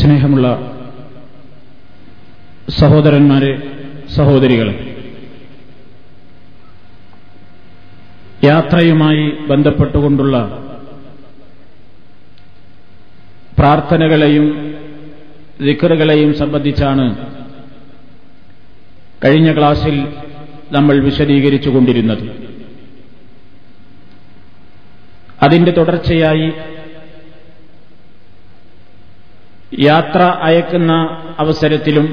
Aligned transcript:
സ്നേഹമുള്ള 0.00 0.46
സഹോദരന്മാരെ 2.70 3.52
സഹോദരികളെ 4.16 4.74
യാത്രയുമായി 8.44 9.24
ബന്ധപ്പെട്ടുകൊണ്ടുള്ള 9.48 10.36
പ്രാർത്ഥനകളെയും 13.58 14.46
ദിക്കറുകളെയും 15.60 16.30
സംബന്ധിച്ചാണ് 16.34 17.04
കഴിഞ്ഞ 19.24 19.48
ക്ലാസ്സിൽ 19.58 19.96
നമ്മൾ 20.72 20.96
വിശദീകരിച്ചുകൊണ്ടിരുന്നത്. 21.04 22.24
അതിന്റെ 25.42 25.70
തുടർച്ചയായി 25.70 26.46
യാത്ര 29.78 30.22
അയക്കുന്ന 30.22 30.92
അവസരത്തിലും 31.38 32.06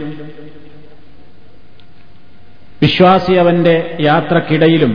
വിശ്വാസി 2.81 3.33
അവന്റെ 3.33 3.97
യാത്രക്കിടയിലും 3.99 4.93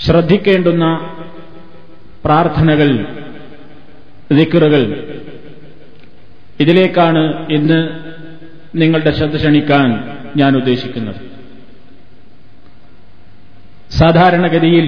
ശ്രദ്ധിക്കേണ്ടുന്ന 0.00 0.84
പ്രാർത്ഥനകൾ 2.24 2.88
ദിക്കറുകൾ 4.30 4.82
ഇതിലേക്കാണ് 6.60 7.22
ഇന്ന് 7.48 7.80
നിങ്ങളുടെ 8.74 9.10
ശ്രദ്ധ 9.10 9.36
ക്ഷണിക്കാൻ 9.36 9.88
ഞാൻ 10.36 10.56
ഉദ്ദേശിക്കുന്നത്. 10.56 11.20
സാധാരണഗതിയിൽ 13.90 14.86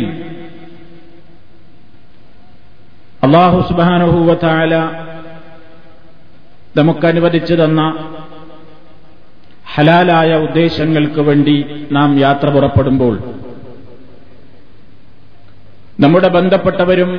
അള്ളാഹു 3.22 3.60
സുബാനുഭൂവത്തായ 3.69 5.02
നമുക്കനുവദിച്ചു 6.76 7.54
തന്ന 7.54 7.80
ഹലാലായ 9.74 10.34
ഉദ്ദേശങ്ങൾക്ക് 10.34 11.20
വേണ്ടി 11.20 11.86
നാം 11.92 12.19
യാത്ര 12.19 12.50
പുറപ്പെടുമ്പോൾ 12.50 13.14
നമ്മുടെ 16.00 16.28
ബന്ധപ്പെട്ടവരും 16.28 17.10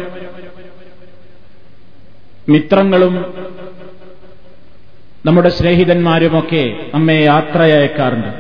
മിത്രങ്ങളും 2.49 3.13
നമ്മുടെ 5.25 5.49
സ്നേഹിതന്മാരുമൊക്കെ 5.49 6.63
നമ്മെ 6.93 7.13
യാത്രയയക്കാറുണ്ട്. 7.13 8.31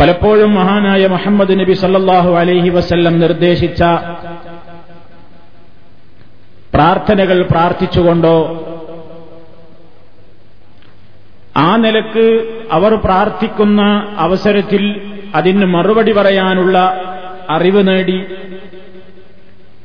പലപ്പോഴും 0.00 0.54
മഹാനായ 0.54 1.06
മുഹമ്മദ് 1.06 1.60
നബി 1.60 1.72
സല്ലാഹു 1.72 2.30
അലൈഹി 2.34 2.68
വസല്ലം 2.68 3.20
നിർദ്ദേശിച്ച 3.20 3.82
പ്രാർത്ഥനകൾ 6.74 7.42
പ്രാർത്ഥിച്ചുകൊണ്ടോ? 7.50 8.60
ആ 11.56 11.76
നിലയ്ക്ക് 11.76 12.54
അവർ 12.72 12.94
പ്രാർത്ഥിക്കുന്ന 12.94 14.14
അവസരത്തിൽ 14.16 15.12
അതിന് 15.34 15.64
മറുപടി 15.64 16.12
പറയാനുള്ള 16.12 17.04
അറിവ് 17.50 17.88
നേടി. 17.88 18.24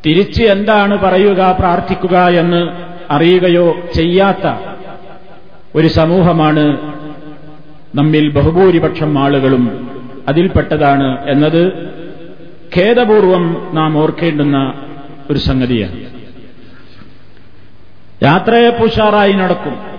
തിരിച്ച് 0.05 0.43
എന്താണ് 0.43 0.97
പറയുക 0.97 1.55
പ്രാർത്ഥിക്കുക 1.59 2.17
എന്ന് 2.17 2.69
അറിയുകയോ 3.11 3.75
ചെയ്യാത്ത 3.95 4.53
ഒരു 5.75 5.87
സമൂഹമാണ് 5.87 6.93
നമ്മിൽ 7.95 8.29
ബഹുഭൂരിപക്ഷം 8.29 9.19
ആളുകളും 9.19 9.89
അതിൽപ്പെട്ടതാണ് 10.27 11.29
എന്നത് 11.29 11.67
ഖേദപൂർവം 12.77 13.71
നാം 13.73 13.97
ഓർക്കേണ്ടുന്ന 13.97 14.73
ഒരു 15.29 15.37
സംഗതിയാണ്. 15.37 16.08
യാത്രയെ 18.23 18.69
പുഷാറായി 18.69 19.33
നടക്കും. 19.33 19.89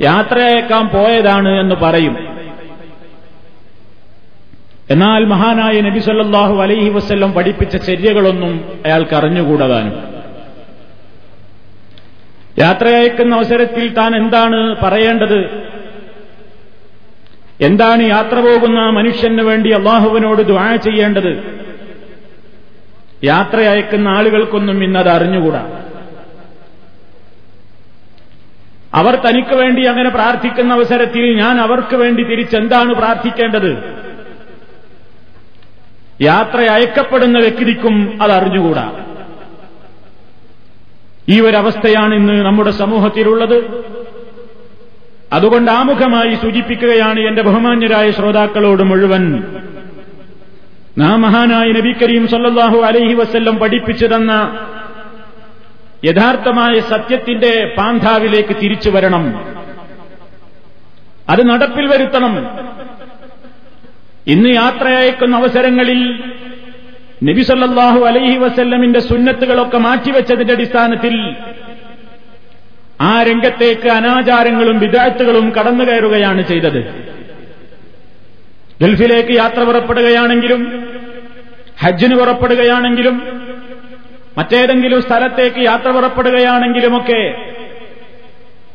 യാത്രയേക്കാൻ 0.00 0.88
പോയതാണ് 0.88 1.48
എന്ന് 1.48 1.74
പറയും. 1.74 2.38
എന്നാൽ 4.90 5.24
മഹാനായ 5.24 5.80
നബി 5.80 5.98
സല്ലാഹു 5.98 6.62
അലൈഹി 6.62 6.88
വസ്ല്ലം 6.88 7.32
പഠിപ്പിച്ച 7.32 7.76
ചര്യകളൊന്നും 7.76 8.82
അയാൾക്ക് 8.86 9.16
അറിഞ്ഞുകൂടാതാനും. 9.16 10.18
യാത്രയയക്കുന്ന 12.58 13.34
അവസരത്തിൽ 13.34 13.94
താൻ 13.94 14.16
എന്താണ് 14.16 14.76
പറയേണ്ടത്? 14.82 15.68
എന്താണ് 17.60 18.02
യാത്ര 18.02 18.40
പോകുന്ന 18.40 18.90
മനുഷ്യന് 18.90 19.42
വേണ്ടി 19.42 19.70
അള്ളാഹുവിനോട് 19.70 20.42
ദ്വാ 20.42 20.76
ചെയ്യേണ്ടത്? 20.76 21.58
യാത്ര 23.24 23.60
അയക്കുന്ന 23.60 24.08
ആളുകൾക്കൊന്നും 24.08 24.84
ഇന്നത് 24.84 25.08
അറിഞ്ഞുകൂടാ. 25.08 25.80
അവർ 28.94 29.14
തനിക്ക് 29.14 29.54
വേണ്ടി 29.54 29.84
അങ്ങനെ 29.84 30.10
പ്രാർത്ഥിക്കുന്ന 30.10 30.74
അവസരത്തിൽ 30.74 31.36
ഞാൻ 31.36 31.60
അവർക്ക് 31.60 31.96
വേണ്ടി 31.96 32.22
തിരിച്ചെന്താണ് 32.22 32.94
പ്രാർത്ഥിക്കേണ്ടത്? 32.94 33.98
യാത്ര 36.20 36.60
അയക്കപ്പെടുന്ന 36.60 37.38
വ്യക്തിക്കും 37.38 38.18
അത് 38.22 38.32
അറിഞ്ഞുകൂടാ. 38.32 38.92
ഈ 41.28 41.40
ഒരവസ്ഥയാണ് 41.40 42.14
ഇന്ന് 42.14 42.46
നമ്മുടെ 42.46 42.70
സമൂഹത്തിലുള്ളത്. 42.70 43.84
അതുകൊണ്ട് 45.32 45.70
ആമുഖമായി 45.70 46.34
സൂചിപ്പിക്കുകയാണ് 46.34 47.20
എന്റെ 47.20 47.42
ബഹുമാന്യരായ 47.42 48.10
ശ്രോതാക്കളോട് 48.10 48.82
മുഴുവൻ. 48.82 49.44
നാം 50.98 51.22
മഹാനായ 51.22 51.68
നബി 51.68 51.92
കരീം 51.92 52.28
സല്ലാഹു 52.28 52.78
അലൈഹി 52.78 53.14
വസ്ല്ലം 53.14 53.58
പഠിപ്പിച്ചു 53.58 54.06
തന്ന 54.06 54.60
യഥാർത്ഥമായ 56.04 56.80
സത്യത്തിന്റെ 56.80 57.74
പാന്ധാവിലേക്ക് 57.78 58.56
തിരിച്ചു 58.56 58.90
വരണം. 58.90 59.54
അത് 61.28 61.48
നടപ്പിൽ 61.48 61.86
വരുത്തണം. 61.86 62.34
ഇന്ന് 64.26 64.48
യാത്രയയക്കുന്ന 64.48 65.36
അവസരങ്ങളിൽ 65.36 66.24
നബിസല്ലാഹു 67.24 68.00
അലൈഹി 68.00 68.38
വസല്ലമിന്റെ 68.38 69.00
സുന്നത്തുകളൊക്കെ 69.00 69.78
മാറ്റിവെച്ചതിന്റെ 69.78 70.54
അടിസ്ഥാനത്തിൽ 70.54 71.36
ആ 73.00 73.22
രംഗത്തേക്ക് 73.22 73.88
അനാചാരങ്ങളും 73.88 74.78
വിദാഴ്ത്തുകളും 74.78 75.50
കടന്നു 75.50 75.84
കയറുകയാണ് 75.84 76.42
ചെയ്തത്. 76.42 77.08
ഗൾഫിലേക്ക് 78.82 79.32
യാത്ര 79.32 79.62
പുറപ്പെടുകയാണെങ്കിലും 79.62 80.88
ഹജ്ജിന് 81.80 82.16
പുറപ്പെടുകയാണെങ്കിലും 82.16 83.47
മറ്റേതെങ്കിലും 84.38 85.00
സ്ഥലത്തേക്ക് 85.02 85.60
യാത്ര 85.60 85.88
പുറപ്പെടുകയാണെങ്കിലുമൊക്കെ 85.90 87.22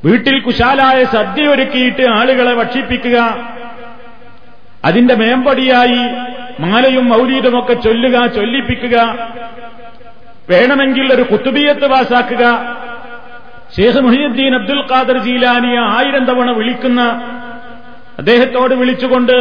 വീട്ടിൽ 0.06 0.38
കുശാലായ 0.41 1.03
സദ്യ 1.16 1.44
ഒരുക്കിയിട്ട് 1.47 2.06
ആളുകളെ 2.19 2.53
ഭക്ഷിപ്പിക്കുക 2.53 3.18
അതിന്റെ 4.85 5.16
മേമ്പടിയായി 5.16 6.01
മാലയും 6.59 7.06
മൗലീതുമൊക്കെ 7.09 7.74
ചൊല്ലുക 7.85 8.16
ചൊല്ലിപ്പിക്കുക 8.38 8.97
വേണമെങ്കിൽ 10.50 11.06
ഒരു 11.13 11.24
കുത്തുബിയത്ത് 11.24 11.88
പാസാക്കുക. 11.88 12.44
ഷേഖ് 13.75 14.01
മുഹിയുദ്ദീൻ 14.06 14.56
അബ്ദുൽ 14.56 14.81
ഖാദർ 14.91 15.18
ജീലാനിയ 15.18 15.78
ആയിരം 15.97 16.25
തവണ 16.25 16.50
വിളിക്കുന്ന 16.51 17.01
അദ്ദേഹത്തോട് 18.19 18.74
വിളിച്ചുകൊണ്ട് 18.74 19.35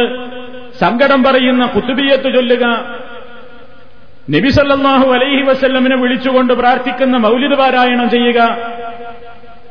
സങ്കടം 0.79 1.23
പറയുന്ന 1.23 1.63
കുത്തുബിയത്ത് 1.65 2.29
ചൊല്ലുക 2.35 2.65
നബിസല്ലാഹു 4.29 5.11
അലൈഹി 5.11 5.41
വസല്ലമിനെ 5.41 5.95
വിളിച്ചുകൊണ്ട് 5.95 6.53
പ്രാർത്ഥിക്കുന്ന 6.53 7.17
മൗലിദ് 7.17 7.57
പാരായണം 7.57 8.09
ചെയ്യുക. 8.09 8.57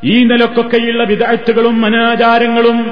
ഈ 0.03 0.23
നിലക്കൊക്കെയുള്ള 0.23 1.03
വിദഗ്ധകളും 1.03 1.85
അനാചാരങ്ങളും 1.85 2.91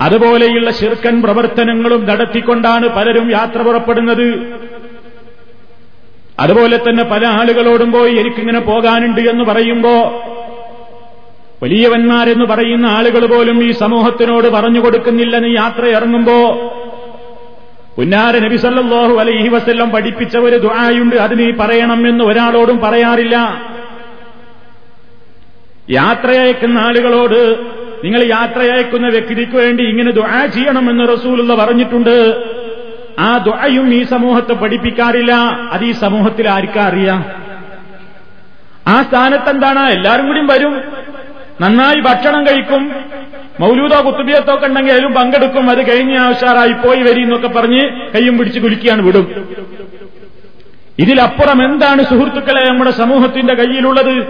അതുപോലെയുള്ള 0.00 0.70
ശിർക്കൻ 0.70 1.22
പ്രവർത്തനങ്ങളും 1.22 2.06
നടത്തിക്കൊണ്ടാണ് 2.06 2.88
പലരും 2.88 3.30
യാത്ര 3.30 3.62
പുറപ്പെടുന്നത്. 3.62 4.56
അതുപോലെ 6.40 6.76
തന്നെ 6.76 7.02
പല 7.02 7.26
ആളുകളോടും 7.26 7.92
പോയി 7.92 8.16
എനിക്കിങ്ങനെ 8.16 8.60
പോകാനുണ്ട് 8.60 9.20
എന്ന് 9.20 9.44
പറയുമ്പോ 9.44 10.22
വലിയവന്മാരെന്ന് 11.62 12.44
പറയുന്ന 12.44 12.86
ആളുകൾ 12.86 13.26
പോലും 13.26 13.64
ഈ 13.64 13.70
സമൂഹത്തിനോട് 13.70 14.48
പറഞ്ഞു 14.48 14.80
കൊടുക്കുന്നില്ല 14.80 15.36
യാത്ര 15.36 15.84
ഇറങ്ങുമ്പോ 15.84 16.38
പുന്നാര 17.96 18.38
നബി 18.38 18.56
സല്ലാഹു 18.56 19.14
അലൈഹി 19.14 19.48
വസ്ല്ലം 19.48 19.90
പഠിപ്പിച്ച 19.90 20.36
ഒരു 20.36 20.56
ദുആയുണ്ട്. 20.56 21.16
അത് 21.16 21.38
നീ 21.38 21.50
പറയണം 21.50 22.08
എന്ന് 22.08 22.24
ഒരാളോടും 22.24 22.78
പറയാറില്ല. 22.78 23.36
യാത്രയയക്കുന്ന 25.90 26.78
ആളുകളോട് 26.78 27.40
നിങ്ങൾ 28.04 28.22
യാത്രയയക്കുന്ന 28.22 29.08
വ്യക്തിക്ക് 29.08 29.56
വേണ്ടി 29.56 29.82
ഇങ്ങനെ 29.84 30.10
ദുആ 30.10 30.46
ചെയ്യണമെന്ന് 30.46 31.08
റസൂലുള്ള 31.08 31.54
പറഞ്ഞിട്ടുണ്ട്. 31.54 32.16
ആ 33.18 33.38
ദുആയും 33.38 33.94
ഈ 33.94 34.02
സമൂഹത്തെ 34.04 34.52
പഠിപ്പിക്കാറില്ല. 34.52 35.32
അത് 35.72 35.84
ഈ 35.84 35.92
സമൂഹത്തിൽ 35.92 36.48
ആർക്കാ 36.48 36.82
അറിയാം? 36.82 37.24
ആ 38.86 39.02
സ്ഥാനത്ത് 39.02 39.50
എന്താണ് 39.50 39.90
എല്ലാവരും 39.90 40.26
കൂടിയും 40.26 40.46
വരും. 40.46 41.01
നന്നായി 41.60 42.00
ഭക്ഷണം 42.00 42.46
കഴിക്കും. 42.46 42.92
മൗലൂദ 43.60 43.94
കുത്തുബിയത്തൊക്കെ 43.94 44.66
ഉണ്ടെങ്കിൽ 44.66 44.92
അതിലും 44.92 45.14
പങ്കെടുക്കും. 45.14 45.70
അത് 45.70 45.90
കഴിഞ്ഞ 45.90 46.18
ആവശ്യമായി 46.18 46.72
പോയി 46.72 47.02
വരി 47.02 47.20
എന്നൊക്കെ 47.20 47.48
പറഞ്ഞ് 47.48 48.12
കയ്യും 48.14 48.38
പിടിച്ച് 48.38 48.60
കുലുക്കിയാണ് 48.60 49.02
വിടും. 49.02 49.54
ഇതിലപ്പുറം 50.98 51.64
എന്താണ് 51.64 52.02
സുഹൃത്തുക്കളെ 52.02 52.68
നമ്മുടെ 52.68 52.90
സമൂഹത്തിന്റെ 52.90 53.54
കയ്യിലുള്ളത്? 53.54 54.26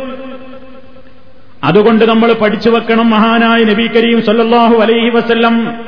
അതുകൊണ്ട് 1.65 2.05
നമ്മൾ 2.05 2.33
പഠിച്ചു 2.33 2.71
വെക്കണം 2.71 3.11
മഹാനായ 3.11 3.65
നബി 3.65 3.87
കരീം 3.87 4.23
സല്ലാഹു 4.23 4.75
അലൈഹി 4.75 5.11
വസ്ല്ലം. 5.11 5.85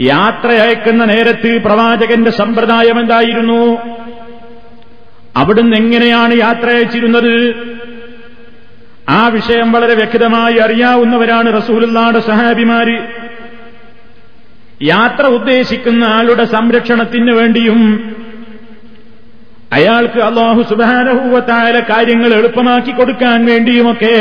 യാത്ര 0.00 0.48
അയക്കുന്ന 0.48 1.04
നേരത്ത് 1.04 1.62
പ്രവാചകന്റെ 1.64 2.30
സമ്പ്രദായം 2.30 3.00
എന്തായിരുന്നു? 3.00 3.78
അവിടുന്ന് 5.36 5.76
എങ്ങനെയാണ് 5.76 6.34
യാത്ര 6.34 6.70
അയച്ചിരുന്നത്? 6.70 7.54
ആ 9.08 9.28
വിഷയം 9.28 9.72
വളരെ 9.72 9.94
വ്യക്തമായി 9.94 10.56
അറിയാവുന്നവരാണ് 10.56 11.62
റസൂലുള്ളാടെ 11.62 12.20
സഹാബിമാര്. 12.20 12.96
യാത്ര 14.82 15.26
ഉദ്ദേശിക്കുന്ന 15.26 16.04
ആളുടെ 16.04 16.44
സംരക്ഷണത്തിന് 16.44 17.32
വേണ്ടിയും 17.32 17.80
അയാൾക്ക് 19.72 20.20
അള്ളാഹു 20.20 20.62
സുബാനഹൂവത്തായ 20.62 21.72
കാര്യങ്ങൾ 21.90 22.34
എളുപ്പമാക്കി 22.34 22.90
കൊടുക്കാൻ 22.90 23.46
വേണ്ടിയുമൊക്കെ 23.46 24.16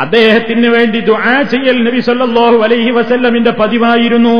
അദ്ദേഹത്തിന് 0.00 0.68
വേണ്ടി 0.68 1.00
ദുആ 1.00 1.42
ചെയ്യൽ 1.42 1.82
നബി 1.88 2.00
സല്ലല്ലാഹു 2.00 2.56
അലൈഹി 2.56 2.90
വസല്ലമിന്റെ 2.90 3.50
പതിവായിരുന്നു. 3.50 4.38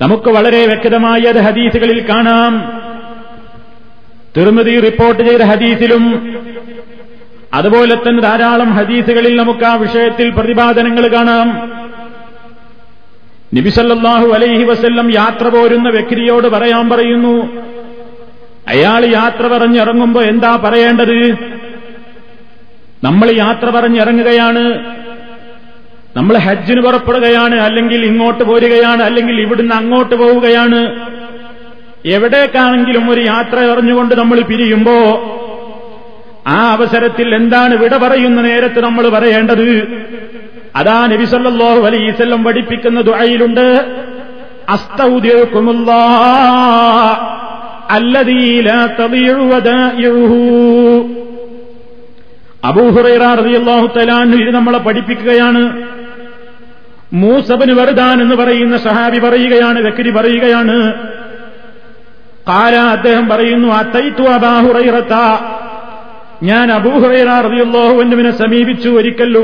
നമുക്ക് 0.00 0.28
വളരെ 0.28 0.66
വ്യക്തമായി 0.66 1.22
അത് 1.22 1.38
ഹദീസുകളിൽ 1.38 2.00
കാണാം. 2.08 2.52
തിരുമതി 4.36 4.80
റിപ്പോർട്ട് 4.80 5.22
ചെയ്ത 5.22 5.42
ഹദീസിലും 5.42 6.04
അതുപോലെ 7.56 7.94
തന്നെ 7.94 8.22
ധാരാളം 8.22 8.70
ഹദീസുകളിൽ 8.74 9.36
നമുക്ക് 9.36 9.64
ആ 9.64 9.74
വിഷയത്തിൽ 9.74 10.30
പ്രതിപാദനങ്ങൾ 10.30 11.08
കാണാം. 11.08 11.48
നബിസല്ലാഹു 13.54 14.26
അലൈഹി 14.26 14.64
വസ്ല്ലം 14.64 15.12
യാത്ര 15.12 15.48
പോരുന്ന 15.48 15.88
വ്യക്തിയോട് 15.88 16.48
പറയാൻ 16.48 16.88
പറയുന്നു 16.90 17.34
അയാൾ 18.68 19.04
യാത്ര 19.04 19.46
പറഞ്ഞിറങ്ങുമ്പോ 19.46 20.22
എന്താ 20.22 20.56
പറയേണ്ടത്? 20.64 21.18
നമ്മൾ 23.04 23.30
യാത്ര 23.30 23.66
പറഞ്ഞിറങ്ങുകയാണ് 23.70 24.64
നമ്മൾ 26.16 26.36
ഹജ്ജിന് 26.36 26.80
പുറപ്പെടുകയാണ് 26.80 27.54
അല്ലെങ്കിൽ 27.54 28.04
ഇങ്ങോട്ട് 28.04 28.44
പോരുകയാണ് 28.44 29.02
അല്ലെങ്കിൽ 29.02 29.40
ഇവിടുന്ന് 29.40 29.74
അങ്ങോട്ട് 29.74 30.14
പോവുകയാണ്. 30.14 30.80
എവിടേക്കാണെങ്കിലും 32.06 33.10
ഒരു 33.10 33.20
യാത്ര 33.20 33.58
അറിഞ്ഞുകൊണ്ട് 33.58 34.14
നമ്മൾ 34.14 34.40
പിരിയുമ്പോ 34.40 34.96
ആ 36.46 36.72
അവസരത്തിൽ 36.72 37.34
എന്താണ് 37.34 37.74
വിട 37.74 37.96
പറയുന്ന 37.96 38.42
നേരത്ത് 38.42 38.80
നമ്മൾ 38.80 39.08
പറയേണ്ടത്? 39.08 40.04
അതാ 40.76 41.06
നബിസല്ലാഹു 41.06 41.80
അലൈസല്ലം 41.80 42.44
പഠിപ്പിക്കുന്ന 42.44 43.00
ദുഴയിലുണ്ട് 43.00 44.04
ഇത് 54.34 54.54
നമ്മളെ 54.54 54.78
പഠിപ്പിക്കുകയാണ്. 54.78 55.82
മൂസബന് 57.12 57.72
വെറുതാൻ 57.72 58.22
എന്ന് 58.22 58.34
പറയുന്ന 58.34 58.76
സഹാബി 58.76 59.18
പറയുകയാണ് 59.18 59.86
വെക്കരി 59.86 60.10
പറയുകയാണ്. 60.10 60.94
കാല 62.48 62.74
അദ്ദേഹം 62.74 63.28
പറയുന്നു 63.28 63.68
അത്തൈത്തു 63.68 64.22
അബാഹുറൈറത്ത 64.22 65.14
ഞാൻ 66.42 66.72
അബൂഹുറൈറിയുള്ളോഹുവിനെ 66.72 68.30
സമീപിച്ചു 68.30 68.88
ഒരിക്കൽ 68.88 69.36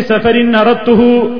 സഫരിൻ 0.00 0.56
അറത്തുഹു. 0.56 1.30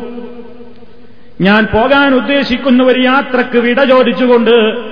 ഞാൻ 1.40 1.66
പോകാൻ 1.72 2.14
ഉദ്ദേശിക്കുന്ന 2.14 2.82
ഒരു 2.82 3.00
യാത്രയ്ക്ക് 3.00 3.56
വിട 3.56 3.84
ചോദിച്ചുകൊണ്ട് 3.84 4.86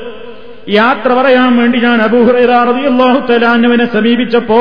യാത്ര 0.69 1.13
പറയാൻ 1.13 1.57
വേണ്ടി 1.57 1.79
ഞാൻ 1.79 2.03
അബൂഹുറൈറിയാഹു 2.03 3.33
തലാന്നുവിനെ 3.33 3.85
സമീപിച്ചപ്പോ 3.87 4.61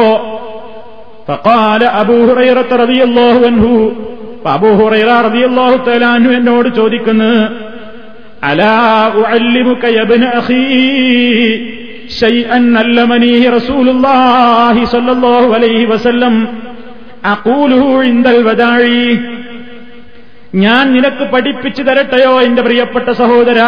ഫഖാല 1.29 1.83
അബൂഹുറൈറ 1.85 2.73
റളിയല്ലാഹു 2.73 3.45
അൻഹു 3.45 3.95
അബൂഹുറൈറ 4.47 5.09
എന്നോട് 6.35 6.69
ചോദിക്കുന്നു 6.75 7.49
അലാ 8.43 8.73
ഉഅല്ലിമുക 9.15 9.85
യബ്ന 9.97 10.25
അഖീ? 10.25 10.63
ഷൈഅൻ 12.09 12.77
അല്ലമനീഹി 12.77 13.47
റസൂലുള്ളാഹി 13.57 14.85
സ്വല്ലല്ലാഹു 14.93 15.53
അലൈഹി 15.57 15.85
വസല്ലം 15.85 16.35
അഖൂലുഹു 17.25 18.03
ഇൻദൽ 18.03 18.43
വദാഇ 18.43 18.97
ഞാൻ 20.53 20.93
നിനക്ക് 20.93 21.23
പഠിപ്പിച്ചു 21.23 21.83
തരട്ടെയോ 21.83 22.41
എന്റെ 22.41 22.61
പ്രിയപ്പെട്ട 22.61 23.09
സഹോദര? 23.09 23.59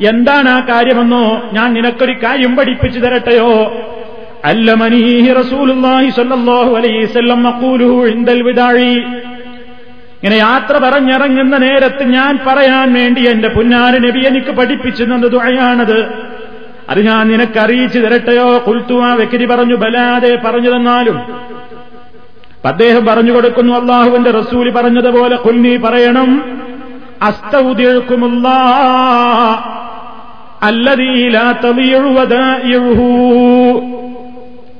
എന്താണ് 0.00 0.48
ആ 0.48 0.60
കാര്യമെന്നോ 0.60 1.24
ഞാൻ 1.52 1.74
നിനക്കൊരു 1.74 2.14
കാര്യം 2.24 2.56
പഠിപ്പിച്ചു 2.56 3.00
തരട്ടെയോ? 3.00 3.50
അല്ലമനീഹി 4.44 5.30
റസൂലുള്ളാഹി 5.40 6.10
സ്വല്ലല്ലാഹു 6.10 6.70
അലൈഹി 6.76 7.04
വസല്ലം 7.04 7.42
മഖൂലുഹു 7.42 8.06
ഇൻദൽ 8.06 8.42
വദാഇ 8.48 8.92
ഇങ്ങനെ 10.18 10.36
യാത്ര 10.36 10.78
പറഞ്ഞിറങ്ങുന്ന 10.78 11.56
നേരത്ത് 11.58 12.04
ഞാൻ 12.04 12.38
പറയാൻ 12.46 12.92
വേണ്ടി 12.92 13.22
എന്റെ 13.28 13.48
പുന്നാര 13.48 13.98
നബി 13.98 14.20
എനിക്ക് 14.26 14.50
പഠിപ്പിച്ചു 14.50 15.04
തന്ന 15.04 15.26
ദുആയാണത്. 15.26 15.98
അത് 16.90 17.06
ഞാൻ 17.06 17.28
നിനക്ക് 17.28 17.58
അറിയിച്ചു 17.58 17.98
തരട്ടെയോ? 17.98 18.58
കുൽത്തു 18.58 18.94
ആ 19.02 19.14
വ്യക്തി 19.14 19.46
പറഞ്ഞു 19.46 19.74
ബലാതെ 19.74 20.38
പറഞ്ഞു 20.44 20.70
തന്നാലും 20.76 21.18
അദ്ദേഹം 22.66 23.06
പറഞ്ഞു 23.06 23.32
കൊടുക്കുന്നു 23.32 23.72
അള്ളാഹുവിന്റെ 23.74 24.30
റസൂലി 24.30 24.70
പറഞ്ഞതുപോലെ 24.70 25.36
കുൽനി 25.36 25.76
പറയണം 25.76 26.30
അസ്തൗദ്യഴുക്കുമുള്ള 27.22 28.48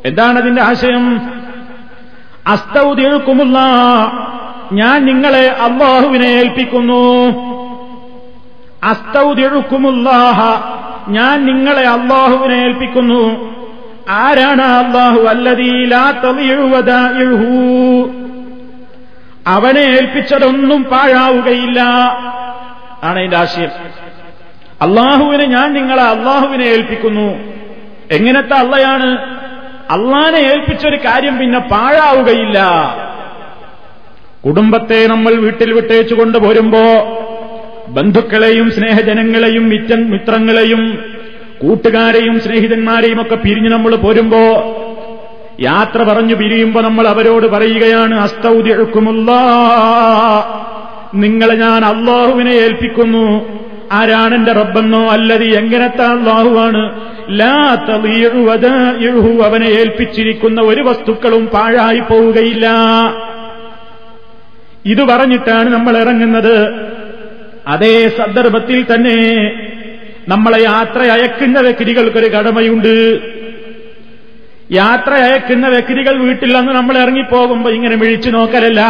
എന്താണ് 0.05 0.39
അതിന്റെ 0.39 0.63
ആശയം? 0.63 1.21
അസ്തൗദ്യഴുക്കുമുള്ള 2.47 3.59
ഞാൻ 4.73 5.07
നിങ്ങളെ 5.07 5.47
അള്ളാഹുവിനെ 5.51 6.27
ഏൽപ്പിക്കുന്നു. 6.27 7.03
അസ്തൗദ്യഴുക്കുമുല്ലാഹ 8.85 10.39
ഞാൻ 11.09 11.47
നിങ്ങളെ 11.47 11.83
അള്ളാഹുവിനെ 11.83 12.55
ഏൽപ്പിക്കുന്നു. 12.55 13.55
ആരാണ് 14.09 14.63
അള്ളാഹു 14.63 15.21
അല്ലതീലാത്തു 15.21 16.27
അവനെ 19.47 19.81
ഏൽപ്പിച്ചതൊന്നും 19.81 20.85
പാഴാവുകയില്ല. 20.85 21.81
ആണ് 23.03 23.19
അതിന്റെ 23.19 23.37
ആശയം. 23.37 23.71
അള്ളാഹുവിനെ 24.83 25.47
ഞാൻ 25.47 25.73
നിങ്ങളെ 25.73 26.03
അള്ളാഹുവിനെ 26.03 26.65
ഏൽപ്പിക്കുന്നു. 26.65 27.55
എങ്ങനത്തെ 28.11 28.55
അള്ളയാണ്? 28.55 29.39
അള്ളാനെ 29.91 30.37
ഏൽപ്പിച്ചൊരു 30.37 30.97
കാര്യം 30.97 31.39
പിന്നെ 31.39 31.59
പാഴാവുകയില്ല. 31.59 32.61
കുടുംബത്തെ 34.47 35.07
നമ്മൾ 35.07 35.35
വീട്ടിൽ 35.35 35.73
വിട്ടേച്ചു 35.73 36.15
കൊണ്ടുപോരുമ്പോ 36.15 36.81
ബന്ധുക്കളെയും 37.89 38.71
സ്നേഹജനങ്ങളെയും 38.71 39.69
മിറ്റ 39.69 39.95
മിത്രങ്ങളെയും 39.95 40.99
കൂട്ടുകാരെയും 41.59 42.41
സ്നേഹിതന്മാരെയും 42.41 43.23
ഒക്കെ 43.23 43.35
പിരിഞ്ഞു 43.35 43.69
നമ്മൾ 43.69 43.97
പോരുമ്പോ 43.97 44.41
യാത്ര 45.61 46.03
പറഞ്ഞു 46.03 46.35
പിരിയുമ്പോ 46.35 46.81
നമ്മൾ 46.81 47.09
അവരോട് 47.09 47.47
പറയുകയാണ് 47.47 48.15
അസ്തൗദ്യഴുക്കുമുള്ള 48.15 49.31
നിങ്ങളെ 51.15 51.55
ഞാൻ 51.55 51.85
അള്ളാഹുവിനെ 51.85 52.51
ഏൽപ്പിക്കുന്നു. 52.51 53.55
ആരാണ് 53.93 54.35
എന്റെ 54.35 54.53
റബ്ബെന്നോ? 54.53 55.09
അല്ലത് 55.09 55.45
എങ്ങനത്തെ 55.45 56.03
അള്ളാഹുവാണ് 56.03 57.01
ലാ 57.31 57.87
തളീഴുവതീഴു 57.89 59.43
അവനെ 59.43 59.67
ഏൽപ്പിച്ചിരിക്കുന്ന 59.67 60.61
ഒരു 60.61 60.83
വസ്തുക്കളും 60.83 61.47
പാഴായി 61.47 62.01
പോവുകയില്ല. 62.01 62.67
ഇത് 64.85 65.05
പറഞ്ഞിട്ടാണ് 65.05 65.75
നമ്മൾ 65.75 65.99
ഇറങ്ങുന്നത്. 65.99 66.94
അതേ 67.67 68.09
സന്ദർഭത്തിൽ 68.09 68.95
തന്നെ 68.95 69.17
നമ്മളെ 70.29 70.63
യാത്ര 70.63 70.99
അയക്കുന്ന 70.99 71.61
വ്യക്തികൾക്കൊരു 71.61 72.27
കടമയുണ്ട്. 72.27 73.21
യാത്ര 74.73 75.15
അയക്കുന്ന 75.15 75.69
വ്യക്തികൾ 75.69 76.19
വീട്ടിൽ 76.19 76.57
നിന്ന് 76.57 76.73
നമ്മൾ 76.73 76.99
ഇറങ്ങിപ്പോകുമ്പോ 76.99 77.71
ഇങ്ങനെ 77.71 77.97
വിഴിച്ചു 77.97 78.31
നോക്കലല്ല. 78.31 78.81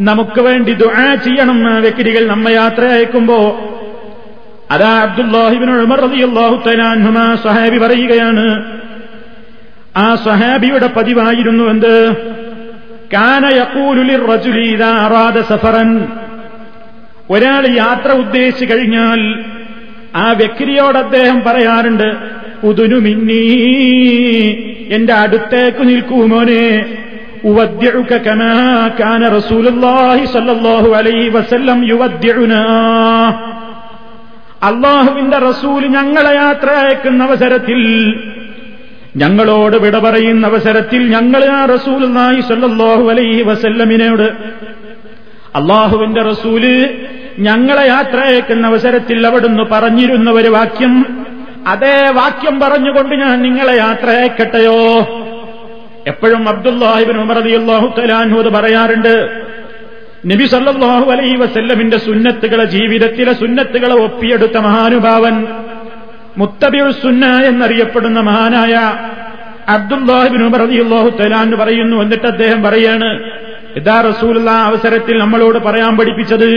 നമുക്ക് 0.00 0.40
വേണ്ടി 0.40 0.72
ദുആ 0.72 1.14
ചെയ്യണം 1.14 1.80
വ്യക്തികൾ 1.80 2.26
നമ്മെ 2.26 2.52
യാത്ര 2.52 2.84
അയക്കുമ്പോ. 2.84 3.70
അതാ 4.70 5.00
അബ്ദുല്ലാഹിബിൻ 5.00 5.82
ഉമർ 5.82 6.00
റളിയല്ലാഹു 6.00 6.62
തആല 6.66 7.34
സഹാബി 7.34 7.78
പറയുകയാണ്. 7.78 8.74
ആ 9.96 10.14
സഹാബിയുടെ 10.14 10.86
പതിവായിരുന്നു 10.86 11.64
എന്ത്? 11.64 12.16
കാന 13.12 13.46
യഖൂലു 13.54 14.58
ഇദാ 14.58 14.88
അറാദ 14.88 15.40
സഫറൻ. 15.40 16.08
ഒരാൾ 17.30 17.66
യാത്ര 17.76 18.12
ഉദ്ദേശിച്ചു 18.12 18.74
കഴിഞ്ഞാൽ 18.74 19.20
ആ 20.16 20.32
വ്യക്തിയോട് 20.32 20.98
അദ്ദേഹം 20.98 21.42
പറയാറുണ്ട് 21.42 22.08
ഉതുനു 22.64 22.96
മിന്നീ 23.00 23.42
എന്റെ 24.94 25.12
അടുത്തേക്ക് 25.14 25.82
നിൽക്കൂ 25.84 26.26
മോനെ. 26.26 26.64
സ്വല്ലല്ലാഹു 29.42 30.88
അലൈഹി 30.94 31.28
വസല്ലം 31.28 31.78
അള്ളാഹുവിന്റെ 34.62 35.38
റസൂൽ 35.38 35.86
ഞങ്ങളെ 35.86 36.34
യാത്ര 36.34 36.70
അയക്കുന്ന 36.80 37.22
അവസരത്തിൽ 37.22 37.80
ഞങ്ങളോട് 39.16 39.76
വിട 39.76 39.98
പറയുന്ന 39.98 40.46
അവസരത്തിൽ 40.46 41.02
ഞങ്ങൾ 41.08 41.44
ആ 41.50 41.64
റസൂൽ 41.64 42.02
നായി 42.12 42.40
സല്ലാഹു 42.40 43.10
അലൈഹി 43.10 43.42
വസല്ലമിനോട് 43.42 44.26
അള്ളാഹുവിന്റെ 45.54 46.22
റസൂൽ 46.22 46.64
ഞങ്ങളെ 47.40 47.86
യാത്ര 47.86 48.16
അയക്കുന്ന 48.16 48.66
അവസരത്തിൽ 48.66 49.26
അവിടുന്ന് 49.26 49.62
പറഞ്ഞിരുന്ന 49.72 50.30
ഒരു 50.30 50.48
വാക്യം. 50.48 50.94
അതേ 51.66 52.10
വാക്യം 52.14 52.60
പറഞ്ഞുകൊണ്ട് 52.60 53.14
ഞാൻ 53.14 53.42
നിങ്ങളെ 53.42 53.76
യാത്ര 53.76 54.10
അയക്കട്ടെയോ 54.10 54.78
എപ്പോഴും 56.06 56.48
അബ്ദുല്ലാഹിബിൻ 56.48 57.16
ഉമറതി 57.16 57.50
അള്ളാഹു 57.50 57.94
തലാൻഹൂത് 57.98 58.52
പറയാറുണ്ട്. 58.52 59.14
നബി 60.26 60.44
സല്ലാഹു 60.44 61.10
അലൈ 61.10 61.36
വസല്ലമിന്റെ 61.36 61.98
സുന്നത്തുകളെ 61.98 62.64
ജീവിതത്തിലെ 62.64 63.32
സുന്നത്തുകളെ 63.32 63.94
ഒപ്പിയെടുത്ത 63.94 64.56
മഹാനുഭാവൻ 64.58 65.46
മുത്തബിഉ 66.38 66.90
സുന്ന 66.90 67.26
എന്നറിയപ്പെടുന്ന 67.26 68.20
മഹാനായ 68.20 68.74
അബ്ദുല്ലാഹിബിൻ 69.68 70.42
ഉമറതി 70.46 70.76
അള്ളാഹു 70.76 71.08
തലാൻ 71.08 71.50
പറയുന്നു 71.50 71.96
എന്നിട്ട് 72.02 72.26
അദ്ദേഹം 72.26 72.62
പറയാണ് 72.62 73.08
ഇതാ 73.76 74.00
റസൂലുള്ള 74.00 74.50
അവസരത്തിൽ 74.50 75.18
നമ്മളോട് 75.18 75.58
പറയാൻ 75.58 75.96
പഠിപ്പിച്ചത് 75.96 76.50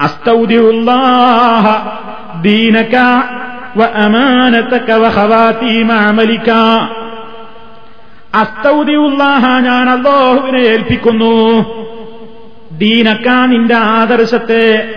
അസ്തൗദിഉല്ലാഹ 0.00 1.66
ദീനക 2.42 2.96
ഞാൻ 9.60 9.90
അല്ലാഹുവിനെ 9.90 10.58
ഏൽപ്പിക്കുന്നു. 10.58 11.34
ദീനക്ക 12.78 13.28
നിന്റെ 13.28 13.74
ആദർശത്തെ 13.74 14.94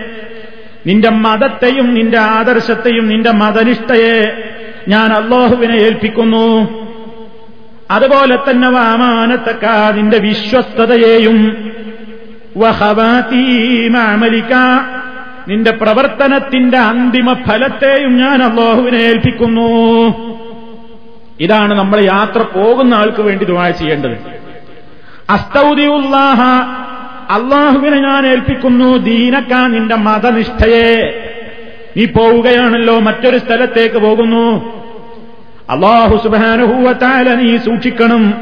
നിന്റെ 0.86 1.08
മതത്തെയും 1.08 1.94
നിന്റെ 1.94 2.18
ആദർശത്തെയും 2.18 3.08
നിന്റെ 3.08 3.30
മതനിഷ്ഠയെ 3.30 4.44
ഞാൻ 4.88 5.12
അള്ളാഹുവിനെ 5.12 5.74
ഏൽപ്പിക്കുന്നു. 5.74 6.46
അതുപോലെ 7.90 8.36
തന്നെ 8.36 8.70
വാമാനത്തക്ക 8.70 9.94
നിന്റെ 9.94 10.18
വിശ്വസ്തതയെയും 10.18 11.70
വഹവാതീമലിക്ക 12.56 14.52
നിന്റെ 15.48 15.70
പ്രവർത്തനത്തിന്റെ 15.70 16.78
അന്തിമ 16.78 17.32
ഫലത്തെയും 17.32 18.16
ഞാൻ 18.16 18.42
അള്ളാഹുവിനെ 18.42 18.96
ഏൽപ്പിക്കുന്നു. 18.96 19.62
ഇതാണ് 21.40 21.74
നമ്മൾ 21.74 22.00
യാത്ര 22.00 22.42
പോകുന്ന 22.42 22.94
ആൾക്ക് 22.94 23.22
വേണ്ടി 23.22 23.44
ദുവാ 23.44 23.70
ചെയ്യേണ്ടത്. 23.70 24.18
അസ്തൗദിയുല്ലാഹ 25.30 26.40
അള്ളാഹുവിനെ 27.32 28.00
ഞാൻ 28.00 28.26
ഏൽപ്പിക്കുന്നു. 28.26 28.96
ദീനക്ക 28.96 29.54
നിന്റെ 29.54 29.94
മതനിഷ്ഠയെ. 29.94 31.18
നീ 31.96 32.04
പോവുകയാണല്ലോ 32.04 32.98
മറ്റൊരു 32.98 33.38
സ്ഥലത്തേക്ക് 33.38 33.96
പോകുന്നു. 33.96 34.72
അള്ളാഹു 35.70 36.16
സുബാനുഭൂവത്താല 36.16 37.34
നീ 37.34 37.56
സൂക്ഷിക്കണം. 37.56 38.34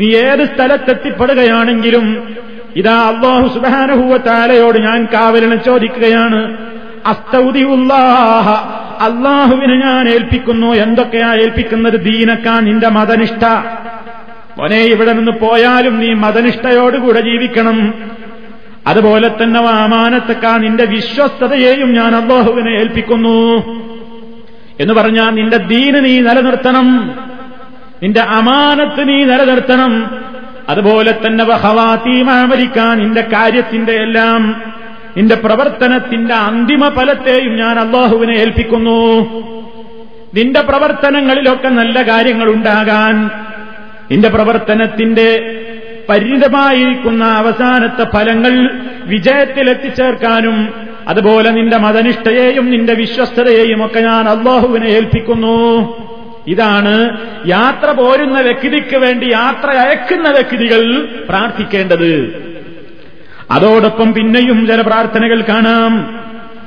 നീ 0.00 0.14
ഏത് 0.14 0.44
സ്ഥലത്തെത്തിപ്പെടുകയാണെങ്കിലും 0.54 2.36
ഇതാ 2.78 3.08
അള്ളാഹു 3.08 3.54
സുബാനഹുവത്താലയോട് 3.54 4.78
ഞാൻ 4.78 5.08
കാവലിനെ 5.12 5.56
ചോദിക്കുകയാണ്. 5.56 6.56
അസ്തൗദിയുല്ലാഹ 7.06 8.48
അള്ളാഹുവിനെ 9.10 9.76
ഞാൻ 9.80 10.08
ഏൽപ്പിക്കുന്നു. 10.08 10.66
എന്തൊക്കെയാ 10.66 11.34
ഏൽപ്പിക്കുന്നത്? 11.34 12.00
ദീനക്കാൻ 12.04 12.64
നിന്റെ 12.64 12.88
മതനിഷ്ഠ. 12.88 13.44
ഒനേ 14.60 14.80
ഇവിടെ 14.82 15.12
നിന്ന് 15.12 15.32
പോയാലും 15.32 16.00
നീ 16.00 16.14
മതനിഷ്ഠയോടുകൂടെ 16.14 17.20
ജീവിക്കണം. 17.20 17.94
അതുപോലെ 18.86 19.28
തന്നെ 19.28 19.60
വാമാനത്തക്കാ 19.60 20.56
നിന്റെ 20.56 20.84
വിശ്വസ്തതയെയും 20.84 21.94
ഞാൻ 21.94 22.16
അള്ളാഹുവിനെ 22.16 22.70
ഏൽപ്പിക്കുന്നു. 22.70 23.56
എന്ന് 24.80 24.94
പറഞ്ഞാൽ 24.94 25.30
നിന്റെ 25.30 25.56
ദീന് 25.56 26.04
നീ 26.04 26.20
നിലനിർത്തണം. 26.20 27.14
നിന്റെ 28.02 28.20
അമാനത്ത് 28.20 29.08
നീ 29.08 29.24
നിലനിർത്തണം. 29.24 30.27
അതുപോലെ 30.68 31.12
തന്നെ 31.12 31.44
വഹവാത്തീമാവരിക്കാൻ 31.44 32.98
നിന്റെ 32.98 33.20
കാര്യത്തിന്റെ 33.20 33.92
എല്ലാം 33.92 34.62
നിന്റെ 35.16 35.34
പ്രവർത്തനത്തിന്റെ 35.34 36.34
അന്തിമ 36.34 36.88
ഫലത്തെയും 36.88 37.56
ഞാൻ 37.56 37.78
അള്ളാഹുവിനെ 37.78 38.32
ഏൽപ്പിക്കുന്നു. 38.32 38.98
നിന്റെ 40.34 40.60
പ്രവർത്തനങ്ങളിലൊക്കെ 40.60 41.68
നല്ല 41.68 42.02
കാര്യങ്ങളുണ്ടാകാൻ 42.02 43.30
നിന്റെ 44.10 44.28
പ്രവർത്തനത്തിന്റെ 44.28 45.54
പരിണിതമായിരിക്കുന്ന 46.10 47.24
അവസാനത്തെ 47.24 48.04
ഫലങ്ങൾ 48.04 48.70
വിജയത്തിലെത്തിച്ചേർക്കാനും 49.04 50.74
അതുപോലെ 51.08 51.50
നിന്റെ 51.50 51.76
മതനിഷ്ഠയെയും 51.76 52.70
നിന്റെ 52.70 52.94
വിശ്വസ്തതയെയും 52.94 53.86
ഒക്കെ 53.86 54.00
ഞാൻ 54.00 54.28
അള്ളാഹുവിനെ 54.28 54.86
ഏൽപ്പിക്കുന്നു. 54.86 55.56
ഇതാണ് 56.48 57.16
യാത്ര 57.46 57.90
പോരുന്ന 57.90 58.40
വ്യക്തിക്ക് 58.40 58.96
വേണ്ടി 58.96 59.26
യാത്ര 59.32 59.70
അയക്കുന്ന 59.70 60.30
വ്യക്തികൾ 60.30 61.08
പ്രാർത്ഥിക്കേണ്ടത്. 61.28 62.48
അതോടൊപ്പം 63.50 64.14
പിന്നെയും 64.14 64.66
ചില 64.66 64.80
പ്രാർത്ഥനകൾ 64.80 65.40
കാണാം. 65.40 66.20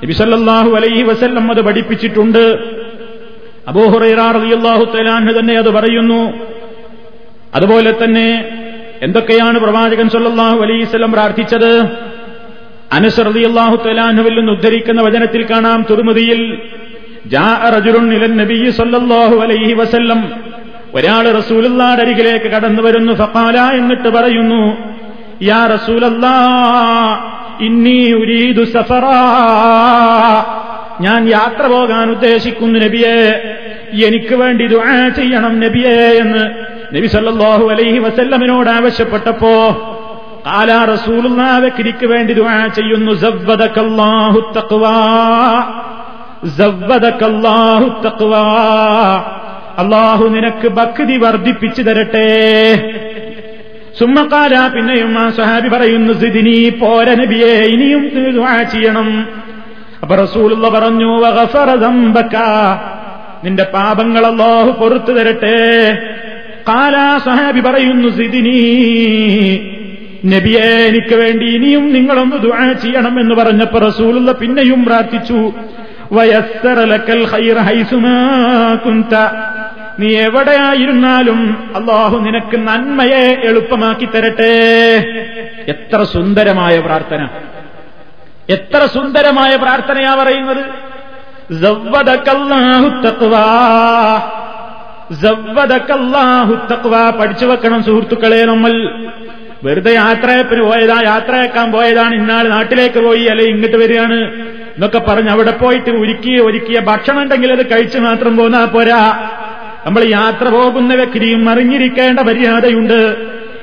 നബിസല്ലാഹു 0.03 0.71
അലൈഹി 0.71 1.03
വസല്ലം 1.03 1.51
അത് 1.51 1.61
പഠിപ്പിച്ചിട്ടുണ്ട്. 1.61 2.57
അബോഹുറൈറാറിയാഹു 3.67 4.85
തലാന് 4.85 5.39
തന്നെ 5.39 5.57
അത് 5.57 5.69
പറയുന്നു. 5.69 6.33
അതുപോലെ 7.53 7.91
തന്നെ 7.91 8.57
എന്തൊക്കെയാണ് 9.01 9.59
പ്രവാചകൻ 9.59 10.09
സല്ലാഹു 10.09 10.61
അലൈഹി 10.61 10.83
വസ്ലം 10.83 11.11
പ്രാർത്ഥിച്ചത്? 11.11 11.85
അനസറതി 12.91 13.39
അള്ളാഹു 13.39 13.75
തലാനുവിൽ 13.75 14.39
നിന്ന് 14.39 14.51
ഉദ്ധരിക്കുന്ന 14.51 15.01
വചനത്തിൽ 15.01 15.43
കാണാം. 15.43 15.85
തുറമുതിയിൽ 15.89 16.61
വസല്ലം. 19.73 20.29
ഒരാൾ 20.95 21.27
അരികിലേക്ക് 21.83 22.45
കടന്നു 22.45 22.81
വരുന്നു. 22.81 23.13
ഫഖാല 23.13 23.59
എന്നിട്ട് 23.59 24.09
പറയുന്നു 24.09 24.77
യാ 25.41 25.65
റസൂലല്ലാ 25.65 26.35
ഇന്നി 27.61 28.11
ഉരീദു 28.11 28.63
സഫറാ. 28.63 29.15
ഞാൻ 31.01 31.29
യാത്ര 31.29 31.67
പോകാൻ 31.67 32.11
ഉദ്ദേശിക്കുന്നു 32.11 32.79
നബിയെ. 32.79 33.43
എനിക്ക് 34.05 34.35
വേണ്ടി 34.35 34.67
ദുആ 34.67 35.09
ചെയ്യണം 35.09 35.59
നബിയെ 35.59 36.09
എന്ന് 36.21 36.49
നബി 36.95 37.07
സല്ലല്ലാഹു 37.07 37.69
അലൈഹി 37.69 37.99
വസല്ലമിനോട് 37.99 38.69
ആവശ്യപ്പെട്ടപ്പോ 38.69 39.69
കാലാ 40.45 40.83
വ്യക്തിക്ക് 41.57 42.05
വേണ്ടി 42.05 42.33
ദുആ 42.33 42.67
ചെയ്യുന്നു. 42.67 43.11
സവ്വദക്കല്ലാഹു 43.11 44.53
തഖ്വാ 44.57 44.97
അള്ളാഹു 49.81 50.25
നിനക്ക് 50.27 50.67
ഭക്തി 50.67 51.17
വർദ്ധിപ്പിച്ചു 51.17 51.81
തരട്ടെ. 51.81 52.29
സുമ്മക്കാല 53.99 54.53
പിന്നെയും 54.75 55.19
ആ 55.19 55.29
സഹാബി 55.29 55.69
പറയുന്നു 55.69 56.13
സിദിനി 56.13 56.69
പോര 56.69 57.07
നബിയെ 57.13 57.53
ഇനിയും 57.73 58.03
ചെയ്യണം. 58.73 59.27
അപ്പൊ 60.01 60.15
റസൂലുള്ള 60.15 60.69
പറഞ്ഞു 60.69 61.09
നിന്റെ 63.43 63.63
പാപങ്ങൾ 63.63 64.25
അള്ളാഹു 64.25 64.71
പൊറത്തു 64.71 65.11
തരട്ടെ. 65.11 65.57
കാലാ 66.69 67.17
സഹാബി 67.17 67.59
പറയുന്നു 67.59 68.09
സിദിനി 68.09 68.59
നബിയെ 70.25 70.71
എനിക്ക് 70.89 71.15
വേണ്ടി 71.15 71.45
ഇനിയും 71.57 71.93
നിങ്ങളൊന്ന് 71.93 72.37
ദുആ 72.37 72.73
ചെയ്യണം 72.73 73.19
എന്ന് 73.19 73.35
പറഞ്ഞപ്പോ 73.35 73.79
റസൂലുള്ള 73.79 74.31
പിന്നെയും 74.31 74.85
പ്രാർത്ഥിച്ചു. 74.85 75.53
നീ 79.99 80.17
എവിടെയായിരുന്നാലും 80.17 81.71
അള്ളാഹു 81.75 82.17
നിനക്ക് 82.17 82.57
നന്മയെ 82.57 83.41
എളുപ്പമാക്കി 83.43 84.05
തരട്ടെ. 84.05 84.45
എത്ര 85.67 86.03
സുന്ദരമായ 86.03 86.79
പ്രാർത്ഥന. 86.79 87.29
എത്ര 88.49 88.85
സുന്ദരമായ 88.85 89.55
പ്രാർത്ഥനയാ 89.55 90.15
പറയുന്നത്. 90.15 90.65
പഠിച്ചു 97.19 97.45
വെക്കണം 97.45 97.83
സുഹൃത്തുക്കളെ 97.83 98.45
നമ്മൾ. 98.45 99.03
വെറുതെ 99.63 99.93
യാത്രയപ്പിന് 99.93 100.61
പോയതാ. 100.61 101.01
യാത്രയേക്കാൻ 101.03 101.71
പോയതാണ്. 101.71 102.15
ഇന്നാൾ 102.15 102.47
നാട്ടിലേക്ക് 102.47 102.99
പോയി. 102.99 103.23
അല്ലെ 103.23 103.45
ഇങ്ങോട്ട് 103.45 103.77
വരികയാണ്. 103.77 104.31
എന്നൊക്കെ 104.75 104.99
പറഞ്ഞ് 104.99 105.29
അവിടെ 105.29 105.51
പോയിട്ട് 105.51 105.89
ഒരുക്കിയ 105.89 106.37
ഒരുക്കിയ 106.39 106.79
ഭക്ഷണം 106.79 107.21
ഉണ്ടെങ്കിൽ 107.21 107.51
അത് 107.51 107.65
കഴിച്ചു 107.65 107.99
മാത്രം 107.99 108.37
പോന്നാ 108.37 108.65
പോരാ. 108.65 109.29
നമ്മൾ 109.85 110.03
യാത്ര 110.03 110.49
പോകുന്ന 110.49 110.93
വ്യക്തിയും 110.93 111.49
അറിഞ്ഞിരിക്കേണ്ട 111.49 112.19
മര്യാദയുണ്ട്. 112.19 113.15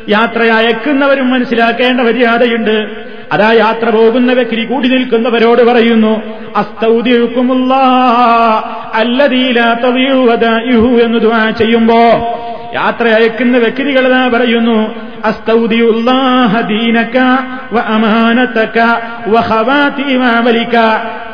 യാത്ര 0.08 0.42
അയക്കുന്നവരും 0.42 1.30
മനസ്സിലാക്കേണ്ട 1.30 2.00
മര്യാദയുണ്ട്. 2.00 3.08
അതാ 3.32 3.52
യാത്ര 3.52 3.90
പോകുന്ന 3.90 4.32
വ്യക്തി 4.32 4.64
കൂടി 4.64 4.88
നിൽക്കുന്നവരോട് 4.88 5.62
പറയുന്നു 5.62 6.12
അസ്തൗദ്യക്കുമുള്ള 6.56 7.74
അല്ലതീലാത്തവ്യൂഹു 8.94 10.88
എന്ന് 10.98 11.18
ദുആ 11.18 11.50
ചെയ്യുമ്പോ 11.50 12.00
യാത്ര 12.74 13.08
അയക്കുന്ന 13.08 13.58
വ്യക്തികൾ 13.58 14.28
പറയുന്നു 14.28 15.07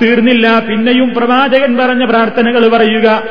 തീർന്നില്ല 0.03 0.59
പിന്നെയും 0.59 1.15
പ്രവാചകൻ 1.15 1.77
പറഞ്ഞ 1.77 2.05
പ്രാർത്ഥനകൾ 2.05 2.69
പറയുക. 2.69 3.23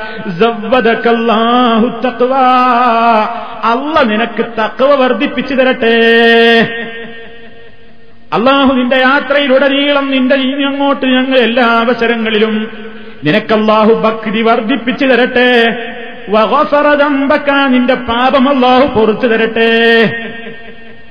അല്ല 3.64 4.04
നിനക്ക് 4.04 4.46
തക്കവ 4.46 4.96
വർദ്ധിപ്പിച്ചു 4.96 5.56
തരട്ടെ. 5.56 5.98
അള്ളാഹു 8.34 8.74
നിന്റെ 8.74 8.96
യാത്രയിലുടനീളം 8.96 10.12
നിന്റെ 10.12 10.36
അങ്ങോട്ട് 10.66 11.06
ഞങ്ങൾ 11.06 11.38
എല്ലാ 11.38 11.66
അവസരങ്ങളിലും 11.66 12.70
നിനക്കല്ലാഹു 13.24 13.94
ഭക്തി 13.94 14.42
വർദ്ധിപ്പിച്ചു 14.42 15.06
തരട്ടെ. 15.06 15.78
നിന്റെ 17.68 17.94
പാപം 17.94 18.50
അല്ലാഹു 18.50 19.00
പൊറത്തു 19.00 19.28
തരട്ടെ. 19.28 20.10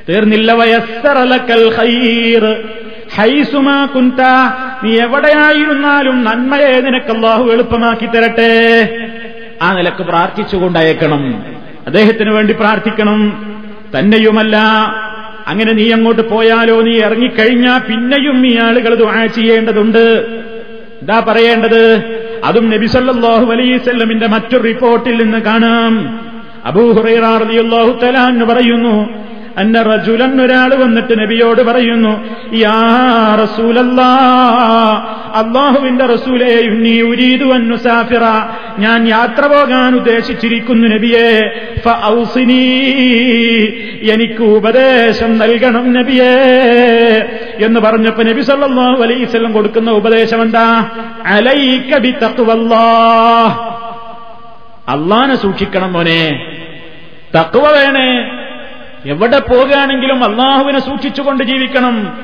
തീർന്നില്ല 0.09 0.53
വയസ്സറലക്കൽ 0.53 1.73
ഹൈസുമാ 3.17 3.85
കുന്ത 3.85 4.21
നീ 4.85 4.97
എവിടെയായിരുന്നാലും 4.97 6.25
നന്മയെ 6.25 6.81
നിനക്കല്ലാഹു 6.81 7.51
എളുപ്പമാക്കി 7.51 8.07
തരട്ടെ. 8.07 8.89
ആ 9.63 9.73
നിലയ്ക്ക് 9.73 10.03
പ്രാർത്ഥിച്ചുകൊണ്ടയക്കണം. 10.03 11.45
അദ്ദേഹത്തിന് 11.87 12.31
വേണ്ടി 12.31 12.53
പ്രാർത്ഥിക്കണം. 12.53 13.21
തന്നെയുമല്ല 13.99 14.57
അങ്ങനെ 15.47 15.73
നീ 15.73 15.93
അങ്ങോട്ട് 15.93 16.31
പോയാലോ 16.31 16.81
നീ 16.81 16.99
ഇറങ്ങിക്കഴിഞ്ഞാ 16.99 17.79
പിന്നെയും 17.79 18.47
ഈ 18.47 18.59
ആളുകൾ 18.59 18.95
ദുആ 18.95 19.27
ചെയ്യേണ്ടതുണ്ട്. 19.27 20.27
എന്താ 21.03 21.21
പറയേണ്ടത്? 21.21 21.83
അതും 22.45 22.67
നബി 22.67 22.77
നബിസല്ലാഹു 22.77 23.53
അലൈസല്ലമിന്റെ 23.53 24.27
മറ്റൊരു 24.27 24.63
റിപ്പോർട്ടിൽ 24.63 25.23
നിന്ന് 25.23 25.39
കാണാം. 25.39 26.21
അബൂഹുറൈറാഹു 26.65 28.01
തലാന്ന് 28.03 28.45
പറയുന്നു 28.45 29.23
അന്ന 29.57 29.83
റജുലൻ 29.83 30.41
ഒരാൾ 30.41 30.75
വന്നിട്ട് 30.75 31.21
നബിയോട് 31.21 31.63
പറയുന്നു 31.63 32.37
യാ 32.55 33.39
റസൂലല്ലാ 33.43 34.15
അള്ളാഹുവിന്റെ 35.35 36.07
റസൂലേ 36.07 36.67
ഉന്നീ 36.67 37.01
ഉരീതു 37.01 37.45
അന്നുസാഫിറ 37.45 38.21
ഞാൻ 38.79 39.09
യാത്ര 39.09 39.47
പോകാൻ 39.47 39.95
ഉദ്ദേശിച്ചിരിക്കുന്നു 39.95 40.89
നബിയെ. 40.89 41.41
എനിക്ക് 44.13 44.43
ഉപദേശം 44.43 45.39
നൽകണം 45.39 45.93
നബിയേ. 45.93 46.35
എന്ന് 47.67 47.81
പറഞ്ഞപ്പോ 47.81 48.23
നബി 48.23 48.41
സല്ലാഹു 48.41 49.03
അലൈഹി 49.03 49.25
വസല്ലം 49.25 49.53
കൊടുക്കുന്ന 49.53 49.91
ഉപദേശം 49.91 50.43
എന്താ? 50.43 50.87
അലൈക 51.27 51.99
തത്വല്ലാ 51.99 52.81
അള്ളാനെ 54.89 55.37
സൂക്ഷിക്കണം 55.37 55.93
മോനെ. 55.93 56.47
തക്കുവ 57.41 57.63
വേണേ. 57.63 58.42
എവിടെ 59.07 59.39
പോകുകയാണെങ്കിലും 59.39 60.25
അള്ളാഹുവിനെ 60.25 60.81
സൂക്ഷിച്ചുകൊണ്ട് 60.81 61.45
ജീവിക്കണം. 61.45 62.19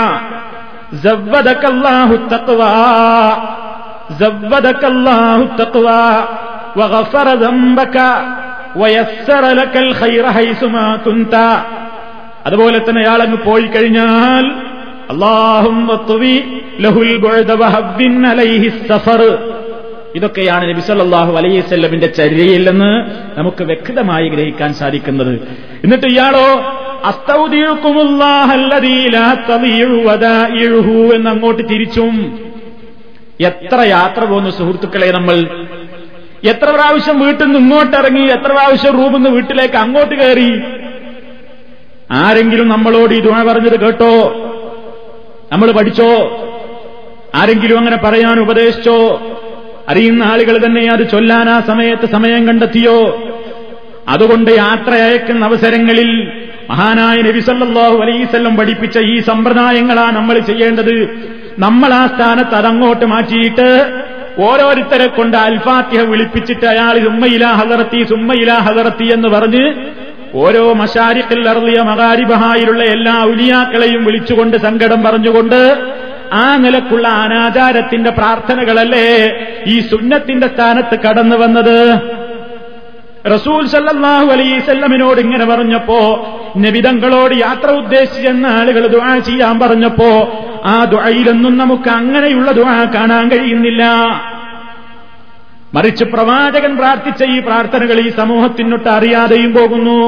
زودك 4.12 4.84
التقوى 4.84 4.84
زودك 4.84 4.84
الله 4.86 5.36
التقوى 5.38 6.08
وغفر 6.76 7.28
ذنبك 7.36 7.98
ويسر 8.76 9.44
لك 9.52 9.76
الخير 9.78 10.24
حيثما 10.32 10.86
كنت 11.06 11.36
അതുപോലെ 12.48 12.80
തന്നെ 12.80 13.02
അയാളങ്ങ് 13.04 13.38
പോയി 13.50 13.68
കഴിഞ്ഞാൽ 13.68 14.46
അള്ളാഹും 15.14 15.76
ലഹുൽ 16.86 17.12
അലൈഹി 18.26 18.68
സഫർ 18.90 19.22
ഇതൊക്കെയാണ് 20.16 20.66
നബി 20.70 20.82
സല്ലല്ലാഹു 20.82 21.32
അലൈഹി 21.40 21.58
വസല്ലമിന്റെ 21.60 22.10
ചര്യയിൽ 22.20 22.64
നിന്ന് 22.70 22.92
നമുക്ക് 23.38 23.64
വ്യക്തമായി 23.64 24.28
ഗ്രഹിക്കാൻ 24.30 24.72
സാധിക്കുന്നത് 24.74 25.34
എന്നിട്ട് 25.84 26.08
ഇയാളോ 26.14 26.48
എന്നങ്ങോട്ട് 31.18 31.64
തിരിച്ചും 31.72 32.16
എത്ര 33.41 33.81
യാത്ര 33.81 34.25
പോകുന്നു 34.25 34.51
സുഹൃത്തുക്കളെ 34.51 35.11
നമ്മൾ? 35.11 35.35
എത്ര 36.45 36.71
പ്രാവശ്യം 36.71 37.21
വീട്ടിൽ 37.21 37.45
നിന്ന് 37.45 37.59
ഇങ്ങോട്ടിറങ്ങി 37.59 38.21
എത്ര 38.21 38.53
പ്രാവശ്യം 38.53 38.93
റൂമിൽ 38.93 39.17
നിന്ന് 39.17 39.31
വീട്ടിലേക്ക് 39.31 39.75
അങ്ങോട്ട് 39.75 40.15
കയറി? 40.15 40.61
ആരെങ്കിലും 42.11 42.69
നമ്മളോട് 42.69 43.15
ഈ 43.15 43.21
പറഞ്ഞത് 43.21 43.81
കേട്ടോ? 43.81 44.35
നമ്മൾ 45.53 45.73
പഠിച്ചോ? 45.73 46.11
ആരെങ്കിലും 47.35 47.79
അങ്ങനെ 47.79 47.97
പറയാൻ 47.97 48.41
ഉപദേശിച്ചോ? 48.41 49.21
അറിയുന്ന 49.89 50.23
ആളുകൾ 50.23 50.67
തന്നെ 50.67 50.93
അത് 50.93 51.11
ചൊല്ലാൻ 51.11 51.51
ആ 51.51 51.61
സമയത്ത് 51.61 52.07
സമയം 52.07 52.47
കണ്ടെത്തിയോ? 52.47 53.23
അതുകൊണ്ട് 54.09 54.51
യാത്ര 54.51 54.91
അയക്കുന്ന 54.95 55.45
അവസരങ്ങളിൽ 55.45 56.40
മഹാനായ 56.71 57.23
നബിസല്ലാഹു 57.23 57.97
അലൈസല്ലം 57.97 58.57
പഠിപ്പിച്ച 58.57 58.99
ഈ 58.99 59.21
സമ്പ്രദായങ്ങളാ 59.21 60.11
നമ്മൾ 60.11 60.39
ചെയ്യേണ്ടത്. 60.39 60.97
നമ്മൾ 61.59 61.95
ആ 61.95 62.07
സ്ഥാനത്ത് 62.07 62.55
അതങ്ങോട്ട് 62.55 63.05
മാറ്റിയിട്ട് 63.05 63.69
ഓരോരുത്തരെ 64.39 65.07
കൊണ്ട് 65.07 65.37
അൽഫാത്തിഹ 65.37 66.03
വിളിപ്പിച്ചിട്ട് 66.03 66.67
അയാൾ 66.67 66.99
സുമ്മയില 66.99 67.45
ഹലറത്തി 67.61 68.03
സുമ്മയില 68.03 68.53
ഹലറത്തി 68.53 69.05
എന്ന് 69.05 69.29
പറഞ്ഞ് 69.29 69.65
ഓരോ 70.35 70.73
മഷാരിഖിൽ 70.73 71.49
അറളിയ 71.49 71.81
മകാരിബഹായിലുള്ള 71.81 72.83
എല്ലാ 72.83 73.15
ഉലിയാക്കളെയും 73.23 74.05
വിളിച്ചുകൊണ്ട് 74.05 74.57
സങ്കടം 74.57 75.03
പറഞ്ഞുകൊണ്ട് 75.03 75.61
ആ 76.33 76.57
നിലക്കുള്ള 76.57 77.09
അനാചാരത്തിന്റെ 77.09 78.11
പ്രാർത്ഥനകളല്ലേ 78.11 79.07
ഈ 79.67 79.81
സുന്നത്തിന്റെ 79.81 80.47
സ്ഥാനത്ത് 80.47 80.97
കടന്നു 81.01 81.37
വന്നത്? 81.37 81.79
റസൂൽ 83.27 83.67
സല്ലാഹു 83.67 84.27
അലൈസല്ലമിനോട് 84.27 85.21
ഇങ്ങനെ 85.21 85.45
പറഞ്ഞപ്പോ 85.45 86.29
നബിതങ്ങളോട് 86.57 87.35
യാത്ര 87.35 87.71
ഉദ്ദേശിച്ചെന്ന 87.71 88.47
ആളുകൾ 88.47 88.87
ദുആ 88.87 89.19
ചെയ്യാൻ 89.19 89.59
പറഞ്ഞപ്പോ 89.59 90.39
ആ 90.65 90.85
ദുആയിലൊന്നും 90.85 91.59
നമുക്ക് 91.59 91.91
അങ്ങനെയുള്ള 91.91 92.53
ദുആ 92.53 92.85
കാണാൻ 92.85 93.31
കഴിയുന്നില്ല. 93.31 93.85
മറിച്ച് 95.75 96.05
പ്രവാചകൻ 96.05 96.77
പ്രാർത്ഥിച്ച 96.77 97.25
ഈ 97.25 97.41
പ്രാർത്ഥനകൾ 97.41 98.01
ഈ 98.01 98.11
സമൂഹത്തിനൊട്ട് 98.11 98.89
അറിയാതെയും 98.89 99.55
പോകുന്നു. 99.55 100.01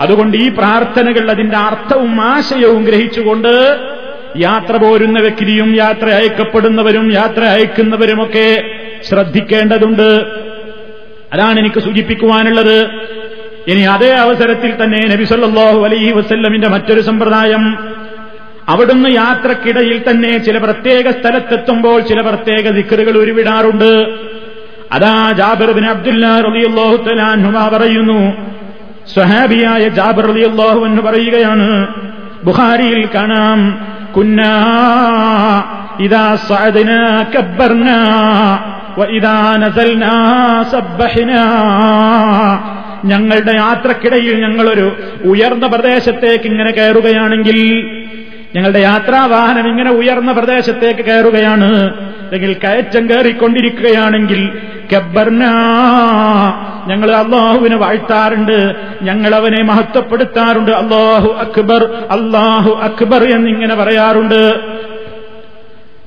അതുകൊണ്ട് 0.00 0.36
ഈ 0.36 0.48
പ്രാർത്ഥനകൾ 0.48 1.30
അതിന്റെ 1.30 1.56
അർത്ഥവും 1.56 2.20
ആശയവും 2.20 2.84
ഗ്രഹിച്ചുകൊണ്ട് 2.84 3.78
യാത്ര 4.36 4.76
പോരുന്ന 4.76 5.20
വ്യക്തിയും 5.20 5.76
യാത്ര 5.76 6.08
അയക്കപ്പെടുന്നവരും 6.08 7.12
യാത്ര 7.12 7.44
അയക്കുന്നവരുമൊക്കെ 7.44 8.62
ശ്രദ്ധിക്കേണ്ടതുണ്ട്. 9.08 10.26
അതാണ് 11.32 11.58
എനിക്ക് 11.58 11.80
സൂചിപ്പിക്കുവാനുള്ളത്. 11.80 12.90
ഇനി 13.68 13.80
അതേ 13.80 14.14
അവസരത്തിൽ 14.14 14.84
തന്നെ 14.84 15.06
നബിസല്ലാഹു 15.06 15.84
അലൈഹി 15.84 16.12
വസ്ല്ലമിന്റെ 16.12 16.68
മറ്റൊരു 16.68 17.00
സമ്പ്രദായം. 17.00 17.78
അവിടുന്ന് 18.68 19.08
യാത്രക്കിടയിൽ 19.14 20.04
തന്നെ 20.10 20.38
ചില 20.38 20.58
പ്രത്യേക 20.58 21.10
സ്ഥലത്തെത്തുമ്പോൾ 21.10 22.00
ചില 22.00 22.20
പ്രത്യേക 22.20 22.70
ദിക്കറുകൾ 22.70 23.18
ഉരുവിടാറുണ്ട്. 23.18 24.18
അതാ 24.92 25.32
ജാബിർ 25.32 25.72
ബിൻ 25.72 25.86
അബ്ദുല്ലാ 25.86 26.40
റളിയല്ലാഹു 26.40 26.96
തആല 26.96 27.68
പറയുന്നു. 27.68 28.36
സ്വഹാബിയായ 29.14 29.88
ജാബിർ 29.88 30.30
അലിയല്ലാഹു 30.30 30.84
എന്ന് 30.84 31.02
പറയുകയാണ് 31.02 31.86
ബുഹാരിയിൽ 32.44 33.08
കാണാം. 33.14 33.86
കുന്നാ 34.16 34.52
ഇതാ 36.00 36.36
ഞങ്ങളുടെ 43.04 43.52
യാത്രക്കിടയിൽ 43.52 44.40
ഞങ്ങളൊരു 44.40 44.96
ഉയർന്ന 45.24 45.66
പ്രദേശത്തേക്ക് 45.66 46.44
ഇങ്ങനെ 46.44 46.70
കയറുകയാണെങ്കിൽ 46.70 47.58
ഞങ്ങളുടെ 48.56 48.78
യാത്രാവാഹനം 48.78 49.68
ഇങ്ങനെ 49.68 49.90
ഉയർന്ന 49.90 50.32
പ്രദേശത്തേക്ക് 50.32 51.04
കയറുകയാണ്. 51.04 51.70
അല്ലെങ്കിൽ 51.94 52.52
കയറ്റം 52.52 53.08
കയറിക്കൊണ്ടിരിക്കുകയാണെങ്കിൽ 53.08 54.50
ഞങ്ങൾ 56.86 57.10
അള്ളാഹുവിന് 57.10 57.74
വാഴ്ത്താറുണ്ട് 57.74 58.74
ഞങ്ങൾ 59.02 59.34
അവനെ 59.34 59.62
മഹത്വപ്പെടുത്താറുണ്ട് 59.62 60.70
അള്ളാഹു 60.70 61.28
അക്ബർ 61.28 61.84
അള്ളാഹു 62.10 62.80
അക്ബർ 62.82 63.22
എന്നിങ്ങനെ 63.24 63.74
പറയാറുണ്ട്. 63.74 64.60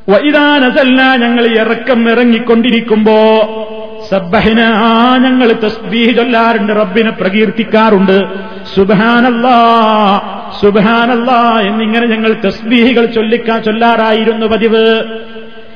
വൈതാനതല്ല 0.10 1.16
ഞങ്ങൾ 1.16 1.46
ഇറക്കം 1.46 2.10
ഇറങ്ങിക്കൊണ്ടിരിക്കുമ്പോ 2.10 3.18
സബ്ബഹിന 4.10 4.62
ഞങ്ങൾ 5.24 5.52
തസ്ബീഹ് 5.52 6.16
ചൊല്ലാറുണ്ട് 6.18 6.74
റബ്ബിനെ 6.74 7.12
പ്രകീർത്തിക്കാറുണ്ട്. 7.12 8.18
സുബാനല്ലാ 8.76 9.58
സുബാനല്ലാ 10.62 11.60
എന്നിങ്ങനെ 11.60 12.08
ഞങ്ങൾ 12.08 12.36
തസ്ബീഹികൾ 12.46 13.06
ചൊല്ലിക്കാൻ 13.06 13.64
ചൊല്ലാറായിരുന്നു 13.64 14.46
പതിവ്. 14.46 15.04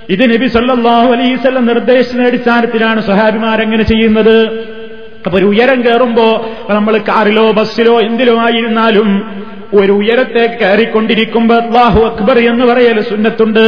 ഇത് 0.09 0.23
നബി 0.33 0.47
സല്ലാഹു 0.47 1.11
അലൈസ് 1.11 1.67
നിർദ്ദേശത്തിന്റെ 1.67 2.25
അടിസ്ഥാനത്തിലാണ് 2.27 3.01
സഹാബിമാരെങ്ങനെ 3.01 3.83
ചെയ്യുന്നത്? 3.83 4.37
അപ്പൊ 5.25 5.37
ഒരു 5.37 5.45
ഉയരം 5.45 5.81
കയറുമ്പോ 5.81 6.51
നമ്മൾ 6.69 6.97
കാറിലോ 6.97 7.51
ബസ്സിലോ 7.51 7.99
എന്തിലോ 7.99 8.39
ആയിരുന്നാലും 8.39 9.09
ഒരു 9.73 9.91
ഉയരത്തെ 9.91 10.57
കയറിക്കൊണ്ടിരിക്കുമ്പോ 10.61 11.55
അള്ളാഹു 11.55 11.99
അക്ബർ 12.01 12.39
എന്ന് 12.39 12.65
പറയൽ 12.65 13.01
സുന്നത്തുണ്ട്. 13.01 13.65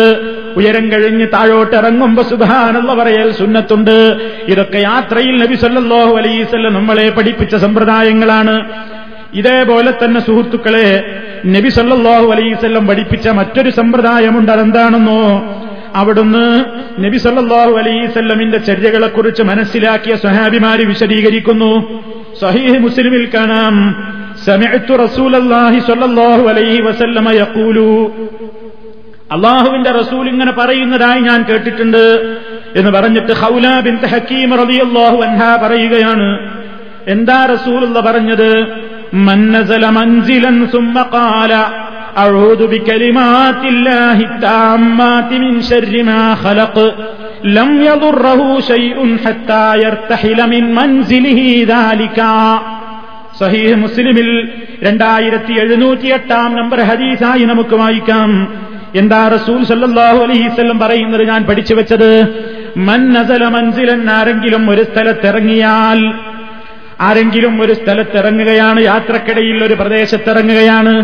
ഉയരം 0.58 0.92
കഴിഞ്ഞ് 0.92 1.28
താഴോട്ട് 1.34 1.76
ഇറങ്ങുമ്പോ 1.76 2.24
സുധാനുള്ള 2.24 2.94
പറയൽ 2.94 3.32
സുന്നത്തുണ്ട്. 3.32 3.96
ഇതൊക്കെ 4.48 4.78
യാത്രയിൽ 4.78 5.44
നബി 5.44 5.56
സല്ലാഹു 5.56 6.16
അലൈസല്ല 6.18 6.70
നമ്മളെ 6.70 7.10
പഠിപ്പിച്ച 7.10 7.56
സമ്പ്രദായങ്ങളാണ്. 7.56 8.56
ഇതേപോലെ 9.34 9.92
തന്നെ 9.92 10.20
സുഹൃത്തുക്കളെ 10.20 10.88
നബി 11.46 11.70
സല്ലാഹു 11.70 12.32
അലൈസല്ലം 12.32 12.88
പഠിപ്പിച്ച 12.88 13.28
മറ്റൊരു 13.30 13.70
സമ്പ്രദായമുണ്ട്. 13.70 14.52
അതെന്താണെന്നോ 14.52 15.22
അവിടുന്ന് 16.01 16.47
നബി 17.05 17.19
സല്ലാഹു 17.25 17.73
അലൈസല്ലമിന്റെ 17.81 18.59
ചര്യകളെക്കുറിച്ച് 18.69 19.43
മനസ്സിലാക്കിയ 19.51 20.15
സ്വഹാബിമാര് 20.23 20.85
വിശദീകരിക്കുന്നു 20.93 21.73
സഹീഹ് 22.43 22.81
മുസ്ലിമിൽ 22.87 23.27
കാണാം 23.35 23.77
سمعت 24.41 24.89
رسول 24.99 25.33
الله 25.35 25.73
صلى 25.81 26.05
الله 26.05 26.39
عليه 26.51 26.77
وسلم 26.83 27.27
يقول 27.37 27.77
അള്ളാഹുവിന്റെ 29.31 29.91
റസൂൽ 29.93 30.25
ഇങ്ങനെ 30.33 30.53
പറയുന്നതായി 30.53 31.21
ഞാൻ 31.21 31.41
കേട്ടിട്ടുണ്ട് 31.49 32.05
എന്ന് 32.79 32.91
പറഞ്ഞിട്ട് 32.91 33.33
ഹൗല 33.43 33.67
ബിൻ 33.87 33.95
ഹക്കീം 34.13 34.51
റളിയല്ലാഹു 34.61 35.19
അൻഹ 35.27 35.43
പറയുകയാണ് 35.65 36.27
എന്താ 37.07 37.39
റസൂൽ 37.53 37.83
പറഞ്ഞത് 38.01 38.49
മന്നസല 39.27 39.85
മൻസിലൻ 39.99 40.57
സുമ്മ 40.75 41.05
ഖാല 41.15 41.53
أعوذ 42.17 42.61
بكلمات 42.67 43.63
الله 43.65 44.17
التامات 44.23 45.31
من 45.35 45.55
شر 45.63 45.93
ما 46.03 46.23
خلق 46.37 46.77
لم 47.51 47.71
يضره 47.83 48.41
شيء 48.63 48.99
حتى 49.25 49.65
يرتحل 49.79 50.39
من 50.49 50.65
منزله 50.75 51.41
ذلك 51.69 52.19
സഹീഹ് 53.41 53.77
മുസ്ലിമിൽ 53.77 54.29
രണ്ടായിരത്തി 54.83 55.53
എഴുന്നൂറ്റി 55.63 56.09
എട്ടാം 56.17 56.51
നമ്പർ 56.59 56.79
ഹദീസായി 56.89 57.45
നമുക്ക് 57.51 57.77
വായിക്കാം 57.83 58.31
എന്താ 58.95 59.21
റസൂൽ 59.35 59.61
സല്ലാഹു 59.71 60.19
അലൈഹിസ്വല്ലം 60.25 60.79
പറയുന്നത് 60.83 61.25
ഞാൻ 61.31 61.41
പഠിച്ചു 61.49 61.75
വെച്ചത് 61.79 62.11
മന്നസല 62.81 63.45
മൻസിലൻ 63.55 64.03
ആരെങ്കിലും 64.17 64.65
ഒരു 64.73 64.83
സ്ഥലത്തിറങ്ങിയാൽ 64.91 66.01
ആരെങ്കിലും 67.07 67.55
ഒരു 67.65 67.75
സ്ഥലത്തിറങ്ങുകയാണ് 67.81 68.81
യാത്രക്കിടയിൽ 68.91 69.59
ഒരു 69.69 69.77
പ്രദേശത്തിറങ്ങുകയാണ് 69.83 70.95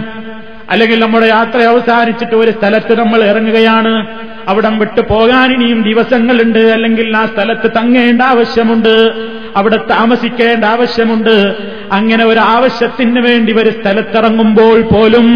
അല്ലെങ്കിൽ 0.72 1.00
നമ്മുടെ 1.00 1.26
യാത്ര 1.26 1.62
അവസാനിച്ചിട്ട് 1.62 2.36
ഒരു 2.36 2.52
സ്ഥലത്ത് 2.52 3.00
നമ്മൾ 3.00 3.24
ഇറങ്ങുകയാണ്. 3.24 4.08
അവിടം 4.48 4.80
വിട്ടു 4.80 5.02
പോകാൻ 5.02 5.54
ഇനിയും 5.54 5.82
ദിവസങ്ങളുണ്ട്. 5.82 6.60
അല്ലെങ്കിൽ 6.60 7.18
ആ 7.18 7.26
സ്ഥലത്ത് 7.26 7.72
തങ്ങേണ്ട 7.78 8.22
ആവശ്യമുണ്ട്. 8.22 9.14
അവിടെ 9.56 9.78
താമസിക്കേണ്ട 9.90 10.66
ആവശ്യമുണ്ട്. 10.66 11.56
അങ്ങനെ 11.92 12.26
ഒരു 12.26 12.40
ആവശ്യത്തിന് 12.40 13.20
വേണ്ടി 13.20 13.54
ഒരു 13.54 13.70
സ്ഥലത്തിറങ്ങുമ്പോൾ 13.70 14.82
പോലും 14.82 15.28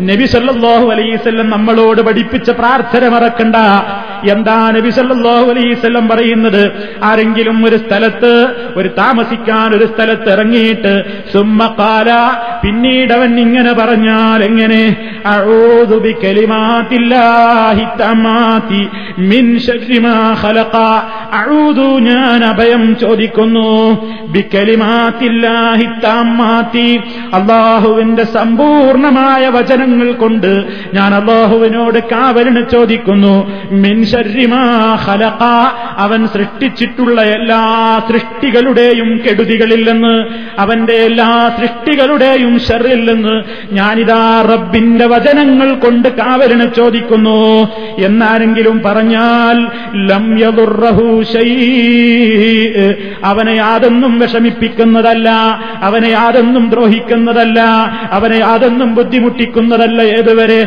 നബി 0.00 0.24
സല്ലാഹു 0.24 0.90
അലൈസല്ലം 0.90 1.50
നമ്മളോട് 1.50 2.00
പഠിപ്പിച്ച 2.02 2.50
പ്രാർത്ഥന 2.50 3.08
മറക്കണ്ട. 3.08 3.56
എന്താ 4.30 4.70
നബി 4.70 4.90
സല്ലാഹു 4.90 5.50
അലൈസല്ലം 5.50 6.08
പറയുന്നത്? 6.08 6.72
ആരെങ്കിലും 7.02 7.64
ഒരു 7.66 7.76
സ്ഥലത്ത് 7.76 8.32
ഒരു 8.76 8.88
താമസിക്കാൻ 8.88 9.74
ഒരു 9.74 9.86
സ്ഥലത്ത് 9.86 10.30
ഇറങ്ങിയിട്ട് 10.32 11.04
സുമ്മക്കാല 11.32 12.10
പിന്നീട് 12.62 13.12
അവൻ 13.12 13.40
ഇങ്ങനെ 13.40 13.72
പറഞ്ഞാൽ 13.72 14.44
എങ്ങനെ? 14.44 14.96
മിൻ 19.18 19.58
ഞാൻ 21.98 22.44
അഭയം 22.44 22.96
ചോദിക്കുന്നു 22.96 23.68
അള്ളാഹുവിന്റെ 27.34 28.24
സമ്പൂർണമായ 28.24 29.48
വചനങ്ങൾ 29.48 30.12
കൊണ്ട് 30.12 30.64
ഞാൻ 30.94 31.14
അള്ളാഹുവിനോട് 31.14 31.98
കാവലിന് 31.98 32.64
ചോദിക്കുന്നു 32.72 33.50
അവൻ 35.98 36.28
സൃഷ്ടിച്ചിട്ടുള്ള 36.28 37.20
എല്ലാ 37.20 37.62
സൃഷ്ടികളുടെയും 38.12 39.20
കെടുതികളില്ലെന്ന് 39.28 40.24
അവന്റെ 40.58 40.92
എല്ലാ 40.92 41.50
സൃഷ്ടികളുടെയും 41.60 42.60
ഷെറില്ലെന്ന് 42.60 43.42
ഞാനിതാ 43.74 44.48
റബ്ബിന്റെ 44.52 45.06
വചനങ്ങൾ 45.06 45.74
കൊണ്ട് 45.74 46.08
കാവലിന് 46.08 46.74
ചോദിക്കുന്നു. 46.76 47.68
എന്നാരെങ്കിലും 47.98 48.82
പറഞ്ഞാൽ 48.82 49.68
അവനെ 53.24 53.50
യാതൊന്നും 53.50 54.18
വിഷമിപ്പിക്കുന്നതല്ല. 54.18 55.30
അവനെ 55.88 56.08
യാതൊന്നും 56.08 56.70
ദ്രോഹിക്കുന്നതല്ല 56.70 57.60
അവനെ 58.12 58.36
യാതൊന്നും 58.36 58.94
ബുദ്ധിമുട്ടിക്കുന്നതല്ല 58.94 60.02
ഏതുവരെ? 60.02 60.60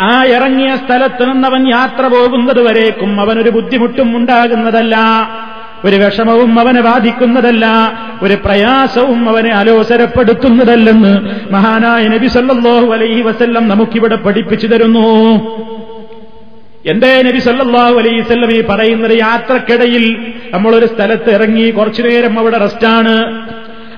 ആ 0.00 0.24
ഇറങ്ങിയ 0.24 0.76
സ്ഥലത്ത് 0.76 1.22
നിന്നവൻ 1.32 1.62
യാത്ര 1.68 2.06
പോകുന്നത് 2.06 2.60
വരേക്കും 2.66 3.20
അവനൊരു 3.20 3.50
ബുദ്ധിമുട്ടും 3.50 4.16
ഉണ്ടാകുന്നതല്ല. 4.16 4.96
ഒരു 5.84 5.96
വിഷമവും 5.96 6.60
അവനെ 6.60 6.80
ബാധിക്കുന്നതല്ല 6.80 7.64
ഒരു 8.22 8.34
പ്രയാസവും 8.34 9.28
അവനെ 9.28 9.50
അലോസരപ്പെടുത്തുന്നതല്ലെന്ന് 9.50 11.14
മഹാനായ 11.52 12.08
നബി 12.08 12.26
സല്ലാഹു 12.26 12.86
അലൈഹി 12.92 13.22
വസല്ലം 13.22 13.68
നമുക്കിവിടെ 13.68 14.16
പഠിപ്പിച്ചു 14.16 14.66
തരുന്നു. 14.66 15.06
എന്തേ 16.86 17.22
നബി 17.22 17.38
സല്ലാഹു 17.38 17.94
അലൈവല്ലം 17.94 18.52
ഈ 18.52 18.64
പറയുന്നത്? 18.70 19.18
യാത്രക്കിടയിൽ 19.18 20.32
നമ്മളൊരു 20.50 20.86
സ്ഥലത്ത് 20.86 21.30
ഇറങ്ങി 21.30 21.70
കുറച്ചു 21.70 22.02
നേരം 22.02 22.38
അവിടെ 22.38 22.58
റെസ്റ്റാണ്. 22.58 23.48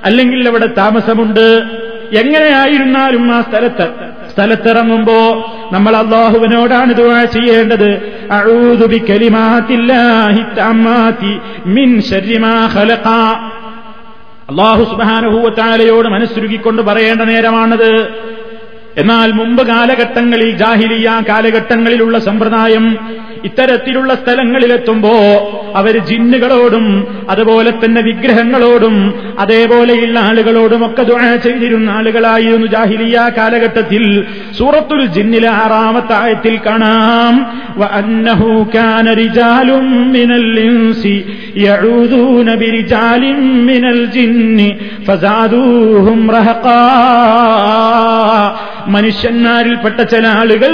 അല്ലെങ്കിൽ 0.04 0.48
അവിടെ 0.48 0.66
താമസമുണ്ട്. 0.66 1.62
എങ്ങനെയായിരുന്നാലും 2.12 3.34
ആ 3.34 3.40
സ്ഥലത്ത് 3.40 3.88
സ്ഥലത്തിറങ്ങുമ്പോ 4.34 5.16
നമ്മൾ 5.72 5.96
അള്ളാഹുവിനോടാണ് 5.96 6.94
ദുആ 6.94 7.24
ചെയ്യേണ്ടത്. 7.24 7.90
അഊദു 8.30 8.86
ബികലിമാത്തില്ലാഹി 8.86 10.42
തമ്മാതി 10.58 11.38
മിൻ 11.66 12.00
ശർരി 12.00 12.38
മാ 12.38 12.70
ഖലഖ. 12.74 13.08
അള്ളാഹു 14.50 14.84
സുബ്ഹാനഹു 14.84 16.08
മനസ്സുരുക്കിക്കൊണ്ട് 16.08 16.82
പറയേണ്ട 16.82 17.22
നേരമാണത്. 17.22 18.08
എന്നാൽ 18.98 19.32
മുമ്പ് 19.32 19.66
കാലഘട്ടങ്ങളിൽ 19.66 20.56
ജാഹിലിയ 20.56 21.22
കാലഘട്ടങ്ങളിലുള്ള 21.28 22.18
സമ്പ്രദായം 22.18 22.98
ഇത്തരത്തിലുള്ള 23.44 24.14
സ്ഥലങ്ങളിലെത്തുമ്പോ 24.14 25.10
അവർ 25.74 25.98
ജിന്നുകളോടും 25.98 27.06
അതുപോലെ 27.30 27.70
തന്നെ 27.70 28.00
വിഗ്രഹങ്ങളോടും 28.00 29.14
അതേപോലെയുള്ള 29.38 30.18
ആളുകളോടും 30.18 30.86
ഒക്കെ 30.86 31.02
ചെയ്തിരുന്ന 31.36 31.90
ആളുകളായിരുന്നു 31.90 32.66
ജാഹിലിയ 32.66 33.30
കാലഘട്ടത്തിൽ. 33.36 34.24
സൂറത്തുൽ 34.58 35.06
ജിന്നിലെ 35.06 35.48
ആറാമത്തെ 35.48 36.14
ആയത്തിൽ 36.14 36.58
കാണാം. 36.66 37.34
മിനൽ 43.66 44.06
ജിന്നി 44.06 44.76
ഫസാദൂഹും 45.06 46.30
റഹഖാ. 46.30 46.78
മനുഷ്യന്മാരിൽപ്പെട്ട 48.88 50.00
ചില 50.02 50.26
ആളുകൾ 50.26 50.72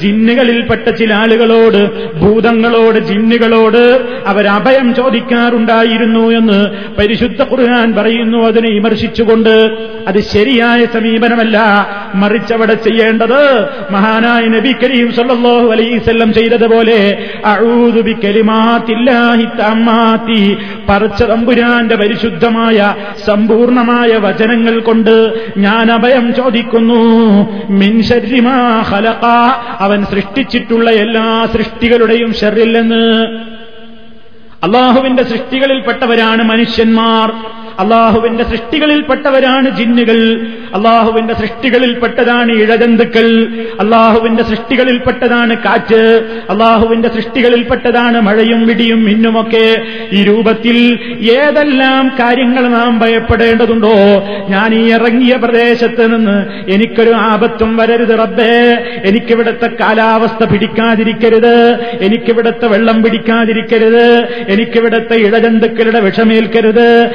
ജിന്നുകളിൽപ്പെട്ട 0.00 0.90
ചില 0.90 1.14
ആളുകളോട് 1.14 2.14
ഭൂതങ്ങളോട് 2.18 2.98
ജിന്നുകളോട് 2.98 4.06
അവരഭയം 4.26 4.94
ചോദിക്കാറുണ്ടായിരുന്നു 4.94 6.30
എന്ന് 6.30 6.66
പരിശുദ്ധ 6.98 7.42
ഖുർആൻ 7.42 7.94
പറയുന്നു. 7.94 8.38
അതിനെ 8.38 8.70
വിമർശിച്ചുകൊണ്ട് 8.70 9.54
അത് 10.08 10.20
ശരിയായ 10.20 10.84
സമീപനമല്ല. 10.84 11.58
മറിച്ചവിടെ 12.14 12.74
ചെയ്യേണ്ടത് 12.74 13.60
മഹാനായ 13.90 14.42
നബി 14.42 14.72
കരീം 14.72 15.12
സല്ലാഹു 15.12 15.68
അലൈസല്ലം 15.72 16.32
ചെയ്തതുപോലെ 16.32 17.28
പറച്ച 20.88 21.22
പരിശുദ്ധമായ 21.94 22.94
സമ്പൂർണമായ 23.26 24.08
വചനങ്ങൾ 24.16 24.80
കൊണ്ട് 24.80 25.34
ഞാൻ 25.58 25.92
അഭയം 25.92 26.34
ചോദിക്കുന്നു. 26.34 27.39
അവൻ 29.80 30.04
സൃഷ്ടിച്ചിട്ടുള്ള 30.04 30.90
എല്ലാ 30.90 31.46
സൃഷ്ടികളുടെയും 31.46 32.34
ഷെറില്ലെന്ന് 32.34 33.04
അള്ളാഹുവിന്റെ 34.64 35.22
സൃഷ്ടികളിൽപ്പെട്ടവരാണ് 35.22 36.42
മനുഷ്യന്മാർ. 36.42 37.28
അള്ളാഹുവിന്റെ 37.78 38.44
സൃഷ്ടികളിൽപ്പെട്ടവരാണ് 38.44 39.70
ജിന്നുകൾ. 39.70 40.46
അള്ളാഹുവിന്റെ 40.74 41.34
സൃഷ്ടികളിൽപ്പെട്ടതാണ് 41.34 42.52
ഇഴജന്തുക്കൾ. 42.52 43.48
അള്ളാഹുവിന്റെ 43.80 44.42
സൃഷ്ടികളിൽപ്പെട്ടതാണ് 44.42 45.56
കാറ്റ്. 45.56 46.24
അള്ളാഹുവിന്റെ 46.50 47.08
സൃഷ്ടികളിൽപ്പെട്ടതാണ് 47.08 48.20
മഴയും 48.20 48.66
വിടിയും 48.66 49.04
മിന്നുമൊക്കെ. 49.04 49.82
ഈ 50.12 50.24
രൂപത്തിൽ 50.24 50.98
ഏതെല്ലാം 51.30 52.12
കാര്യങ്ങൾ 52.20 52.68
നാം 52.68 52.98
ഭയപ്പെടേണ്ടതുണ്ടോ? 52.98 53.92
ഞാൻ 54.48 54.74
ഈ 54.74 54.90
ഇറങ്ങിയ 54.90 55.36
പ്രദേശത്ത് 55.36 56.16
നിന്ന് 56.16 56.70
എനിക്കൊരു 56.70 57.10
ആപത്തും 57.10 57.76
വരരുത് 57.76 58.18
റബ്ബേ. 58.18 58.84
എനിക്കിവിടുത്തെ 59.04 59.66
കാലാവസ്ഥ 59.66 60.44
പിടിക്കാതിരിക്കരുത്. 60.44 61.78
എനിക്കിവിടുത്തെ 62.00 62.66
വെള്ളം 62.66 63.02
പിടിക്കാതിരിക്കരുത്. 63.02 64.28
എനിക്കിവിടുത്തെ 64.48 65.14
ഇഴജന്തുക്കളുടെ 65.14 66.00
വിഷമേൽക്കരുത്. 66.00 67.10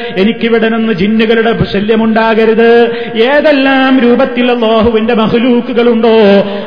എനിക്കിവിടെ 0.46 0.94
ജിന്നുകളുടെ 0.94 1.52
ശല്യമുണ്ടാകരുത്. 1.74 2.72
ഏതെല്ലാം 3.18 3.94
രൂപത്തിൽ 4.00 4.52
അള്ളാഹുവിന്റെ 4.52 5.14
മഹലൂക്കുകളുണ്ടോ 5.14 6.12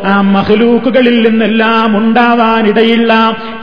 ആ 0.05 0.15
മഹലൂക്കുകളിൽ 0.35 1.17
നിന്നെല്ലാം 1.29 1.91
ഉണ്ടാവാനിടയില്ല. 1.97 3.13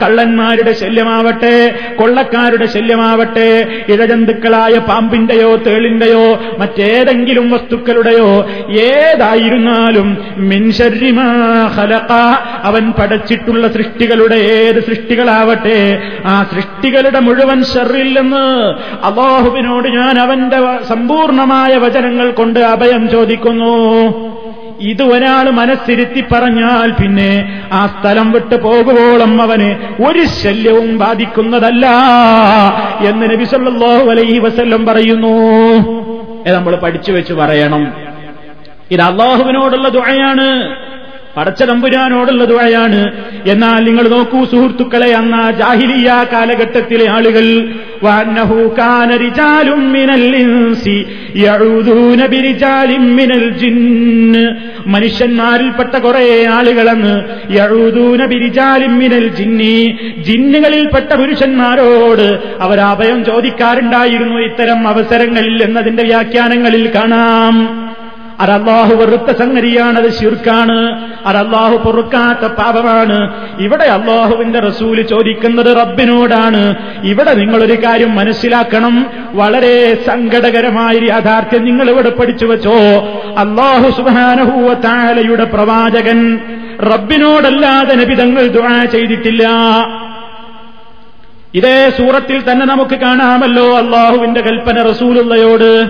കള്ളന്മാരുടെ 0.02 0.72
ശല്യമാവട്ടെ 0.72 1.56
കൊള്ളക്കാരുടെ 1.98 2.66
ശല്യമാവട്ടെ 2.66 3.48
ഇഴജന്തുക്കളായ 3.88 4.74
പാമ്പിന്റെയോ 4.88 5.50
തേളിന്റെയോ 5.66 6.24
മറ്റേതെങ്കിലും 6.58 7.46
വസ്തുക്കളുടെയോ 7.50 8.30
ഏതായിരുന്നാലും 8.86 10.08
മിൻഷരിമാ 10.50 11.28
അവൻ 12.62 12.84
പടച്ചിട്ടുള്ള 12.98 13.66
സൃഷ്ടികളുടെ 13.68 14.38
ഏത് 14.56 14.80
സൃഷ്ടികളാവട്ടെ 14.88 15.78
ആ 16.26 16.34
സൃഷ്ടികളുടെ 16.54 17.20
മുഴുവൻ 17.20 17.60
ഷെറില്ലെന്ന് 17.74 18.44
അള്ളാഹുവിനോട് 19.06 19.88
ഞാൻ 19.88 20.05
അവന്റെ 20.08 20.84
സമ്പൂർണമായ 20.88 21.76
വചനങ്ങൾ 21.76 22.30
കൊണ്ട് 22.30 22.60
അഭയം 22.60 23.08
ചോദിക്കുന്നു. 23.08 23.74
ഇത് 24.80 25.02
ഒരാൾ 25.02 25.50
മനസ്സിരുത്തി 25.50 26.24
പറഞ്ഞാൽ 26.32 26.90
പിന്നെ 26.90 27.62
ആ 27.72 27.86
സ്ഥലം 27.86 28.32
വിട്ട് 28.32 28.62
പോകുവോളം 28.62 29.42
അവന് 29.42 30.02
ഒരു 30.08 30.24
ശല്യവും 30.24 30.98
ബാധിക്കുന്നതല്ല 30.98 31.86
എന്ന് 33.00 33.30
നബി 33.30 33.44
സല്ലല്ലാഹു 33.44 34.10
അലൈഹി 34.10 34.38
വസല്ലം 34.38 34.86
പറയുന്നു. 34.86 35.34
നമ്മൾ 36.48 36.76
പഠിച്ചു 36.76 37.12
വെച്ച് 37.12 37.32
പറയണം. 37.32 37.92
ഇത് 38.90 39.00
അള്ളാഹുവിനോടുള്ള 39.00 39.88
ദുഴയാണ് 39.88 40.76
പടച്ച 41.36 41.62
തമ്പുരാനോടുള്ള 41.62 42.44
ദുഴയാണ് 42.44 43.12
എന്നാൽ 43.46 43.84
നിങ്ങൾ 43.84 44.08
നോക്കൂ 44.08 44.44
സുഹൃത്തുക്കളെ 44.44 45.14
അന്ന 45.14 45.50
ജാഹിലിയ 45.50 46.26
കാലഘട്ടത്തിലെ 46.32 47.10
ആളുകൾ 47.10 47.68
മനുഷ്യന്മാരിൽപ്പെട്ട 54.86 55.96
കുറെ 55.96 56.46
ആളുകളെന്ന് 56.46 57.20
യഴുതൂന 57.50 58.26
ബിരിജാലിൻ 58.26 58.98
മിനൽ 58.98 59.28
ജിന്നി. 59.28 59.98
ജിന്നുകളിൽപ്പെട്ട 60.18 61.14
പുരുഷന്മാരോട് 61.14 62.38
അവരാഭയം 62.60 63.24
ചോദിക്കാറുണ്ടായിരുന്നു 63.24 64.38
ഇത്തരം 64.38 64.88
അവസരങ്ങളിൽ 64.88 65.62
എന്നതിന്റെ 65.62 66.02
വ്യാഖ്യാനങ്ങളിൽ 66.02 66.90
കാണാം. 66.94 67.85
അത് 68.40 68.50
അള്ളാഹു 68.50 68.94
വെറുത്ത 68.94 69.38
സംഗതിയാണ് 69.38 69.98
അത് 69.98 70.10
ശിർക്കാണ്. 70.10 71.10
അതല്ലാഹു 71.26 71.76
പൊറുക്കാത്ത 71.76 72.52
പാപമാണ്. 72.52 73.34
ഇവിടെ 73.60 73.84
അള്ളാഹുവിന്റെ 73.84 74.58
റസൂൽ 74.58 75.02
ചോദിക്കുന്നത് 75.02 75.76
റബ്ബിനോടാണ്. 75.76 76.74
ഇവിടെ 77.04 77.34
നിങ്ങളൊരു 77.34 77.72
കാര്യം 77.72 78.14
മനസ്സിലാക്കണം. 78.14 79.06
വളരെ 79.32 79.94
സങ്കടകരമായ 80.06 80.94
യാഥാർത്ഥ്യം 81.08 81.64
നിങ്ങൾ 81.64 81.90
ഇവിടെ 81.90 82.10
പഠിച്ചു 82.10 82.46
വെച്ചോ. 82.46 82.72
അള്ളാഹു 83.38 83.90
സുബാനഹൂവ 83.90 84.74
താലയുടെ 84.74 85.44
പ്രവാചകൻ 85.44 86.38
റബ്ബിനോടല്ലാതെ 86.82 87.94
നബിതങ്ങൾ 87.94 88.46
ദുആ 88.46 88.84
ചെയ്തിട്ടില്ല. 88.84 89.48
ഇതേ 91.54 91.92
സൂറത്തിൽ 91.98 92.52
തന്നെ 92.52 92.66
നമുക്ക് 92.66 92.94
കാണാമല്ലോ 92.94 93.78
അള്ളാഹുവിന്റെ 93.78 94.40
കൽപ്പന 94.40 94.82
റസൂലുള്ളയോട്. 94.82 95.86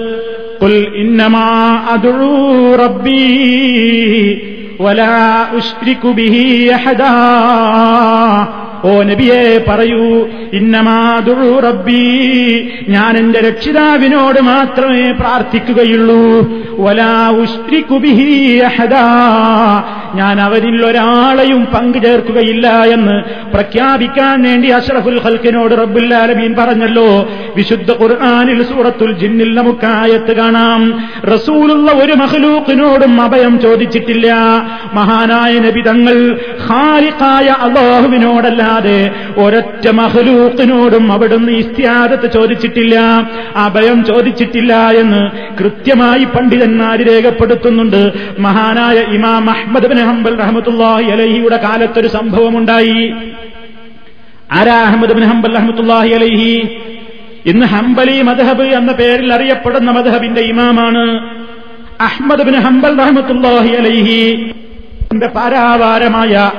قل 0.62 0.96
إنما 0.96 1.76
أدعو 1.94 2.76
ربي 2.76 4.52
ഓ 8.85 9.03
നബിയെ 9.03 9.65
പറയൂ 9.69 10.29
ഇന്നമാതുഴു 10.53 11.61
റബ്ബി. 11.61 12.69
ഞാൻ 12.89 13.19
എന്റെ 13.19 13.41
രക്ഷിതാവിനോട് 13.41 14.41
മാത്രമേ 14.41 15.11
പ്രാർത്ഥിക്കുകയുള്ളൂ. 15.11 16.51
വലാ 16.79 17.31
ഉഷ്രിക്കുബിഹി 17.31 18.59
അഹദാ. 18.59 19.03
ഞാൻ 20.15 20.41
അവരിൽ 20.41 20.87
ഒരാളെയും 20.87 21.65
പങ്കു 21.65 21.99
ചേർക്കുകയില്ല 21.99 22.69
എന്ന് 22.69 23.23
പ്രഖ്യാപിക്കാൻ 23.53 24.43
വേണ്ടി 24.43 24.69
അഷ്റഫുൽ 24.69 25.21
ഹൽക്കിനോട് 25.21 25.73
റബ്ബുല്ലാലബീൻ 25.73 26.55
പറഞ്ഞല്ലോ. 26.55 27.29
വിശുദ്ധ 27.57 27.91
ഖുർആാനിൽ 27.91 28.63
സൂറത്തുൽ 28.63 29.13
ജിന്നിൽ 29.13 29.55
നമുക്കായത്ത് 29.55 30.37
കാണാം. 30.37 31.09
റസൂലുള്ള 31.35 31.93
ഒരു 31.93 32.13
മഹലൂക്കിനോടും 32.13 33.21
അഭയം 33.21 33.61
ചോദിച്ചിട്ടില്ല. 33.61 34.37
മഹാനായ 34.95 35.59
നബി 35.59 35.81
തങ്ങൾ 35.81 36.41
ഹാലിക്കായ 36.67 37.47
അള്ളാഹുവിനോടല്ലാതെ 37.47 39.11
ഒരൊറ്റ 39.37 39.89
മഹലൂക്കിനോടും 39.89 41.13
അവിടുന്ന് 41.13 41.53
ഇസ്ത്യാദത്ത് 41.53 42.33
ചോദിച്ചിട്ടില്ല 42.33 42.97
അഭയം 43.57 44.05
ചോദിച്ചിട്ടില്ല 44.05 44.91
എന്ന് 44.91 45.31
കൃത്യമായി 45.59 46.25
പണ്ഡിതന്മാർ 46.25 46.99
രേഖപ്പെടുത്തുന്നുണ്ട്. 47.03 48.13
മഹാനായ 48.39 48.99
ഇമാം 49.01 49.51
അഹ്മദ് 49.51 49.87
ബിൻ 49.87 49.99
ഹംബൽ 49.99 50.39
റഹമത്തുല്ലാഹി 50.39 51.05
അലഹിയുടെ 51.05 51.57
കാലത്തൊരു 51.57 52.09
സംഭവമുണ്ടായി. 52.09 53.15
ആരാ 54.53 54.75
അഹമ്മദ് 54.75 55.13
ബിൻ 55.13 55.25
ഹംബൽ 55.25 55.55
റഹമത്തുല്ലാഹി 55.55 56.11
അലഹി? 56.11 56.69
ഇന്ന് 57.47 57.67
ഹംബലി 57.67 58.23
മദ്ഹബ് 58.23 58.63
എന്ന 58.63 58.93
പേരിൽ 58.93 59.33
അറിയപ്പെടുന്ന 59.33 59.91
മദ്ഹബിന്റെ 59.91 60.41
ഇമാമാണ്. 60.41 61.05
അഹ്മദ് 62.01 62.43
ബിൻ 62.43 62.55
ഹംബൽ 62.61 62.99
റഹമത്തുല്ലാഹി 63.01 63.77
അലൈഹി 63.77 64.53
പാരാവാരമായ 65.35 66.53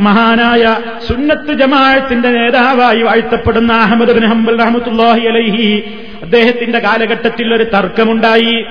മഹാനായ 0.00 0.76
സുന്നത്ത് 1.08 1.52
ജമാഅത്തിന്റെ 1.52 2.28
നേതാവായി 2.28 3.02
വാഴ്ത്തപ്പെടുന്ന 3.02 3.72
അഹമ്മദ് 3.72 4.12
ബിൻ 4.12 4.24
ഹംബൽ 4.28 4.58
റഹമത്തുല്ലാഹി 4.62 5.20
അലൈഹി 5.20 5.82
അദ്ദേഹത്തിന്റെ 6.22 6.78
കാലഘട്ടത്തിൽ 6.78 7.54
ഒരു 7.54 7.64
തർക്കമുണ്ടായി. 7.64 8.64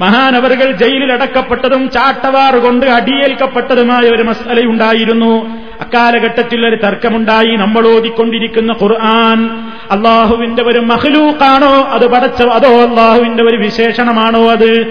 മഹാനവറുകൾ 0.00 0.72
ജയിലിൽ 0.72 1.12
അടക്കപ്പെട്ടതും 1.12 1.90
ചാട്ടവാർ 1.90 2.56
കൊണ്ട് 2.56 2.86
അടിയേൽക്കപ്പെട്ടതുമായ 2.86 4.10
ഒരു 4.10 4.22
മസലയുണ്ടായിരുന്നു. 4.22 5.46
അക്കാലഘട്ടത്തിൽ 5.80 6.66
ഒരു 6.66 6.76
തർക്കമുണ്ടായി. 6.76 7.56
നമ്മൾ 7.56 7.88
ഓതിക്കൊണ്ടിരിക്കുന്ന 7.88 8.72
ഖുർആൻ 8.72 9.50
അള്ളാഹുവിന്റെ 9.90 10.62
ഒരു 10.62 10.78
മഹ്ലൂക്കാണോ 10.78 11.74
അത് 11.96 12.06
പടച്ചോ 12.06 12.48
അതോ 12.48 12.82
അള്ളാഹുവിന്റെ 12.88 13.42
ഒരു 13.44 13.56
വിശേഷണമാണോ 13.56 14.50
അത്? 14.50 14.86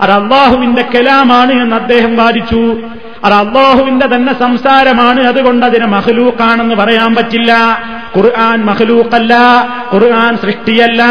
അത് 0.00 0.10
അള്ളാഹുവിന്റെ 0.10 0.82
കലാമാണ് 0.82 1.52
എന്ന് 1.52 1.76
അദ്ദേഹം 1.76 2.16
വാദിച്ചു. 2.16 2.80
അത് 3.24 3.34
അള്ളാഹുവിന്റെ 3.34 4.06
തന്നെ 4.06 4.38
സംസാരമാണ്. 4.38 5.26
അതുകൊണ്ട് 5.28 5.66
അതിനെ 5.66 5.86
മഹലൂക്കാണെന്ന് 5.86 6.74
പറയാൻ 6.74 7.14
പറ്റില്ല. 7.14 7.52
ഖുർആൻ 8.16 8.58
മഹലൂക്കല്ല 8.68 9.34
ഖുർആൻ 9.92 10.32
സൃഷ്ടിയല്ല. 10.44 11.02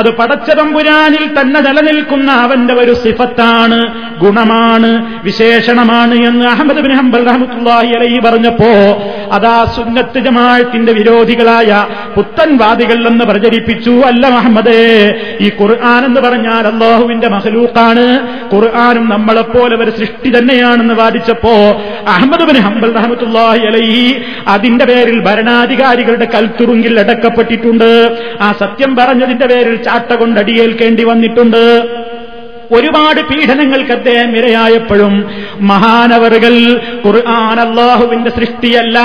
അത് 0.00 0.08
പടച്ചതമ്പുരാനിൽ 0.18 1.24
തന്നെ 1.38 1.60
നിലനിൽക്കുന്ന 1.66 2.30
അവന്റെ 2.44 2.74
ഒരു 2.82 2.94
സിഫത്താണ് 3.04 3.78
ഗുണമാണ് 4.22 4.90
വിശേഷണമാണ് 5.26 6.16
എന്ന് 6.28 6.44
അഹമ്മദ് 6.54 6.82
ബിൻ 6.86 6.92
ഹംബൽ 7.00 7.24
റഹമത്തുല്ലാഹി 7.30 7.90
അലൈഹി 7.98 8.18
പറഞ്ഞപ്പോ 8.26 8.72
അതാ 9.36 9.56
സുന്നത്ത് 9.76 10.18
ജമാഅത്തിന്റെ 10.26 10.92
വിരോധികളായ 10.98 11.70
പുത്തൻവാദികൾ 12.16 12.98
എന്ന് 13.10 13.24
പ്രചരിപ്പിച്ചു. 13.30 13.94
അല്ല 14.10 14.24
മുഹമ്മദേ 14.36 14.82
ഈ 15.44 15.48
ഖുർആൻ 15.60 16.02
എന്ന് 16.08 16.20
പറഞ്ഞാൽ 16.26 16.64
അള്ളാഹുവിന്റെ 16.72 17.28
മഹലൂക്കാണ് 17.36 18.06
ഖുർആാനും 18.54 19.04
നമ്മളെപ്പോലെ 19.14 19.74
ഒരു 19.84 19.92
സൃഷ്ടി 19.98 20.30
തന്നെയാണെന്ന് 20.36 20.94
വാദിച്ചപ്പോ 21.02 21.54
അഹമ്മദ് 22.14 22.46
ബിൻ 22.50 22.58
ഹംബൽ 22.66 22.92
റഹമത്തുല്ലാഹി 22.98 23.62
അലൈഹി 23.72 24.04
അതിന്റെ 24.54 24.84
പേരിൽ 24.90 25.18
ഭരണാധികാരികളുടെ 25.28 26.26
കൽത്തുറുങ്കിൽ 26.48 27.00
അടക്കപ്പെട്ടിട്ടുണ്ട്. 27.00 28.18
ആ 28.40 28.52
സത്യം 28.52 28.96
പറഞ്ഞതിന്റെ 28.96 29.46
പേരിൽ 29.46 29.82
ചാട്ട 29.82 30.12
കൊണ്ട് 30.12 30.40
അടിയേൽക്കേണ്ടി 30.40 31.04
വന്നിട്ടുണ്ട്. 31.04 31.82
ഒരുപാട് 32.70 33.20
പീഡനങ്ങൾക്ക് 33.28 33.92
അദ്ദേഹം 33.96 34.30
ഇരയായപ്പോഴും 34.38 35.14
മഹാനവറുകൾ 35.70 36.54
ഖുർആൻ 37.04 37.58
അള്ളാഹുവിന്റെ 37.64 38.30
സൃഷ്ടിയല്ല 38.36 38.98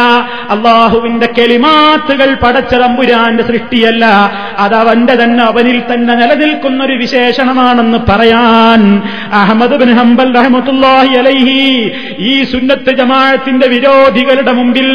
അള്ളാഹുവിന്റെ 0.55 1.27
കെളിമാത്തുകൾ 1.37 2.29
പടച്ചതമ്പുരാന്റെ 2.43 3.43
സൃഷ്ടിയല്ല 3.43 4.05
അത് 4.65 4.75
അവന്റെ 4.81 5.15
തന്നെ 5.21 5.43
അവനിൽ 5.43 5.79
തന്നെ 5.91 6.15
നിലനിൽക്കുന്ന 6.21 6.79
ഒരു 6.87 6.97
വിശേഷണമാണെന്ന് 7.03 7.99
പറയാൻ 8.09 8.81
അഹമ്മദ് 9.41 9.79
ബിൻ 9.83 9.91
ഹംബൽ 9.99 10.31
റഹമത്തുല്ലാഹി 10.39 11.13
അലൈഹി 11.21 11.57
ഈ 12.25 12.35
സുന്നത്ത് 12.51 12.93
ജമാഅത്തിന്റെ 12.99 13.67
വിരോധികളുടെ 13.73 14.55
മുമ്പിൽ 14.59 14.89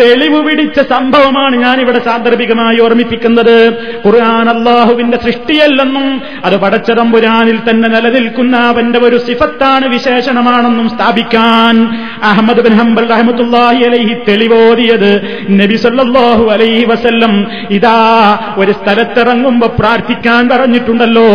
തെളിവ് 0.00 0.40
പിടിച്ച 0.46 0.78
സംഭവമാണ് 0.94 1.54
ഞാനിവിടെ 1.56 2.00
സാന്ദർഭികമായി 2.06 2.78
ഓർമ്മിപ്പിക്കുന്നത്. 2.78 3.56
ഖുർആൻ 4.04 4.46
അള്ളാഹുവിന്റെ 4.48 5.18
സൃഷ്ടിയല്ലെന്നും 5.26 6.06
അത് 6.44 6.56
പടച്ചതമ്പുരാനിൽ 6.64 7.58
തന്നെ 7.68 7.88
നിലനിൽക്കുന്ന 7.96 8.56
അവന്റെ 8.56 8.98
ഒരു 8.98 9.18
സിഫത്താണ് 9.18 9.86
വിശേഷണമാണെന്നും 9.88 10.88
സ്ഥാപിക്കാൻ 10.88 11.74
അഹമ്മദ് 12.22 12.60
ബിൻ 12.60 12.72
ഹംബൽ 12.72 13.06
റഹമത്തുല്ലാഹി 13.08 13.82
അലൈഹി 13.84 14.14
തെളിവോതിയത്. 14.28 15.10
നബി 15.50 15.76
സല്ലാഹു 15.76 16.44
അലൈഹി 16.50 16.84
വസല്ലം 16.84 17.46
ഇതാ 17.70 17.98
ഒരു 18.56 18.72
സ്ഥലത്തിറങ്ങുമ്പോ 18.72 19.68
പ്രാർത്ഥിക്കാൻ 19.78 20.48
പറഞ്ഞിട്ടുണ്ടല്ലോ. 20.48 21.28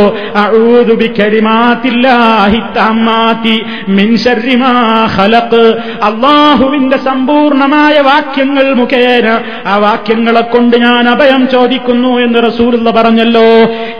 അള്ളാഹുവിന്റെ 6.04 6.97
സമ്പൂർണമായ 6.97 8.00
വാക്യങ്ങൾ 8.02 8.74
മുഖേന 8.74 9.28
ആ 9.67 9.78
വാക്യങ്ങളെ 9.78 10.41
കൊണ്ട് 10.41 10.78
ഞാൻ 10.78 11.10
അഭയം 11.10 11.47
ചോദിക്കുന്നു 11.50 12.19
എന്ന് 12.19 12.39
റസൂലുള്ള 12.47 12.91
പറഞ്ഞല്ലോ. 12.91 13.50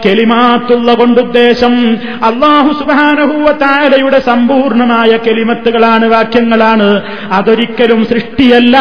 കെലിമാത്തുള്ള 0.06 0.94
കൊണ്ടുദ്ദേശം 0.94 1.98
അള്ളാഹു 2.24 2.51
സുബാനഹൂവത്താരയുടെ 2.80 4.20
സമ്പൂർണമായ 4.20 5.18
കെലിമത്തുകളാണ് 5.18 6.06
വാക്യങ്ങളാണ്. 6.06 7.02
അതൊരിക്കലും 7.32 8.06
സൃഷ്ടിയല്ല. 8.06 8.78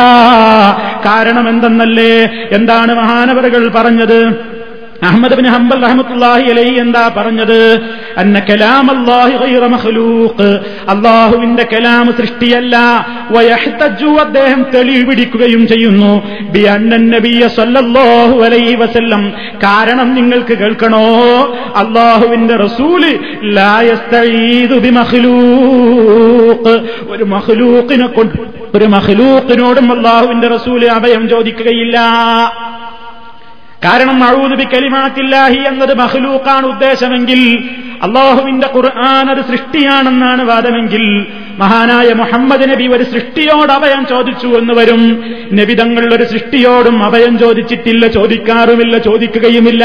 കാരണം 1.07 1.49
എന്തെന്നല്ലേ 1.49 2.31
എന്താണ് 2.53 2.95
മഹാനവറുകൾ 2.95 3.69
പറഞ്ഞത്? 3.75 4.51
അഹമ്മദ് 5.03 5.35
ബിൻ 5.35 5.47
ഹംബൽ 5.47 5.85
റഹമത്തുല്ലാഹി 5.85 6.43
അലൈ 6.43 6.75
എന്താ 6.75 7.11
പറഞ്ഞത്? 7.17 7.81
അന്ന 8.17 8.39
ഗൈറ 9.37 9.67
മഖ്ലൂഖ്. 9.67 10.61
അല്ലാഹുവിന്റെ 10.89 11.69
കലാം 11.73 12.13
സൃഷ്ടിയല്ല. 12.21 13.07
വയഹ്തജു 13.31 14.07
അദ്ദേഹം 14.07 14.67
തെളിവ് 14.75 15.11
പിടിക്കുകയും 15.11 15.67
ചെയ്യുന്നു. 15.67 16.23
ബി 16.51 16.67
നബിയ 16.89 17.49
സല്ലല്ലാഹു 17.49 18.41
അലൈഹി 18.41 18.75
വസല്ലം. 18.75 19.33
കാരണം 19.63 20.15
നിങ്ങൾക്ക് 20.15 20.59
കേൾക്കണോ? 20.59 21.05
അള്ളാഹുവിന്റെ 21.77 22.57
റസൂൽ 22.57 23.19
ബി 24.79 24.91
മഖ്ലൂഖ്. 24.91 26.81
ഒരു 27.11 27.25
മഖ്ലൂഖിനെ 27.25 28.07
കൊണ്ട് 28.07 28.51
ഒരു 28.75 28.85
മഖ്ലൂഖിനോടും 28.85 29.93
അള്ളാഹുവിന്റെ 29.93 30.49
റസൂൽ 30.49 30.87
അഭയം 30.87 31.29
ചോദിക്കുകയില്ല. 31.29 32.01
കാരണം 33.85 34.25
അഴൂതുബി 34.25 34.65
കലിമാത്തില്ലാഹി 34.65 35.61
എന്നത് 35.69 35.95
മഹ്ലൂക്കാണ് 35.99 36.67
ഉദ്ദേശമെങ്കിൽ 36.67 37.41
അള്ളാഹുവിന്റെ 38.03 38.69
ഖുർആൻ 38.75 39.31
അത് 39.31 39.43
സൃഷ്ടിയാണെന്നാണ് 39.45 40.43
വാദമെങ്കിൽ 40.43 41.05
മഹാനായ 41.61 42.13
മുഹമ്മദ് 42.13 42.71
നബി 42.71 42.87
ഒരു 42.87 43.05
സൃഷ്ടിയോട് 43.05 43.73
അഭയം 43.73 44.07
ചോദിച്ചു 44.07 44.47
എന്ന് 44.47 44.75
വരും. 44.75 45.03
നബി 45.53 45.75
തങ്ങൾ 45.75 46.15
ഒരു 46.15 46.25
സൃഷ്ടിയോടും 46.25 47.05
അഭയം 47.05 47.39
ചോദിച്ചിട്ടില്ല 47.39 48.07
ചോദിക്കാറുമില്ല 48.07 48.99
ചോദിക്കുകയുമില്ല. 48.99 49.85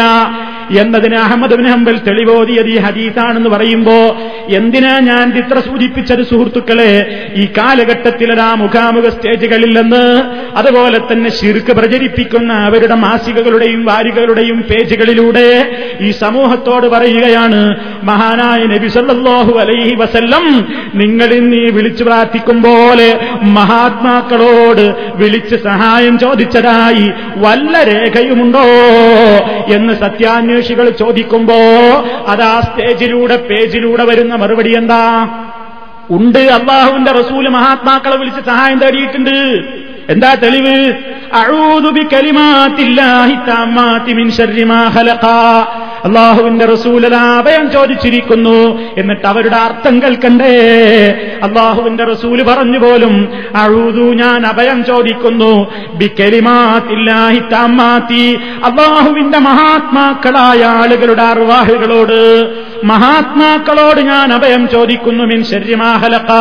എന്നതിന് 0.80 1.16
അഹമ്മദ് 1.16 1.56
ബിൻ 1.56 1.68
ഹംബൽ 1.68 1.98
തെളിവോതിയത് 2.08 2.70
ഈ 2.70 2.78
ഹദീസാണെന്ന് 2.78 3.50
പറയുമ്പോ 3.50 3.98
എന്തിനാ 4.50 5.00
ഞാൻ 5.00 5.32
ചിത്ര 5.32 5.60
സൂചിപ്പിച്ചത് 5.60 6.24
സുഹൃത്തുക്കളെ? 6.24 6.92
ഈ 7.36 7.46
കാലഘട്ടത്തിലതാ 7.58 8.54
മുഖാമുഖ 8.54 9.10
സ്റ്റേജുകളിൽ 9.10 9.82
നിന്ന് 9.82 10.04
അതുപോലെ 10.56 11.00
തന്നെ 11.12 11.30
ശിർക്ക് 11.30 11.72
പ്രചരിപ്പിക്കുന്ന 11.72 12.54
അവരുടെ 12.54 12.96
മാസികകളുടെയും 12.96 13.86
വാരികളുടെയും 13.86 14.62
പേജുകളിലൂടെ 14.62 15.50
ഈ 16.02 16.12
സമൂഹത്തോട് 16.12 16.88
പറയുകയാണ് 16.88 17.62
മഹാനായ 18.04 18.64
നബി 18.66 18.88
സല്ലല്ലാഹു 18.88 19.54
അലൈഹി 19.60 19.96
വസല്ലം 19.96 20.46
നിങ്ങൾ 20.96 21.30
വിളിച്ചു 21.70 22.04
പ്രാർത്ഥിക്കും 22.04 22.64
പോലെ 22.64 23.20
മഹാത്മാക്കളോട് 23.44 25.14
വിളിച്ച് 25.16 25.56
സഹായം 25.56 26.20
ചോദിച്ചതായി 26.20 27.14
വല്ല 27.38 27.84
രേഖയുമുണ്ടോ 27.84 28.64
എന്ന് 29.74 29.94
സത്യാന്വേഷികൾ 29.94 30.90
ചോദിക്കുമ്പോ 30.90 31.56
അതാ 32.28 32.62
സ്റ്റേജിലൂടെ 32.62 33.36
പേജിലൂടെ 33.36 34.04
വരുന്ന 34.04 34.36
മറുപടി 34.36 34.76
എന്താ? 34.76 35.28
ഉണ്ട് 36.12 36.40
അള്ളാഹുവിന്റെ 36.40 37.12
റസൂൽ 37.12 37.50
മഹാത്മാക്കളെ 37.50 38.18
വിളിച്ച് 38.18 38.42
സഹായം 38.42 38.80
തേടിയിട്ടുണ്ട്. 38.80 39.64
എന്താ 40.10 40.34
തെളിവ്? 40.34 40.94
അഴൂതുബി 41.34 42.08
കലിമാത്തില്ലാഹി 42.14 43.36
താമാത്തി 43.48 44.14
മിൻ 44.14 44.32
ശർരി 44.32 44.64
ഹലഖാ 44.64 45.68
അള്ളാഹുവിന്റെ 46.06 46.66
റസൂലത 46.66 47.14
അഭയം 47.14 47.72
ചോദിച്ചിരിക്കുന്നു. 47.72 48.82
എന്നിട്ട് 48.98 49.28
അവരുടെ 49.28 49.56
അർത്ഥം 49.56 50.02
കേൾക്കണ്ടേ? 50.02 50.54
അള്ളാഹുവിന്റെ 51.44 52.04
റസൂൽ 52.04 52.44
പറഞ്ഞു 52.44 52.80
പോലും 52.80 53.34
അഴുതു 53.56 54.14
ഞാൻ 54.14 54.46
അഭയം 54.46 54.86
ചോദിക്കുന്നു. 54.86 55.74
അള്ളാഹുവിന്റെ 58.66 59.38
മഹാത്മാക്കളായ 59.38 60.64
ആളുകളുടെ 60.64 61.22
അർവാഹുകളോട് 61.22 62.50
മഹാത്മാക്കളോട് 62.84 64.02
ഞാൻ 64.02 64.34
അഭയം 64.34 64.70
ചോദിക്കുന്നു 64.70 65.24
മിൻ 65.24 65.44
ശര്യമാഹലക്ക 65.44 66.32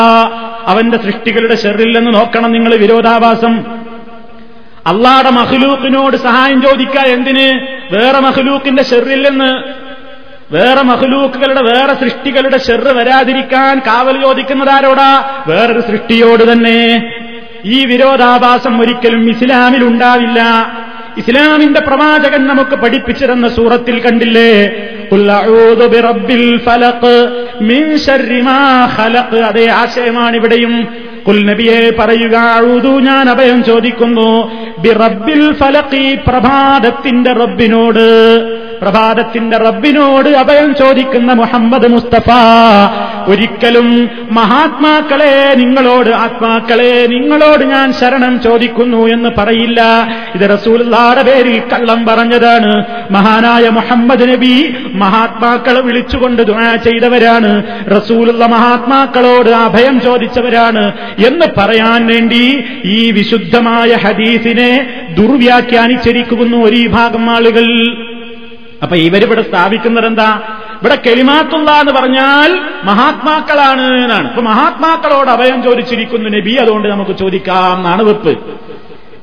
അവന്റെ 0.67 0.97
സൃഷ്ടികളുടെ 0.97 1.55
ശെറില്ലെന്ന് 1.55 2.15
നോക്കണം 2.15 2.53
നിങ്ങൾ 2.53 2.77
വിരോധാഭാസം. 2.77 3.84
അള്ളാടെ 4.87 5.31
മഹ്ലൂക്കിനോട് 5.31 6.17
സഹായം 6.17 6.63
ചോദിക്കുക 6.63 7.01
എന്തിന്? 7.01 7.77
വേറെ 7.95 8.21
മഹ്ലൂക്കിന്റെ 8.21 8.85
ഷെറില്ലെന്ന്. 8.85 9.85
വേറെ 10.55 10.83
മഹ്ലൂക്കുകളുടെ 10.83 11.63
വേറെ 11.63 11.95
സൃഷ്ടികളുടെ 11.95 12.59
ഷെറ് 12.59 12.93
വരാതിരിക്കാൻ 12.93 13.79
കാവൽ 13.79 14.23
ചോദിക്കുന്നതാരോടാ 14.23 15.43
വേറൊരു 15.47 15.81
സൃഷ്ടിയോട് 15.81 16.53
തന്നെ. 16.53 17.13
ഈ 17.65 17.87
വിരോധാഭാസം 17.87 18.81
ഒരിക്കലും 18.81 19.31
ഇസ്ലാമിൽ 19.31 19.85
ഉണ്ടാവില്ല. 19.85 20.41
ഇസ്ലാമിന്റെ 21.19 21.81
പ്രവാചകൻ 21.81 22.47
നമുക്ക് 22.47 22.77
പഠിപ്പിച്ചിരുന്ന 22.77 23.49
സൂറത്തിൽ 23.49 24.01
കണ്ടില്ലേ? 24.01 24.73
അതേ 29.45 29.67
ആശയമാണ് 29.67 30.37
ഇവിടെയും 30.37 30.89
കുൽ 31.29 31.47
നബിയെ 31.47 31.91
പറയുക 31.99 32.35
അഴുതു 32.35 33.01
ഞാൻ 33.01 33.29
അഭയം 33.29 33.65
ചോദിക്കുന്നു. 33.65 34.31
ബി 34.79 34.89
റബ്ബിൽ 34.89 35.53
ഫലക്കി 35.53 36.19
പ്രഭാതത്തിന്റെ 36.27 37.33
റബ്ബിനോട്. 37.33 38.07
പ്രഭാതത്തിന്റെ 38.83 39.57
റബ്ബിനോട് 39.57 40.29
അഭയം 40.29 40.75
ചോദിക്കുന്ന 40.75 41.33
മുഹമ്മദ് 41.33 41.89
മുസ്തഫ 41.93 42.31
ഒരിക്കലും 43.27 44.11
മഹാത്മാക്കളെ 44.31 45.55
നിങ്ങളോട് 45.55 46.11
ആത്മാക്കളെ 46.11 47.07
നിങ്ങളോട് 47.07 47.65
ഞാൻ 47.65 47.93
ശരണം 47.93 48.41
ചോദിക്കുന്നു 48.43 49.07
എന്ന് 49.07 49.31
പറയില്ല. 49.39 50.09
ഇത് 50.35 50.59
റസൂലുള്ളാടെ 50.59 51.23
പേരിൽ 51.23 51.63
കള്ളം 51.73 52.07
പറഞ്ഞതാണ്. 52.07 52.85
മഹാനായ 53.11 53.69
മുഹമ്മദ് 53.69 54.29
നബി 54.29 54.75
മഹാത്മാക്കളെ 54.93 55.81
വിളിച്ചുകൊണ്ട് 55.81 56.43
ദുആ 56.43 56.77
ചെയ്തവരാണ്. 56.77 57.63
റസൂലുള്ള 57.97 58.47
മഹാത്മാക്കളോട് 58.47 59.51
അഭയം 59.51 60.01
ചോദിച്ചവരാണ്. 60.01 60.93
എന്ന് 61.27 61.47
പറയാൻ 61.59 62.07
വേണ്ടി 62.07 62.65
ഈ 62.85 63.11
വിശുദ്ധമായ 63.11 63.93
ഹദീസിനെ 63.93 64.87
ദുർവ്യാഖ്യാനിച്ചിരിക്കുന്നു 65.19 66.57
ഒരു 66.57 66.89
ഭാഗം 66.89 67.31
ആളുകൾ. 67.31 67.97
അപ്പൊ 68.85 68.97
ഇവരിവിടെ 69.07 69.43
സ്ഥാപിക്കുന്നത് 69.49 70.07
എന്താ 70.11 70.29
ഇവിടെ 70.81 70.97
കെളിമാത്തുള്ള 71.05 71.71
എന്ന് 71.83 71.93
പറഞ്ഞാൽ 71.99 72.51
മഹാത്മാക്കളാണ് 72.89 73.85
എന്നാണ്. 74.05 74.27
ഇപ്പൊ 74.31 74.43
മഹാത്മാക്കളോട് 74.51 75.31
അഭയം 75.37 75.59
ചോദിച്ചിരിക്കുന്നു 75.67 76.29
നബി 76.37 76.55
അതുകൊണ്ട് 76.65 76.89
നമുക്ക് 76.95 77.15
ചോദിക്കാം 77.23 77.73
എന്നാണ് 77.79 78.03
വെപ്പ്. 78.11 78.35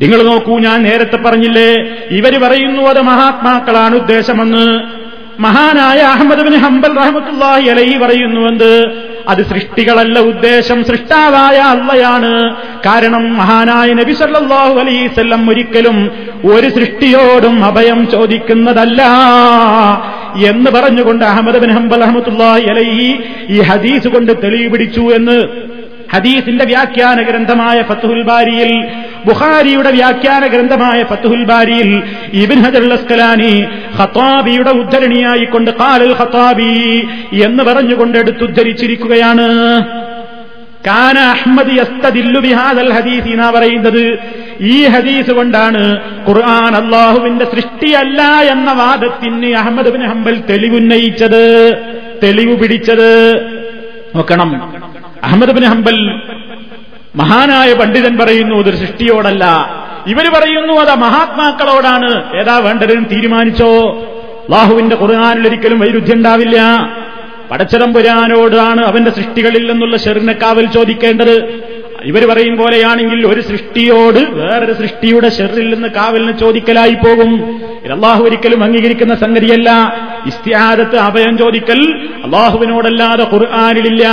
നിങ്ങൾ 0.02 0.20
നോക്കൂ 0.30 0.54
ഞാൻ 0.68 0.78
നേരത്തെ 0.88 1.18
പറഞ്ഞില്ലേ 1.26 1.70
ഇവർ 2.20 2.34
പറയുന്നു 2.44 2.84
അത് 2.92 3.02
മഹാത്മാക്കളാണ് 3.12 3.96
ഉദ്ദേശമെന്ന്. 4.02 4.66
മഹാനായ 5.46 6.00
അഹമ്മദ് 6.14 6.44
ബിൻ 6.48 6.56
ഹംബൽ 6.64 6.96
റഹമത്തുല്ലാഹി 7.04 7.68
അലൈഹി 7.74 7.96
പറയുന്നുവെന്ന് 8.04 8.74
അത് 9.28 9.46
സൃഷ്ടികളല്ല 9.46 10.20
ഉദ്ദേശം. 10.20 10.84
സൃഷ്ടാവായ 10.84 11.58
അള്ളയാണ്. 11.58 12.56
കാരണം 12.86 13.38
മഹാനായ 13.38 13.94
നബി 13.94 14.14
സല്ലാഹു 14.14 14.80
അലൈസല്ലം 14.80 15.50
ഒരിക്കലും 15.50 16.12
ഒരു 16.52 16.70
സൃഷ്ടിയോടും 16.70 17.66
അഭയം 17.66 18.10
ചോദിക്കുന്നതല്ല. 18.12 19.04
എന്ന് 20.48 20.72
പറഞ്ഞുകൊണ്ട് 20.72 21.26
അഹമ്മദ് 21.26 21.60
ബിൻ 21.60 21.72
ഹംബൽ 21.72 22.04
അഹമ്മത്തുല്ലാഹി 22.04 22.62
അലൈഹി 22.62 23.20
ഈ 23.50 23.62
ഹദീസ് 23.62 24.08
കൊണ്ട് 24.08 24.32
തെളിവ് 24.44 24.72
പിടിച്ചു 24.72 25.02
എന്ന് 25.02 25.71
ഹദീസിന്റെ 26.14 26.66
വ്യാഖ്യാന 26.66 27.22
ഗ്രന്ഥമായ 27.22 27.82
ഫത്തുഹുൽ 27.82 28.22
ബാരിയിൽ 28.22 28.88
ബുഖാരിയുടെ 29.26 29.92
വ്യാഖ്യാന 29.92 30.48
ഗ്രന്ഥമായ 30.48 31.04
ഫത്തുഹുൽ 31.04 31.44
ബാരിയിൽ 31.44 32.04
ഇബിൻ 32.34 32.62
ഹജർ 32.62 32.94
അസ്കലാനി 32.94 33.66
ഖത്താബിയുടെ 34.00 34.70
ഉദ്ധരണിയായിക്കൊണ്ട് 34.70 35.72
കാലൽ 35.72 36.14
ഖത്താബി 36.14 37.08
എന്ന് 37.44 37.64
പറഞ്ഞുകൊണ്ട് 37.64 38.18
എടുത്തുദ്ധരിച്ചിരിക്കുകയാണ്. 38.18 39.48
കാന 40.88 41.18
അഹമ്മദ് 41.20 41.72
യസ്തദില്ലു 41.78 42.40
ബിഹാദൽ 42.40 42.94
ഹദീസ് 42.94 43.28
എന്നാ 43.28 43.50
പറയുന്നത്? 43.50 44.20
ഈ 44.62 44.86
ഹദീസ് 44.86 45.32
കൊണ്ടാണ് 45.32 46.00
ഖുർആൻ 46.28 46.76
അള്ളാഹുവിന്റെ 46.76 47.46
സൃഷ്ടിയല്ല 47.46 48.22
എന്ന 48.52 48.74
വാദത്തിന് 48.74 49.54
അഹമ്മദ് 49.54 49.90
ബിൻ 49.90 50.02
ഹംബൽ 50.02 50.44
തെളിവുന്നയിച്ചത് 50.50 51.44
തെളിവ് 52.24 52.58
പിടിച്ചത് 52.58 53.10
നോക്കണം. 54.16 54.72
അഹമ്മദ് 55.24 55.52
ബിൻ 55.52 55.66
ഹംബൽ 55.66 56.22
മഹാനായ 57.16 57.74
പണ്ഡിതൻ 57.74 58.18
പറയുന്നു 58.18 58.56
ഇതൊരു 58.56 58.76
സൃഷ്ടിയോടല്ല. 58.76 59.46
ഇവർ 60.08 60.32
പറയുന്നു 60.34 60.74
അത് 60.74 61.00
മഹാത്മാക്കളോടാണ്. 61.00 62.36
ഏതാ 62.36 62.58
വേണ്ടതെന്ന് 62.58 63.10
തീരുമാനിച്ചോ? 63.12 64.02
അള്ളാഹുവിന്റെ 64.42 64.96
ഖുർആാനിൽ 64.96 65.48
ഒരിക്കലും 65.48 65.80
വൈരുദ്ധ്യം 65.80 66.16
ഉണ്ടാവില്ല. 66.16 66.58
പടച്ചതമ്പുരാനോടാണ് 67.52 68.86
അവന്റെ 68.86 69.12
സൃഷ്ടികളിൽ 69.12 69.72
നിന്നുള്ള 69.72 69.98
ഷെറിനെ 69.98 70.34
കാവൽ 70.34 70.66
ചോദിക്കേണ്ടത്. 70.66 71.62
ഇവർ 72.04 72.26
പറയും 72.26 72.58
പോലെയാണെങ്കിൽ 72.58 73.28
ഒരു 73.28 73.42
സൃഷ്ടിയോട് 73.42 74.20
വേറൊരു 74.32 74.74
സൃഷ്ടിയുടെ 74.74 75.30
ഷെറിൽ 75.30 75.74
നിന്ന് 75.74 75.88
കാവലിന് 75.88 76.38
ചോദിക്കലായി 76.38 76.94
പോകും. 76.94 77.62
അള്ളാഹു 77.92 78.24
ഒരിക്കലും 78.24 78.64
അംഗീകരിക്കുന്ന 78.64 79.16
സംഗതിയല്ല. 79.16 79.94
ഇസ്തിയാദത്ത് 80.26 80.96
അഭയം 80.96 81.38
ചോദിക്കൽ 81.38 82.10
അള്ളാഹുവിനോടല്ലാതെ 82.24 83.28
ഖുർആാനിലില്ല. 83.34 84.08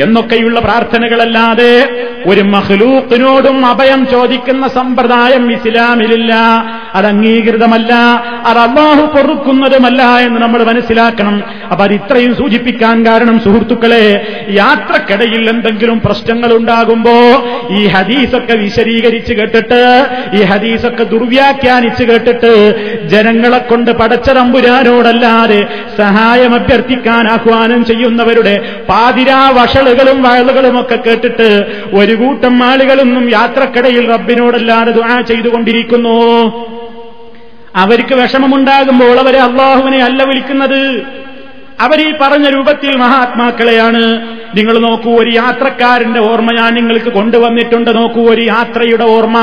എന്നൊക്കെയുള്ള 0.00 0.60
പ്രാർത്ഥനകളല്ലാതെ 0.60 2.06
ഒരു 2.26 2.40
മഹ്ലൂക്കിനോടും 2.40 3.66
അഭയം 3.66 4.06
ചോദിക്കുന്ന 4.06 4.68
സമ്പ്രദായം 4.68 5.52
ഇസ്ലാമിലില്ല. 5.52 6.34
അത് 6.94 7.06
അംഗീകൃതമല്ല. 7.06 7.94
അത് 8.46 8.58
അള്ളാഹു 8.58 9.06
പൊറുക്കുന്നതുമല്ല 9.06 10.02
എന്ന് 10.02 10.40
നമ്മൾ 10.40 10.64
മനസ്സിലാക്കണം. 10.64 11.42
അപ്പൊ 11.70 11.84
അത് 11.84 11.92
ഇത്രയും 11.92 12.34
സൂചിപ്പിക്കാൻ 12.34 13.06
കാരണം 13.06 13.40
സുഹൃത്തുക്കളെ 13.40 14.26
യാത്രക്കിടയിൽ 14.50 15.50
എന്തെങ്കിലും 15.50 16.00
പ്രശ്നങ്ങൾ 16.04 16.56
ഉണ്ടാകുമ്പോ 16.56 17.10
ഈ 17.70 17.86
ഹദീസൊക്കെ 17.86 18.54
വിശദീകരിച്ച് 18.54 19.32
കേട്ടിട്ട് 19.32 19.80
ഈ 20.34 20.42
ഹദീസൊക്കെ 20.42 21.04
ദുർവ്യാഖ്യാനിച്ച് 21.04 22.04
കേട്ടിട്ട് 22.04 22.52
ജനങ്ങളെ 23.08 23.58
കൊണ്ട് 23.58 23.90
പടച്ച 23.90 24.26
പടച്ചതമ്പുരാനോടല്ലാതെ 24.28 25.58
സഹായം 25.98 26.54
അഭ്യർത്ഥിക്കാൻ 26.54 27.28
ആഹ്വാനം 27.28 27.84
ചെയ്യുന്നവരുടെ 27.84 28.54
പാതിരാ 28.88 29.50
വഷളുകളും 29.50 30.22
വയലുകളും 30.22 30.80
ഒക്കെ 30.80 30.96
കേട്ടിട്ട് 30.96 31.48
ഒരു 31.94 32.14
കൂട്ടം 32.14 32.62
ആളുകളൊന്നും 32.62 33.30
യാത്രക്കിടയിൽ 33.30 34.10
റബ്ബിനോടല്ലാതെ 34.10 34.92
ദുആ 34.92 35.20
ചെയ്തുകൊണ്ടിരിക്കുന്നു. 35.20 36.16
അവർക്ക് 37.76 38.14
വിഷമമുണ്ടാകുമ്പോൾ 38.14 39.18
അവരെ 39.18 39.40
അള്ളാഹുവിനെ 39.40 39.98
അല്ല 40.04 40.22
വിളിക്കുന്നത്. 40.24 40.82
അവർ 41.80 42.00
ഈ 42.00 42.14
പറഞ്ഞ 42.20 42.48
രൂപത്തിൽ 42.48 42.96
മഹാത്മാക്കളെയാണ്. 42.96 44.28
നിങ്ങൾ 44.54 44.78
നോക്കൂ 44.78 45.18
ഒരു 45.18 45.30
യാത്രക്കാരന്റെ 45.30 46.20
ഓർമ്മ 46.20 46.52
ഞാൻ 46.52 46.74
നിങ്ങൾക്ക് 46.74 47.12
കൊണ്ടുവന്നിട്ടുണ്ട്. 47.12 47.96
നോക്കൂ 47.96 48.28
ഒരു 48.28 48.42
യാത്രയുടെ 48.42 49.04
ഓർമ്മ. 49.04 49.38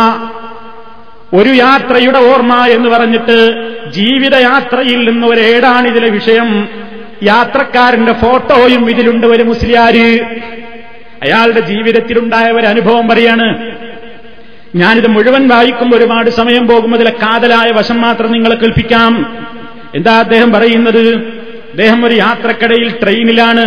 ഒരു 1.34 1.50
യാത്രയുടെ 1.50 2.18
ഓർമ്മ 2.18 2.66
എന്ന് 2.66 2.90
പറഞ്ഞിട്ട് 2.90 3.68
ജീവിതയാത്രയിൽ 3.92 5.10
നിന്ന് 5.10 5.28
ഒരേടാണ് 5.28 5.88
ഇതിലെ 5.88 6.10
വിഷയം. 6.10 6.68
യാത്രക്കാരന്റെ 7.24 8.14
ഫോട്ടോയും 8.14 8.90
ഇതിലുണ്ട് 8.90 9.28
ഒരു 9.28 9.44
മുസ്ലിയാര്. 9.44 10.20
അയാളുടെ 11.24 11.60
ജീവിതത്തിലുണ്ടായ 11.60 12.52
ഒരു 12.52 12.66
അനുഭവം 12.66 13.08
പറയാണ്. 13.08 13.72
ഞാനിത് 14.76 15.08
മുഴുവൻ 15.08 15.48
വായിക്കുമ്പോൾ 15.48 15.98
ഒരുപാട് 15.98 16.30
സമയം 16.30 16.68
പോകും. 16.68 16.96
അതിലെ 16.96 17.12
കാതലായ 17.12 17.72
വശം 17.72 18.02
മാത്രം 18.02 18.32
നിങ്ങളെ 18.32 18.56
കേൾപ്പിക്കാം. 18.56 19.38
എന്താ 19.96 20.20
അദ്ദേഹം 20.20 20.52
പറയുന്നത്? 20.52 21.35
അദ്ദേഹം 21.76 22.06
ഒരു 22.06 22.16
യാത്രക്കിടയിൽ 22.16 22.90
ട്രെയിനിലാണ്. 23.04 23.64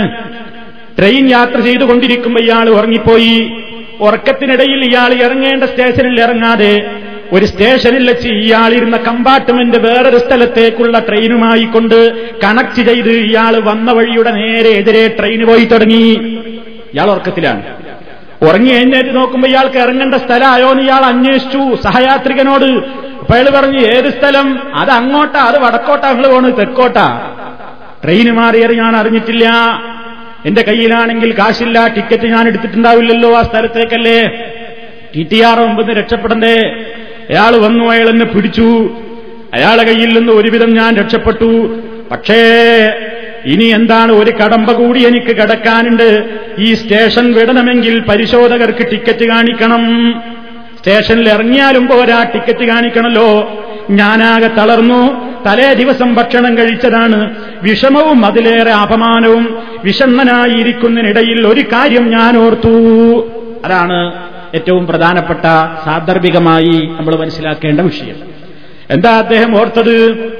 ട്രെയിൻ 0.98 1.28
യാത്ര 1.28 1.60
ചെയ്തുകൊണ്ടിരിക്കുമ്പോൾ 1.60 2.40
ഇയാൾ 2.40 2.68
ഉറങ്ങിപ്പോയി. 2.68 3.64
ഉറക്കത്തിനിടയിൽ 4.00 4.80
ഇയാൾ 4.90 5.14
ഇറങ്ങേണ്ട 5.14 5.64
സ്റ്റേഷനിൽ 5.64 6.20
ഇറങ്ങാതെ 6.20 6.90
ഒരു 7.32 7.44
സ്റ്റേഷനിൽ 7.44 8.08
വെച്ച് 8.08 8.28
ഇയാളിരുന്ന 8.28 8.96
കമ്പാർട്ട്മെന്റ് 8.96 9.76
വേറൊരു 9.76 10.18
സ്ഥലത്തേക്കുള്ള 10.18 10.98
ട്രെയിനുമായി 10.98 11.64
കൊണ്ട് 11.64 11.98
കണക്ട് 12.44 12.82
ചെയ്ത് 12.82 13.10
ഇയാൾ 13.10 13.56
വന്ന 13.56 13.92
വഴിയുടെ 13.92 14.30
നേരെ 14.30 14.70
എതിരെ 14.70 15.16
ട്രെയിൻ 15.18 15.46
പോയി 15.46 15.64
തുടങ്ങി. 15.64 16.04
ഇയാൾ 16.94 17.10
ഉറക്കത്തിലാണ്. 17.10 17.62
ഉറങ്ങി 18.42 18.70
എഴുന്നേറ്റ് 18.70 19.16
നോക്കുമ്പോൾ 19.16 19.48
ഇയാൾക്ക് 19.48 19.78
ഇറങ്ങേണ്ട 19.78 20.14
സ്ഥലമായോ 20.14 20.70
എന്ന് 20.70 20.82
ഇയാൾ 20.82 21.00
അന്വേഷിച്ചു. 21.00 21.74
സഹയാത്രികനോട് 21.74 22.64
അപ്പൊ 23.20 23.34
അയാൾ 23.34 23.50
പറഞ്ഞു 23.50 23.78
ഏത് 23.78 24.10
സ്ഥലം? 24.10 24.74
അത് 24.74 24.90
അങ്ങോട്ടാ 24.90 25.40
അത് 25.40 25.58
വടക്കോട്ടാ 25.62 26.12
നിങ്ങൾ 26.12 26.28
പോണ് 26.28 26.56
തെക്കോട്ടാ. 26.58 27.34
ട്രെയിൻ 28.04 28.30
മാറിയത് 28.30 28.72
ഞാൻ 28.72 28.96
അറിഞ്ഞിട്ടില്ല. 28.96 29.48
എന്റെ 30.44 30.62
കയ്യിലാണെങ്കിൽ 30.62 31.32
കാശില്ല 31.32 31.86
ടിക്കറ്റ് 31.86 32.26
ഞാൻ 32.26 32.46
എടുത്തിട്ടുണ്ടാവില്ലല്ലോ 32.46 33.36
ആ 33.36 33.42
സ്ഥലത്തേക്കല്ലേ. 33.42 34.26
ടി 35.16 35.22
ടി 35.22 35.40
ആർ 35.40 35.60
ഒമ്പത് 35.60 35.96
രക്ഷപ്പെടണ്ടേ. 35.96 36.84
അയാൾ 37.30 37.56
വന്നു 37.56 37.84
അയാൾ 37.84 38.08
എന്നെ 38.08 38.24
പിടിച്ചു. 38.24 38.90
അയാളെ 39.54 39.82
കയ്യിൽ 39.82 40.18
നിന്ന് 40.18 40.32
ഒരുവിധം 40.32 40.74
ഞാൻ 40.74 40.96
രക്ഷപ്പെട്ടു. 40.96 41.80
പക്ഷേ 42.10 42.44
ഇനി 43.44 43.64
എന്താണ് 43.64 44.12
ഒരു 44.12 44.30
കടമ്പ 44.30 44.72
കൂടി 44.72 45.06
എനിക്ക് 45.06 45.26
കിടക്കാനുണ്ട്? 45.26 46.24
ഈ 46.58 46.74
സ്റ്റേഷൻ 46.74 47.32
വിടണമെങ്കിൽ 47.32 48.00
പരിശോധകർക്ക് 48.00 48.90
ടിക്കറ്റ് 48.90 49.24
കാണിക്കണം. 49.24 50.14
സ്റ്റേഷനിൽ 50.78 51.28
ഇറങ്ങിയാലും 51.28 51.86
പോരാ 51.86 52.22
ടിക്കറ്റ് 52.22 52.64
കാണിക്കണല്ലോ. 52.64 53.52
ഞാനാകെ 53.90 54.46
തളർന്നു. 54.46 55.27
തലേ 55.46 55.74
ദിവസം 55.74 56.14
ഭക്ഷണം 56.14 56.58
കഴിച്ചതാണ്. 56.58 57.34
വിഷമവും 57.62 58.26
അതിലേറെ 58.26 58.70
അപമാനവും 58.70 59.58
വിഷണ്ണനായിരിക്കുന്നതിനിടയിൽ 59.84 61.46
ഒരു 61.46 61.60
കാര്യം 61.60 62.10
ഞാൻ 62.10 62.38
ഓർത്തു. 62.38 62.68
അതാണ് 63.64 64.28
ഏറ്റവും 64.54 64.86
പ്രധാനപ്പെട്ട 64.86 65.40
സാന്ദർഭികമായി 65.84 66.88
നമ്മൾ 66.98 67.16
മനസ്സിലാക്കേണ്ട 67.16 67.80
വിഷയം. 67.80 68.16
എന്താ 68.90 69.18
അദ്ദേഹം 69.18 69.60
ഓർത്തത്? 69.60 70.32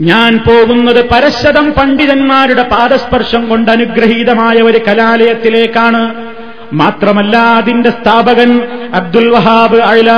ഞാൻ 0.00 0.38
പോകുന്നത് 0.38 1.04
പരശതം 1.04 1.72
പണ്ഡിതന്മാരുടെ 1.72 2.62
പാദസ്പർശം 2.62 3.48
കൊണ്ട് 3.48 3.70
അനുഗ്രഹീതമായ 3.70 4.56
ഒരു 4.56 4.78
കലാലയത്തിലേക്കാണ്. 4.88 6.31
മാത്രമല്ല 6.72 7.36
അതിന്റെ 7.36 7.90
സ്ഥാപകൻ 7.90 8.60
അബ്ദുൽ 8.94 9.28
വഹാബ് 9.28 9.76
അഴല 9.76 10.12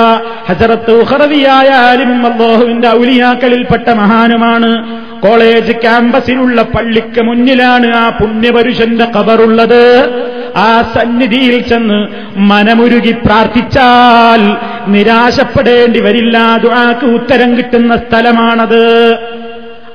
ഹസറത്ത് 0.49 0.91
ഉഹറവിയായ 0.91 1.69
ആലിമും 1.69 2.33
അള്ളാഹുവിന്റെ 2.33 2.89
ഔലിയാക്കളിൽപ്പെട്ട 2.89 3.91
മഹാനുമാണ്. 3.91 5.01
കോളേജ് 5.21 5.73
ക്യാമ്പസിനുള്ള 5.73 6.63
പള്ളിക്ക് 6.63 7.23
മുന്നിലാണ് 7.23 7.97
ആ 7.97 8.09
പുണ്യപരുഷന്റെ 8.09 9.05
കബറുള്ളത് 9.05 10.09
ആ 10.57 10.83
സന്നിധിയിൽ 10.83 11.61
ചെന്ന് 11.61 12.07
മനമുരുകി 12.37 13.13
പ്രാർത്ഥിച്ചാൽ 13.13 14.57
നിരാശപ്പെടേണ്ടി 14.91 16.01
വരില്ല. 16.01 16.57
ദുആക്ക് 16.63 17.07
ഉത്തരം 17.07 17.57
കിട്ടുന്ന 17.57 17.97
സ്ഥലമാണത്. 17.97 19.15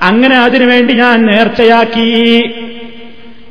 അങ്ങനെ 0.01 0.35
അതിനുവേണ്ടി 0.35 0.93
ഞാൻ 0.93 1.25
നേർച്ചയാക്കി. 1.25 2.41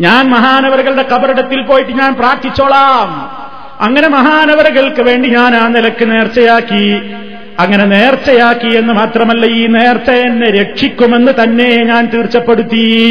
ഞാൻ 0.01 0.31
മഹാനവറുകളുടെ 0.31 1.03
കബറിടത്തിൽ 1.03 1.63
പോയിട്ട് 1.63 1.91
ഞാൻ 1.91 2.15
പ്രാർത്ഥിച്ചോളാം. 2.15 3.39
അങ്ങനെ 3.81 4.09
മഹാനവറുകൾക്ക് 4.09 5.01
വേണ്ടി 5.01 5.29
ഞാൻ 5.29 5.55
ആ 5.55 5.69
നിലയ്ക്ക് 5.69 6.11
നേർച്ചയാക്കി. 6.11 7.15
അങ്ങനെ 7.59 7.85
നേർച്ചയാക്കി 7.85 8.77
എന്ന് 8.77 8.93
മാത്രമല്ല 8.93 9.47
ഈ 9.47 9.67
നേർച്ച 9.67 10.11
എന്നെ 10.11 10.51
രക്ഷിക്കുമെന്ന് 10.51 11.33
തന്നെ 11.43 11.85
ഞാൻ 11.85 12.07
തീർച്ചപ്പെടുത്തി. 12.07 13.05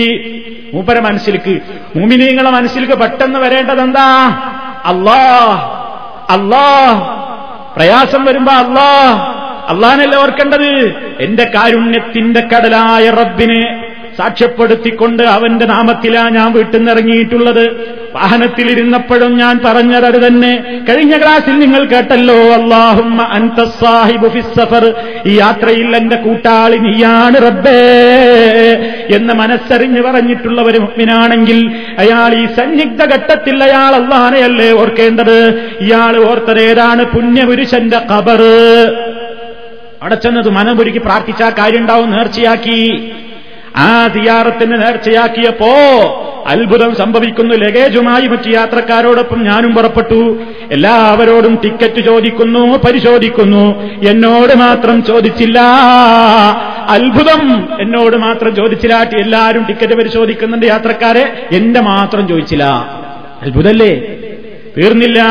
മൂപ്പര 0.73 0.99
മനസ്സിലേക്ക് 0.99 1.59
മുമിനീങ്ങളെ 1.95 2.49
മനസ്സിലേക്ക് 2.51 2.93
പെട്ടെന്ന് 2.93 3.39
വരേണ്ടത് 3.39 3.81
എന്താ 3.81 4.37
അല്ലാ 4.85 5.41
അല്ലാ 6.29 6.93
പ്രയാസം 7.75 8.25
വരുമ്പോ 8.25 8.53
അല്ലാ 8.53 9.15
അള്ളാനല്ല 9.67 10.15
ഓർക്കേണ്ടത്? 10.15 10.95
എന്റെ 11.19 11.51
കാരുണ്യത്തിന്റെ 11.55 12.39
കടലായ 12.39 13.09
റബ്ബിനെ. 13.09 13.86
സാക്ഷ്യപ്പെടുത്തിക്കൊണ്ട് 14.17 15.23
അവന്റെ 15.23 15.65
നാമത്തിലാ 15.65 16.29
ഞാൻ 16.29 16.53
വീട്ടിൽ 16.53 16.77
നിന്നിറങ്ങിയിട്ടുള്ളത് 16.77 17.63
വാഹനത്തിലിരുന്നപ്പോഴും 18.15 19.37
ഞാൻ 19.37 19.59
പറഞ്ഞത് 19.65 20.27
തന്നെ. 20.27 20.51
കഴിഞ്ഞ 20.89 21.17
ക്ലാസിൽ 21.17 21.59
നിങ്ങൾ 21.59 21.85
കേട്ടല്ലോ 21.85 22.37
അള്ളാഹുമ്മ 22.59 23.19
ഫിസ്സഫർ 24.35 24.83
ഈ 25.27 25.33
യാത്രയിൽ 25.39 25.95
എന്റെ 25.95 26.15
കൂട്ടാളി 26.15 26.77
നീയാണ് 26.77 27.37
റബ്ബേ 27.47 27.77
എന്ന് 29.15 29.33
മനസ്സറിഞ്ഞ് 29.33 30.01
പറഞ്ഞിട്ടുള്ള 30.01 30.61
ഒരു 30.61 30.77
മുഗ്മിനാണെങ്കിൽ 30.77 31.59
അയാൾ 31.97 32.33
ഈ 32.35 32.45
സന്നിഗ്ധ 32.45 33.03
ഘട്ടത്തിൽ 33.13 33.63
അയാൾ 33.63 33.91
അള്ളഹാനെയല്ലേ 33.95 34.71
ഓർക്കേണ്ടത്? 34.71 35.37
ഇയാൾ 35.81 36.17
ഓർത്തത് 36.29 36.61
ഏതാണ്? 36.61 37.03
പുണ്യപുരുഷന്റെ 37.03 37.99
കബറ് 38.11 38.55
അവിടെ 40.01 40.15
ചെന്നത് 40.15 40.49
പ്രാർത്ഥിച്ച 40.97 41.43
കാര്യം 41.59 41.79
ഉണ്ടാവും 41.79 42.11
നേർച്ചയാക്കി. 42.11 42.81
ആ 43.77 44.07
തിയാറത്തിന് 44.07 44.81
നേർച്ചയാക്കിയപ്പോ 44.81 45.67
അത്ഭുതം 46.47 46.95
സംഭവിക്കുന്നു. 46.95 47.55
ലഗേജുമായി 47.55 48.27
മറ്റു 48.27 48.49
യാത്രക്കാരോടൊപ്പം 48.49 49.43
ഞാനും 49.43 49.75
പുറപ്പെട്ടു. 49.75 50.39
എല്ലാവരോടും 50.71 51.59
ടിക്കറ്റ് 51.63 52.01
ചോദിക്കുന്നു 52.01 52.77
പരിശോധിക്കുന്നു. 52.77 53.81
എന്നോട് 54.07 54.57
മാത്രം 54.57 55.03
ചോദിച്ചില്ല. 55.03 55.59
അത്ഭുതം! 56.87 57.69
എന്നോട് 57.81 58.17
മാത്രം 58.17 58.55
ചോദിച്ചില്ലാട്ടി 58.55 59.17
എല്ലാവരും 59.17 59.65
ടിക്കറ്റ് 59.65 59.93
പരിശോധിക്കുന്നുണ്ട് 59.93 60.65
യാത്രക്കാരെ. 60.65 61.47
എന്റെ 61.51 61.79
മാത്രം 61.79 62.27
ചോദിച്ചില്ല. 62.27 62.63
അത്ഭുതല്ലേ? 63.41 63.95
തീർന്നില്ല. 64.77 65.23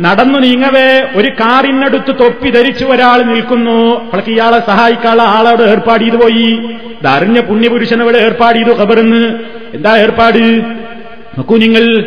നടന്നു 0.00 0.38
നീങ്ങവേ 0.38 1.06
ഒരു 1.14 1.30
കാറിനടുത്ത് 1.30 2.14
തൊപ്പി 2.20 2.50
ധരിച്ചു 2.50 2.84
ഒരാൾ 2.84 3.22
നിൽക്കുന്നു. 3.22 4.10
അവൾക്ക് 4.12 4.28
ഇയാളെ 4.28 4.58
സഹായിക്കാനുള്ള 4.58 5.22
ആളോട് 5.22 5.62
ഏർപ്പാട് 5.62 6.02
ചെയ്തു 6.02 6.16
പോയി. 6.16 6.70
ഇതറിഞ്ഞ 7.02 7.40
പുണ്യപുരുഷനവിടെ 7.40 8.18
ഏർപ്പാട് 8.18 8.56
ചെയ്തു 8.56 8.70
ഖബറിന്ന്. 8.70 9.38
എന്താ 9.74 9.96
ഏർപ്പാട്? 9.96 10.38
നോക്കൂ 11.38 11.56
നിങ്ങൾ. 11.56 12.04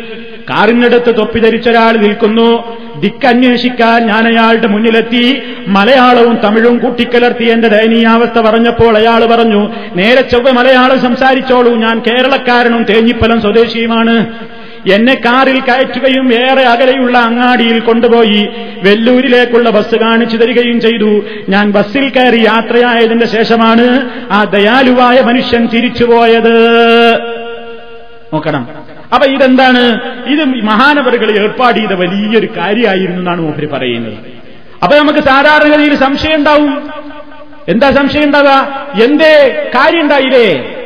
കാറിനടുത്ത് 0.50 1.16
തൊപ്പി 1.16 1.38
ധരിച്ച 1.38 1.68
ഒരാൾ 1.68 1.92
നിൽക്കുന്നു. 1.92 2.78
ദിക്കന്വേഷിക്കാൻ 3.00 4.06
ഞാൻ 4.06 4.28
അയാളുടെ 4.28 4.66
മുന്നിലെത്തി. 4.66 5.42
മലയാളവും 5.68 6.38
തമിഴും 6.44 6.78
കൂട്ടിക്കലർത്തി 6.78 7.44
എന്റെ 7.44 7.68
ദയനീയാവസ്ഥ 7.68 8.40
പറഞ്ഞപ്പോൾ 8.40 8.96
അയാൾ 8.96 9.26
പറഞ്ഞു 9.26 9.70
നേരെ 9.94 10.20
ചൊവ്വ 10.20 10.50
മലയാളം 10.50 11.00
സംസാരിച്ചോളൂ. 11.00 11.74
ഞാൻ 11.74 12.02
കേരളക്കാരനും 12.06 12.82
തേഞ്ഞിപ്പലം 12.82 13.40
സ്വദേശിയുമാണ്. 13.40 14.26
എന്നെ 14.90 15.14
കാറിൽ 15.14 15.60
കയറ്റുകയും 15.60 16.34
ഏറെ 16.34 16.62
അകലെയുള്ള 16.62 17.18
അങ്ങാടിയിൽ 17.18 17.80
കൊണ്ടുപോയി 17.80 18.48
വെല്ലൂരിലേക്കുള്ള 18.82 19.70
ബസ് 19.70 19.96
കാണിച്ചു 19.96 20.36
തരികയും 20.36 20.80
ചെയ്തു. 20.80 21.24
ഞാൻ 21.48 21.70
ബസ്സിൽ 21.70 22.08
കയറി 22.08 22.36
യാത്രയായതിന്റെ 22.36 23.26
ശേഷമാണ് 23.26 24.10
ആ 24.32 24.44
ദയാലുവായ 24.44 25.20
മനുഷ്യൻ 25.20 25.66
തിരിച്ചുപോയത് 25.66 26.54
നോക്കണം. 28.34 28.68
അപ്പൊ 29.14 29.26
ഇതെന്താണ്? 29.28 30.00
ഇത് 30.26 30.44
മഹാനവറുകൾ 30.44 31.42
ഏർപ്പാട് 31.42 31.76
ചെയ്ത 31.76 31.92
വലിയൊരു 31.92 32.48
കാര്യമായിരുന്നു 32.56 33.18
എന്നാണ് 33.18 33.40
മൂപ്പര് 33.40 33.68
പറയുന്നത്. 33.70 34.14
അപ്പൊ 34.82 34.98
നമുക്ക് 34.98 35.18
സാധാരണഗതിയിൽ 35.18 35.94
സംശയം 35.94 36.36
ഉണ്ടാവും. 36.36 36.90
എന്താ 37.68 37.90
സംശയം 37.90 38.24
ഉണ്ടാവുക? 38.24 38.86
എന്തേ? 39.02 39.66
കാര്യം 39.74 40.00
ഉണ്ടായില്ലേ 40.00 40.76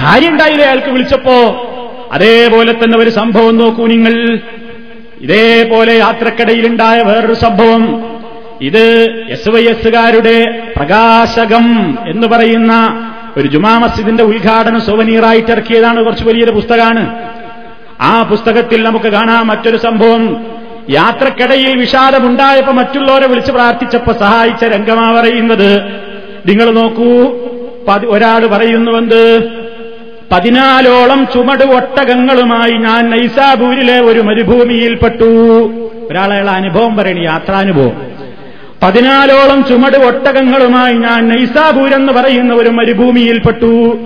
കാര്യം 0.00 0.30
ഉണ്ടായില്ലേ 0.30 0.64
അയാൾക്ക് 0.64 0.88
വിളിച്ചപ്പോ 0.88 1.66
അതേപോലെ 2.12 2.72
തന്നെ 2.72 2.98
ഒരു 2.98 3.10
സംഭവം 3.10 3.58
നോക്കൂ 3.58 3.86
നിങ്ങൾ. 3.86 4.38
ഇതേപോലെ 5.20 5.94
യാത്രക്കിടയിലുണ്ടായ 5.94 7.02
വേറൊരു 7.02 7.34
സംഭവം. 7.34 8.04
ഇത് 8.60 9.10
എസ് 9.28 9.50
വൈ 9.50 9.64
എസുകാരുടെ 9.64 10.62
പ്രകാശകം 10.76 11.98
എന്ന് 12.08 12.26
പറയുന്ന 12.26 13.06
ഒരു 13.36 13.48
ജുമാ 13.48 13.78
മസ്ജിദിന്റെ 13.78 14.24
ഉദ്ഘാടന 14.24 14.78
സോവനീറായിട്ട് 14.78 15.52
ഇറക്കിയതാണ് 15.52 16.04
കുറച്ച് 16.04 16.24
വലിയൊരു 16.24 16.50
പുസ്തകമാണ്. 16.50 17.30
ആ 18.00 18.22
പുസ്തകത്തിൽ 18.22 18.82
നമുക്ക് 18.82 19.06
കാണാം 19.06 19.46
മറ്റൊരു 19.46 19.76
സംഭവം. 19.76 20.46
യാത്രക്കിടയിൽ 20.90 21.76
വിഷാദമുണ്ടായപ്പോ 21.76 22.72
മറ്റുള്ളവരെ 22.72 23.26
വിളിച്ച് 23.26 23.52
പ്രാർത്ഥിച്ചപ്പോ 23.52 24.12
സഹായിച്ച 24.12 24.64
രംഗമാ 24.64 25.20
പറയുന്നത്. 25.20 25.82
നിങ്ങൾ 26.46 26.70
നോക്കൂ 26.70 27.38
ഒരാൾ 28.08 28.46
പറയുന്നുവെന്ത്? 28.46 29.59
പതിനാലോളം 30.32 31.26
ചുമട് 31.34 31.64
ഒട്ടകങ്ങളുമായി 31.64 32.72
ഞാൻ 32.72 33.10
നൈസാബൂരിലെ 33.10 34.00
ഒരു 34.00 34.20
മരുഭൂമിയിൽപ്പെട്ടു. 34.20 35.24
ഒരാളെയുള്ള 36.10 36.50
അനുഭവം 36.50 36.96
പറയണി 36.96 37.20
യാത്രാനുഭവം. 37.20 38.02
പതിനാലോളം 38.82 39.64
ചുമട് 39.64 39.96
ഒട്ടകങ്ങളുമായി 39.96 40.94
ഞാൻ 40.94 41.28
നൈസാബൂർ 41.28 41.94
എന്ന് 41.94 42.12
പറയുന്ന 42.12 42.54
ഒരു 42.54 42.68
മരുഭൂമിയിൽപ്പെട്ടു. 42.68 43.98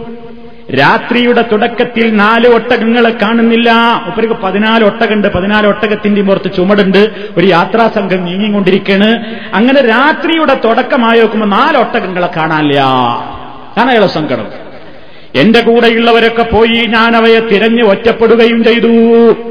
രാത്രിയുടെ 0.81 1.45
തുടക്കത്തിൽ 1.53 2.17
നാല് 2.17 2.49
ഒട്ടകങ്ങളെ 2.49 3.11
കാണുന്നില്ല. 3.11 3.73
ഒപ്പർക്ക് 4.07 4.35
പതിനാല് 4.35 4.85
ഒട്ടകുണ്ട് 4.85 5.29
പതിനാല് 5.29 5.67
ഒട്ടകത്തിന്റെ 5.67 6.23
പുറത്ത് 6.23 6.51
ചുമടുണ്ട്. 6.57 7.11
ഒരു 7.37 7.47
യാത്രാ 7.47 7.91
സംഘം 7.95 8.25
നീങ്ങിക്കൊണ്ടിരിക്കുകയാണ് 8.25 9.25
അങ്ങനെ 9.55 9.81
രാത്രിയുടെ 9.89 10.55
തുടക്കമായി 10.65 11.21
നോക്കുമ്പോൾ 11.21 11.47
നാല് 11.47 11.79
ഒട്ടകങ്ങളെ 11.79 12.29
കാണാനില്ല. 12.37 12.81
കാണാനുള്ള 13.77 14.07
സങ്കടം. 14.07 14.74
എന്റെ 15.35 15.61
കൂടെയുള്ളവരൊക്കെ 15.61 16.43
പോയി 16.43 16.87
ഞാൻ 16.87 17.17
അവയെ 17.17 17.41
തിരഞ്ഞ് 17.41 17.83
ഒറ്റപ്പെടുകയും 17.83 18.65
ചെയ്തു. 18.65 18.87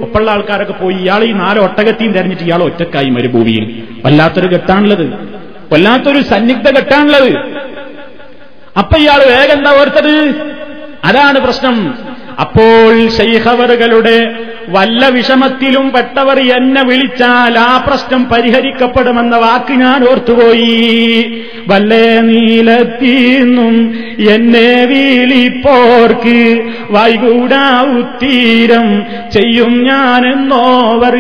ഒപ്പുള്ള 0.02 0.32
ആൾക്കാരൊക്കെ 0.32 0.74
പോയി. 0.74 0.96
ഇയാൾ 0.96 1.24
ഈ 1.24 1.32
നാല് 1.32 1.60
ഒട്ടകത്തെയും 1.60 2.12
തിരഞ്ഞിട്ട് 2.12 2.44
ഇയാൾ 2.44 2.64
ഒറ്റക്കായി 2.64 3.10
മരുഭൂമിയിൽ. 3.10 3.84
വല്ലാത്തൊരു 4.06 4.48
ഘട്ടാണുള്ളത്. 4.48 5.14
വല്ലാത്തൊരു 5.74 6.22
സന്നിഗ്ധ 6.22 6.80
ഘട്ടാണുള്ളത്. 6.80 7.38
അപ്പൊ 8.78 8.98
ഇയാൾ 8.98 9.18
വേഗം 9.18 9.58
എന്താ 9.58 9.72
ഓർത്തത്? 9.72 10.36
അതാണ് 11.04 11.40
പ്രശ്നം. 11.40 11.96
അപ്പോൾ 12.40 13.08
ശൈഹവറുകളുടെ 13.08 14.36
വല്ല 14.70 15.10
വിഷമത്തിലും 15.10 15.92
പെട്ടവർ 15.92 16.40
എന്നെ 16.40 16.84
വിളിച്ചാൽ 16.84 17.58
ആ 17.58 17.84
പ്രശ്നം 17.88 18.30
പരിഹരിക്കപ്പെടുമെന്ന 18.30 19.36
വാക്ക് 19.36 19.74
ഞാൻ 19.74 20.10
ഓർത്തുപോയി. 20.10 21.42
വല്ലേ 21.68 22.20
നീലത്തീന്നും 22.20 23.96
എന്നെ 24.18 24.86
വീളിപ്പോർക്ക് 24.86 26.62
വൈകൂടാവുത്തീരം 26.90 29.06
ചെയ്യും 29.32 29.84
ഞാനെന്നോവർ 29.84 31.18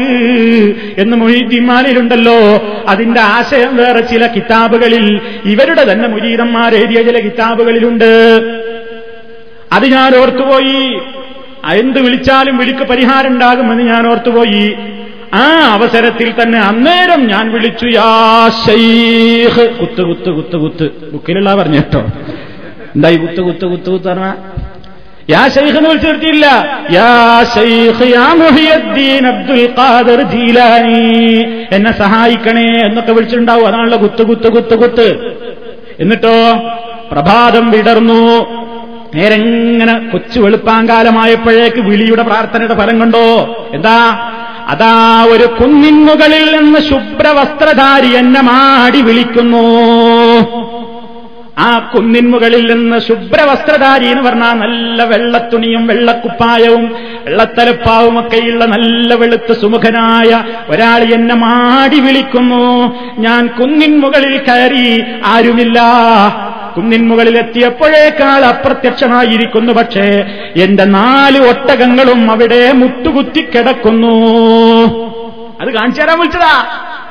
എന്ന് 0.97 1.17
മൊഴിത്തിമാലിലുണ്ടല്ലോ 1.17 2.65
അതിന്റെ 2.87 3.19
ആശയം 3.19 3.75
വേറെ 3.75 4.01
ചില 4.01 4.27
കിതാബുകളിൽ 4.27 5.21
ഇവരുടെ 5.45 5.91
തന്നെ 5.91 6.07
മുരീരന്മാരെഴുതിയ 6.07 7.03
ചില 7.03 7.19
കിതാബുകളിലുണ്ട്. 7.19 8.62
അത് 9.73 9.85
ഞാൻ 9.85 10.15
ഓർത്തുപോയി. 10.15 10.99
എന്ത് 11.79 11.99
വിളിച്ചാലും 11.99 12.57
വിളിക്ക് 12.57 12.79
പരിഹാരം 12.79 13.27
ഉണ്ടാകുമെന്ന് 13.27 13.83
ഞാൻ 13.83 14.07
ഓർത്തുപോയി. 14.07 14.77
ആ 15.33 15.73
അവസരത്തിൽ 15.73 16.33
തന്നെ 16.41 16.59
അന്നേരം 16.59 17.27
ഞാൻ 17.27 17.53
വിളിച്ചു 17.53 17.85
യാ 17.85 18.49
ഷൈഖ് 18.67 19.79
കുത്ത് 19.79 20.01
കുത്ത് 20.01 20.29
കുത്ത് 20.29 20.57
കുത്ത്. 20.57 21.11
ബുക്കിലുള്ള 21.13 21.55
പറഞ്ഞു 21.55 21.75
കേട്ടോ. 21.75 21.99
എന്തായി 22.95 23.15
കുത്ത് 23.15 23.41
കുത്ത് 23.41 23.65
കുത്ത് 23.65 23.89
കുത്ത് 23.89 24.05
പറഞ്ഞ? 24.05 24.33
യാ 25.29 25.47
ഷെയ്ഖ് 25.47 25.77
എന്ന് 25.77 25.89
വിളിച്ചു 25.89 26.07
നിർത്തിയില്ല 26.07 26.45
യാ 26.91 27.43
ഷെയ്ഖ് 27.55 28.13
യാ 28.13 28.33
മുഹിയദ്ദീൻ 28.33 29.27
അബ്ദുൽ 29.27 29.73
ഖാദർ 29.77 30.21
ജീലാനി. 30.21 31.43
എന്നെ 31.71 31.91
സഹായിക്കണേ 31.91 32.87
എന്നൊക്കെ 32.87 33.11
വിളിച്ചിട്ടുണ്ടാവും. 33.11 33.67
അതാണല്ലോ 33.67 34.01
കുത്ത് 34.01 34.23
കുത്ത് 34.27 34.51
കുത്ത് 34.51 34.77
കുത്ത്. 34.79 35.37
എന്നിട്ടോ? 35.99 36.59
പ്രഭാതം 37.11 37.71
വിടർന്നു. 37.71 38.63
നേരെങ്ങനെ 39.15 40.09
കൊച്ചു 40.11 40.39
വെളുപ്പാങ്കാലമായപ്പോഴേക്ക് 40.39 41.81
വിളിയുടെ 41.81 42.23
പ്രാർത്ഥനയുടെ 42.23 42.73
ഫലം 42.73 42.99
കണ്ടോ? 42.99 43.57
എന്താ? 43.73 44.29
അതാ 44.67 45.25
ഒരു 45.29 45.45
കുന്നിൻ 45.45 46.05
മുകളിൽ 46.05 46.57
നിന്ന് 46.57 46.79
ശുഭ്രവസ്ത്രധാരി 46.79 48.07
എന്നെ 48.07 48.41
മാടി 48.41 49.01
വിളിക്കുന്നു. 49.01 49.63
ആ 51.57 51.79
കുന്നിൻ 51.79 52.31
മുകളിൽ 52.31 52.73
നിന്ന് 52.73 52.99
ശുഭ്രവസ്ത്രധാരി 52.99 54.05
എന്ന് 54.05 54.23
പറഞ്ഞാൽ 54.23 54.53
നല്ല 54.53 55.03
വെള്ളത്തുണിയും 55.03 55.87
വെള്ളക്കുപ്പായവും 55.87 56.95
വെള്ളത്തലപ്പാവും 57.25 58.19
ഒക്കെയുള്ള 58.19 58.65
നല്ല 58.65 59.13
വെളുത്ത 59.13 59.51
സുമുഖനായ 59.51 60.43
ഒരാൾ 60.69 61.03
എന്നെ 61.03 61.35
മാടി 61.35 61.99
വിളിക്കുന്നു. 61.99 62.95
ഞാൻ 63.17 63.47
കുന്നിൻ 63.47 63.99
മുകളിൽ 63.99 64.37
കയറി 64.37 65.03
ആരുമില്ല. 65.25 65.79
കുന്നിൻ 66.77 67.07
മുകളിലെത്തിയപ്പോഴേക്കാൾ 67.07 68.45
അപ്രത്യക്ഷമായിരിക്കുന്നു. 68.45 69.73
പക്ഷേ 69.73 70.25
എന്റെ 70.55 70.83
നാല് 70.83 71.39
ഒട്ടകങ്ങളും 71.49 72.31
അവിടെ 72.31 72.71
മുട്ടുകുത്തിക്കിടക്കുന്നു 72.71 74.13
അത് 75.61 75.73
കാണിച്ചു 75.73 76.01
തരാൻ 76.01 76.19
വിളിച്ചതാ. 76.19 76.65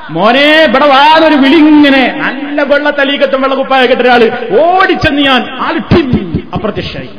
മോനെ 0.09 0.65
ഇവിടെ 0.69 0.85
വാതൊരു 0.85 1.35
വിളിങ്ങനെ 1.35 2.13
നല്ല 2.17 2.61
വെള്ള 2.61 2.73
വെള്ളത്തലീക്കത്തും 2.73 3.41
വെള്ളക്കുപ്പായൊക്കെ 3.41 3.95
കെട്ടൊരാൾ 3.95 4.23
ഓടിച്ചെന്ന് 4.61 5.21
ഞാൻ 5.21 5.41
ആൾ 5.61 5.77
അപ്രത്യക്ഷമായി 6.53 7.09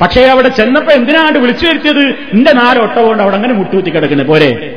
പക്ഷേ 0.00 0.24
അവിടെ 0.24 0.48
ചെന്നപ്പോ 0.48 0.92
എന്തിനാണ്ട് 0.92 1.38
വിളിച്ചു 1.38 1.66
വരുത്തിയത്? 1.66 2.02
എന്റെ 2.32 2.52
നാല് 2.52 2.78
കൊണ്ട് 2.78 3.22
അവിടെ 3.22 3.36
അങ്ങനെ 3.36 3.54
മുട്ടുകുത്തി 3.54 3.90
കിടക്കുന്നത്. 3.90 4.26
പോരെ. 4.26 4.75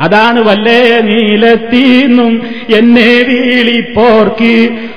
അതാണ് 0.00 0.40
വല്ലേ 0.48 1.00
നീലത്തീന്നും 1.00 2.32
എന്നെ 2.78 3.10
വീളിപ്പോർക്ക് 3.28 4.52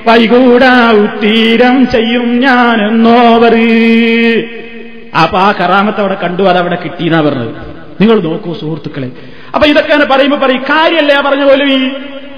വൈകൂടാ 0.06 0.74
ഉത്തീരം 1.04 1.76
ചെയ്യും 1.94 2.40
ഞാനെന്നോവർ. 2.40 3.54
അപ്പൊ 5.22 5.38
ആ 5.38 5.52
കറാമത്ത് 5.52 6.00
അവിടെ 6.00 6.16
കണ്ടു 6.22 6.42
അതവിടെ 6.42 6.78
കിട്ടിയെന്നാ 6.84 7.20
പറഞ്ഞത്. 7.20 7.52
നിങ്ങൾ 8.00 8.16
നോക്കൂ 8.20 8.52
സുഹൃത്തുക്കളെ. 8.54 9.08
അപ്പൊ 9.54 9.66
ഇതൊക്കെ 9.66 10.06
പറയുമ്പോ 10.12 10.38
പറയും 10.38 10.62
കാര്യല്ലേ 10.70 11.16
പറഞ്ഞ 11.26 11.44
പോലെ? 11.50 11.64
ഈ 11.64 11.80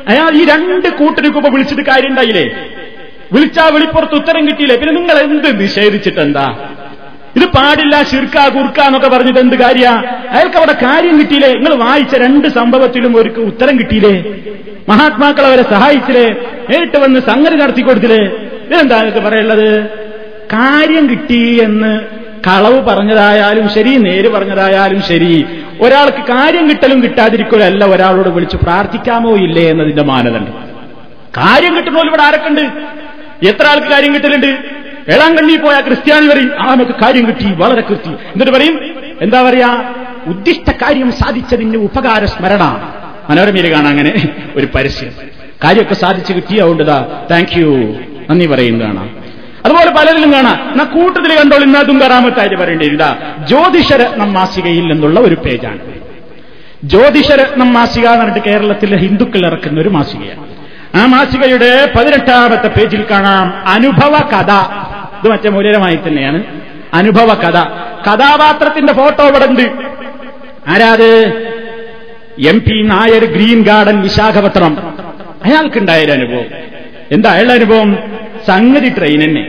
അയാൾ 0.09 0.33
ഈ 0.41 0.45
രണ്ട് 0.45 0.89
കൂട്ടർക്കൊപ്പം 0.89 1.53
വിളിച്ചിട്ട് 1.55 1.83
കാര്യം 1.83 2.09
ഉണ്ടായില്ലേ 2.09 2.47
വിളിച്ചാ 3.33 3.65
വിളിപ്പുറത്ത് 3.75 4.15
ഉത്തരം 4.15 4.43
കിട്ടിയില്ലേ? 4.49 4.77
പിന്നെ 4.81 4.93
നിങ്ങൾ 5.01 5.17
എന്ത് 5.19 5.49
നിഷേധിച്ചിട്ടെന്താ? 5.61 6.47
ഇത് 7.37 7.45
പാടില്ല 7.57 8.03
ശിർക്ക 8.03 8.37
കുർക്ക 8.57 8.81
എന്നൊക്കെ 8.81 9.09
പറഞ്ഞിട്ട് 9.09 9.39
എന്ത് 9.39 9.57
കാര്യ? 9.57 9.87
അയാൾക്ക് 10.35 10.57
അവിടെ 10.57 10.73
കാര്യം 10.73 11.21
കിട്ടിയില്ലേ? 11.21 11.51
നിങ്ങൾ 11.53 11.75
വായിച്ച 11.75 12.15
രണ്ട് 12.15 12.49
സംഭവത്തിലും 12.49 13.17
ഒരു 13.17 13.31
ഉത്തരം 13.51 13.79
കിട്ടിയില്ലേ? 13.79 14.15
മഹാത്മാക്കൾ 14.89 15.47
അവരെ 15.47 15.63
സഹായിച്ചില്ലേ? 15.63 16.27
നേരിട്ട് 16.71 16.99
വന്ന് 17.05 17.21
സംഗതി 17.21 17.57
നടത്തി 17.63 17.83
കൊടുത്തില്ലേ? 17.83 18.23
ഇതെന്താ 18.67 18.97
നിങ്ങൾക്ക് 18.97 19.23
പറയുള്ളത് 19.29 19.69
കാര്യം 20.53 21.11
കിട്ടി 21.11 21.43
എന്ന് 21.67 21.93
കളവ് 22.47 22.79
പറഞ്ഞതായാലും 22.89 23.69
ശരി 23.69 23.93
നേര് 23.97 24.29
പറഞ്ഞതായാലും 24.29 25.03
ശരി. 25.03 25.47
ഒരാൾക്ക് 25.81 26.23
കാര്യം 26.33 26.71
കിട്ടലും 26.71 27.03
കിട്ടാതിരിക്കലല്ല 27.03 27.85
ഒരാളോട് 27.85 28.29
വിളിച്ച് 28.29 28.57
പ്രാർത്ഥിക്കാമോ 28.57 29.37
ഇല്ലേ 29.37 29.71
എന്നതിന്റെ 29.71 30.03
മാനദണ്ഡം. 30.03 30.55
കാര്യം 31.39 31.77
കിട്ടുമ്പോൾ 31.77 32.07
ഇവിടെ 32.07 32.23
ആരൊക്കെ 32.23 32.49
ഉണ്ട് 32.49 32.65
എത്ര 33.51 33.67
ആൾക്ക് 33.67 33.87
കാര്യം 33.87 34.15
കിട്ടലുണ്ട്? 34.15 34.51
വേളാങ്കണ്ണി 35.09 35.57
പോയ 35.57 35.81
ക്രിസ്ത്യാനി 35.81 36.29
പറയും 36.29 36.53
ആ 36.61 36.75
നമുക്ക് 36.75 36.93
കാര്യം 36.93 37.27
കിട്ടി 37.27 37.53
വളരെ 37.53 37.81
കൃത്യം 37.81 38.13
എന്നിട്ട് 38.13 38.53
പറയും 38.53 38.81
എന്താ 39.23 39.43
പറയാ? 39.43 39.93
ഉദ്ദിഷ്ട 40.27 40.71
കാര്യം 40.71 41.13
സാധിച്ചതിന് 41.13 41.77
ഉപകാര 41.77 42.25
സ്മരണ. 42.25 42.93
മനോരമയിൽ 43.31 43.73
കാണാം 43.73 43.89
അങ്ങനെ 43.89 44.13
ഒരു 44.57 44.69
പരസ്യം. 44.75 45.13
കാര്യമൊക്കെ 45.65 45.95
സാധിച്ചു 45.95 46.33
കിട്ടിയതുകൊണ്ടതാ 46.33 47.27
താങ്ക് 47.31 47.59
യു 47.59 47.97
നന്ദി 48.31 48.47
പറയുന്നതാണ് 48.47 49.09
അതുപോലെ 49.65 49.91
പലരിലും 49.91 50.33
കാണാം. 50.33 50.71
എന്നാ 50.73 50.85
കൂട്ടത്തിൽ 50.85 51.39
കണ്ടോൾ 51.39 51.63
ഇന്നതും 51.63 52.01
കറാമത്തായിട്ട് 52.01 52.57
പറയേണ്ടിയിരുന്ന 52.57 53.17
ജ്യോതിഷരത്നം 53.47 54.33
മാസികയിൽ 54.33 54.87
നിന്നുള്ള 54.93 55.21
ഒരു 55.21 55.35
പേജാണ്. 55.35 55.79
ജ്യോതിഷരത്നം 56.85 57.73
മാസിക 57.75 58.07
എന്ന് 58.07 58.25
പറഞ്ഞിട്ട് 58.25 58.49
കേരളത്തിലെ 58.49 58.97
ഹിന്ദുക്കൾ 58.97 59.47
ഇറക്കുന്ന 59.47 59.81
ഒരു 59.81 59.89
മാസികയാണ്. 59.89 60.47
ആ 60.97 61.07
മാസികയുടെ 61.07 61.93
പതിനെട്ടാമത്തെ 61.99 62.69
പേജിൽ 62.69 63.05
കാണാം 63.11 63.67
അനുഭവ 63.67 64.19
കഥ. 64.19 64.86
ഇത് 65.25 65.33
മറ്റേ 65.33 65.51
മൂല്യമായി 65.51 65.97
തന്നെയാണ്. 65.97 66.43
അനുഭവ 66.95 67.35
കഥ. 67.35 67.65
കഥാപാത്രത്തിന്റെ 68.07 68.93
ഫോട്ടോ 68.93 69.29
ഇവിടെ 69.29 69.47
ഉണ്ട് 69.47 69.63
ആരാത്? 70.69 71.25
M 72.49 72.59
P 72.59 72.83
Nair 72.83 73.25
green 73.25 73.63
garden 73.63 74.01
Visakhapatnam 74.01 74.77
അയാൾക്കുണ്ടായൊരു 75.45 76.13
അനുഭവം. 76.13 76.45
എന്താ 77.13 77.33
അയാളുടെ 77.33 77.55
അനുഭവം? 77.55 77.99
സംഗതി 78.47 78.89
ട്രെയിൻ 78.89 79.25
തന്നെ. 79.25 79.41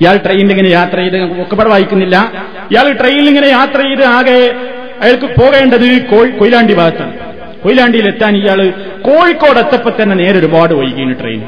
ഇയാൾ 0.00 0.16
ട്രെയിനിൽ 0.16 0.50
ഇങ്ങനെ 0.50 0.68
യാത്ര 0.68 0.96
ചെയ്ത് 0.96 1.40
ഒക്കെപ്പാട് 1.40 1.70
വായിക്കുന്നില്ല. 1.70 2.32
ഇയാൾ 2.70 2.92
ട്രെയിനിൽ 2.92 3.28
ഇങ്ങനെ 3.28 3.46
യാത്ര 3.46 3.82
ചെയ്ത് 3.82 4.04
ആകെ 4.04 4.54
അയാൾക്ക് 5.00 5.24
പോകേണ്ടത് 5.24 6.02
കൊയിലാണ്ടി 6.38 6.74
ഭാഗത്താണ്. 6.74 7.18
കൊയിലാണ്ടിയിൽ 7.62 8.06
എത്താൻ 8.06 8.36
ഇയാൾ 8.36 8.72
കോഴിക്കോട് 9.02 9.58
എത്തപ്പോ 9.58 9.92
തന്നെ 10.02 10.16
നേരെ 10.16 10.38
ഒരുപാട് 10.38 10.74
വൈകിന് 10.74 11.14
ട്രെയിൻ 11.20 11.42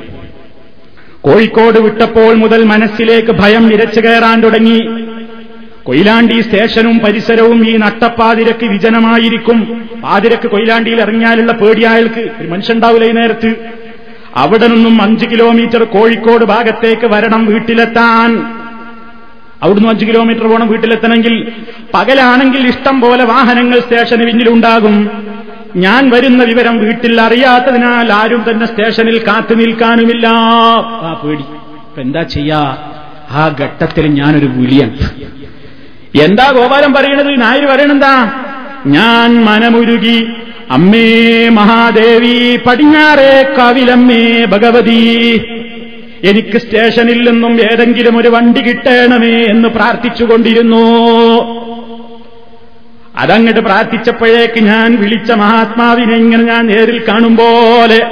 കോഴിക്കോട് 1.27 1.79
വിട്ടപ്പോൾ 1.79 2.35
മുതൽ 2.35 2.65
മനസ്സിലേക്ക് 2.65 3.33
ഭയം 3.33 3.73
ഇരച്ചു 3.73 4.01
കയറാൻ 4.01 4.41
തുടങ്ങി. 4.41 4.81
കൊയിലാണ്ടി 5.83 6.41
സ്റ്റേഷനും 6.41 6.99
പരിസരവും 6.99 7.69
ഈ 7.69 7.77
നട്ടപ്പാതിരക്ക് 7.77 8.67
വിജനമായിരിക്കും. 8.67 9.89
പാതിരക്ക് 10.03 10.49
കൊയിലാണ്ടിയിൽ 10.49 11.01
ഇറങ്ങിയാലുള്ള 11.01 11.53
പേടി 11.53 11.83
അയാൾക്ക് 11.83 12.31
ഒരു 12.41 12.49
മനുഷ്യണ്ടാവില്ല 12.49 13.05
ഈ 13.05 13.11
നേരത്ത്? 13.11 13.55
അവിടെ 14.37 14.67
നിന്നും 14.67 15.03
അഞ്ച് 15.03 15.27
കിലോമീറ്റർ 15.27 15.85
കോഴിക്കോട് 15.85 16.45
ഭാഗത്തേക്ക് 16.45 17.07
വരണം 17.07 17.47
വീട്ടിലെത്താൻ. 17.47 18.55
അവിടുന്ന് 19.63 19.89
അഞ്ച് 19.89 20.05
കിലോമീറ്റർ 20.05 20.47
പോകണം 20.47 20.69
വീട്ടിലെത്തണമെങ്കിൽ 20.69 21.53
പകലാണെങ്കിൽ 21.95 22.69
ഇഷ്ടം 22.69 23.01
പോലെ 23.01 23.25
വാഹനങ്ങൾ 23.25 23.81
സ്റ്റേഷന് 23.81 24.27
പിന്നിലുണ്ടാകും. 24.27 25.26
ഞാൻ 25.85 26.03
വരുന്ന 26.11 26.43
വിവരം 26.51 26.77
വീട്ടിൽ 26.83 27.15
അറിയാത്തതിനാൽ 27.21 28.09
ആരും 28.19 28.43
തന്നെ 28.49 28.67
സ്റ്റേഷനിൽ 28.67 29.19
കാത്തു 29.29 29.55
നിൽക്കാനുമില്ല. 29.55 30.27
ആ 31.09 31.11
പേടി. 31.23 31.45
എന്താ 32.05 32.23
ചെയ്യാ? 32.35 32.63
ആ 33.41 33.43
ഘട്ടത്തിൽ 33.61 34.05
ഞാനൊരു 34.19 34.49
വിളിയാണ് 34.57 34.97
എന്താ 36.27 36.47
ഗോപാലം 36.57 36.93
പറയണത് 36.95 37.31
നായർ 37.45 37.65
പറയണെന്താ? 37.73 38.15
ഞാൻ 38.97 39.31
മനമുരുകി 39.49 40.19
അമ്മേ 40.77 41.09
മഹാദേവി 41.59 42.39
പടിഞ്ഞാറേ 42.67 43.33
കാവിലമ്മേ 43.59 44.23
ഭഗവതി 44.55 45.03
എനിക്ക് 46.31 46.59
സ്റ്റേഷനിൽ 46.59 47.21
നിന്നും 47.29 47.55
ഏതെങ്കിലും 47.71 48.15
ഒരു 48.21 48.29
വണ്ടി 48.37 48.61
കിട്ടണമേ 48.61 49.37
എന്ന് 49.53 49.69
പ്രാർത്ഥിച്ചുകൊണ്ടിരുന്നു. 49.69 50.85
അതങ്ങട്ട് 53.19 53.61
പ്രാർത്ഥിച്ചപ്പോഴേക്ക് 53.61 54.61
ഞാൻ 54.61 54.97
വിളിച്ച 55.01 55.33
മഹാത്മാവിനെ 55.33 56.17
ഇങ്ങനെ 56.17 56.43
ഞാൻ 56.43 56.67
നേരിൽ 56.67 57.03
കാണും 57.09 57.37
പോലെ. 57.37 58.07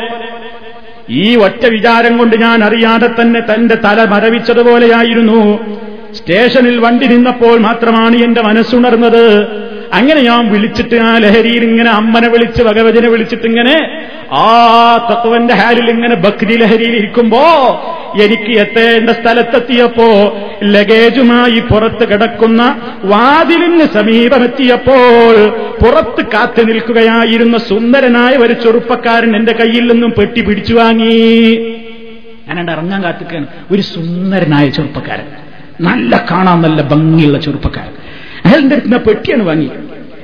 ഈ 1.10 1.36
ഒറ്റ 1.36 1.66
വിചാരം 1.66 2.18
കൊണ്ട് 2.18 2.36
ഞാൻ 2.36 2.64
അറിയാതെ 2.64 3.06
തന്നെ 3.06 3.40
തന്റെ 3.40 3.74
തല 3.74 4.04
മരവിച്ചതുപോലെയായിരുന്നു. 4.04 5.58
സ്റ്റേഷനിൽ 6.14 6.78
വണ്ടി 6.78 7.06
നിന്നപ്പോൾ 7.06 7.58
മാത്രമാണ് 7.58 8.16
എന്റെ 8.16 8.42
മനസ്സുണർന്നത്. 8.42 9.48
അങ്ങനെ 9.92 10.20
ഞാൻ 10.20 10.52
വിളിച്ചിട്ട് 10.52 10.96
ആ 10.96 11.18
ലഹരിയിൽ 11.18 11.64
ഇങ്ങനെ 11.64 11.90
അമ്മനെ 11.90 12.28
വിളിച്ച് 12.28 12.62
ഭഗവതിനെ 12.62 13.08
വിളിച്ചിട്ട് 13.08 13.44
ഇങ്ങനെ 13.44 14.04
ആ 14.32 14.96
തത്വന്റെ 15.10 15.54
ഹാലിൽ 15.54 15.90
ഇങ്ങനെ 15.90 16.14
ഭക്തി 16.14 16.44
ലഹരിയിൽ 16.44 16.96
ഇരിക്കുമ്പോ 16.96 17.42
എനിക്ക് 18.22 18.60
എത്തേണ്ട 18.60 19.10
സ്ഥലത്തെത്തിയപ്പോ 19.10 20.38
ലഗേജുമായി 20.62 21.60
പുറത്ത് 21.60 22.08
കിടക്കുന്ന 22.08 22.80
വാതിലിന് 23.04 23.84
സമീപമെത്തിയപ്പോൾ 23.94 25.48
പുറത്ത് 25.84 26.26
കാത്തു 26.26 26.62
നിൽക്കുകയായിരുന്ന 26.62 27.58
സുന്ദരനായ 27.58 28.36
ഒരു 28.36 28.52
ചെറുപ്പക്കാരൻ 28.52 29.36
എന്റെ 29.36 29.52
കയ്യിൽ 29.52 29.92
നിന്നും 29.92 30.14
പെട്ടി 30.18 30.40
പിടിച്ചു 30.40 30.74
വാങ്ങി. 30.74 31.58
ഞാനണ്ട് 32.48 32.72
ഇറങ്ങാൻ 32.72 33.02
കാത്തിക്കാണ് 33.02 33.46
ഒരു 33.70 33.80
സുന്ദരനായ 33.80 34.68
ചെറുപ്പക്കാരൻ. 34.68 35.24
നല്ല 35.80 36.24
കാണാൻ 36.30 36.62
നല്ല 36.62 36.82
ഭംഗിയുള്ള 36.82 37.40
ചെറുപ്പക്കാരൻ. 37.40 37.92
അയാളുടെ 38.44 38.74
അടുത്ത് 38.74 39.06
പെട്ടിയാണ് 39.06 39.42
വാങ്ങി. 39.42 39.70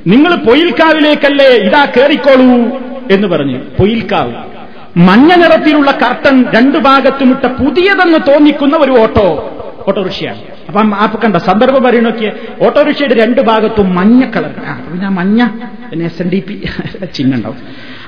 നിങ്ങൾ 0.07 0.35
പൊയിൽക്കാവിലേക്കല്ലേ 0.35 1.47
ഇതാ 1.47 1.85
കേറിക്കോളൂ 1.85 2.81
എന്ന് 3.11 3.29
പറഞ്ഞു 3.29 3.59
പൊയിൽക്കാവ് 3.59 4.60
മഞ്ഞ 4.97 5.35
നിറത്തിലുള്ള 5.35 5.91
കർട്ടൻ 5.91 6.45
രണ്ടു 6.55 6.79
ഭാഗത്തുമിട്ട 6.79 7.47
പുതിയതെന്ന് 7.47 8.19
തോന്നിക്കുന്ന 8.29 8.77
ഒരു 8.77 8.91
ഓട്ടോ 8.91 9.57
ഓട്ടോറിക്ഷയാണ്. 9.89 10.39
അപ്പം 10.69 10.97
ആപ്പ് 10.97 11.23
കണ്ട 11.23 11.37
സന്ദർഭം 11.37 11.83
പറയണൊക്കെ 11.83 12.33
ഓട്ടോറിക്ഷയുടെ 12.61 13.15
രണ്ട് 13.15 13.41
ഭാഗത്തും 13.41 13.95
മഞ്ഞ 13.95 14.25
കളർ. 14.37 14.51
ഞാൻ 14.95 15.15
മഞ്ഞ 15.15 15.49
പിന്നെ 15.91 16.07
എസ് 16.07 16.23
എൻ 16.23 16.29
ഡി 16.29 16.45
പി 16.49 16.55
ചിഹ്നുണ്ടാവും 17.15 17.57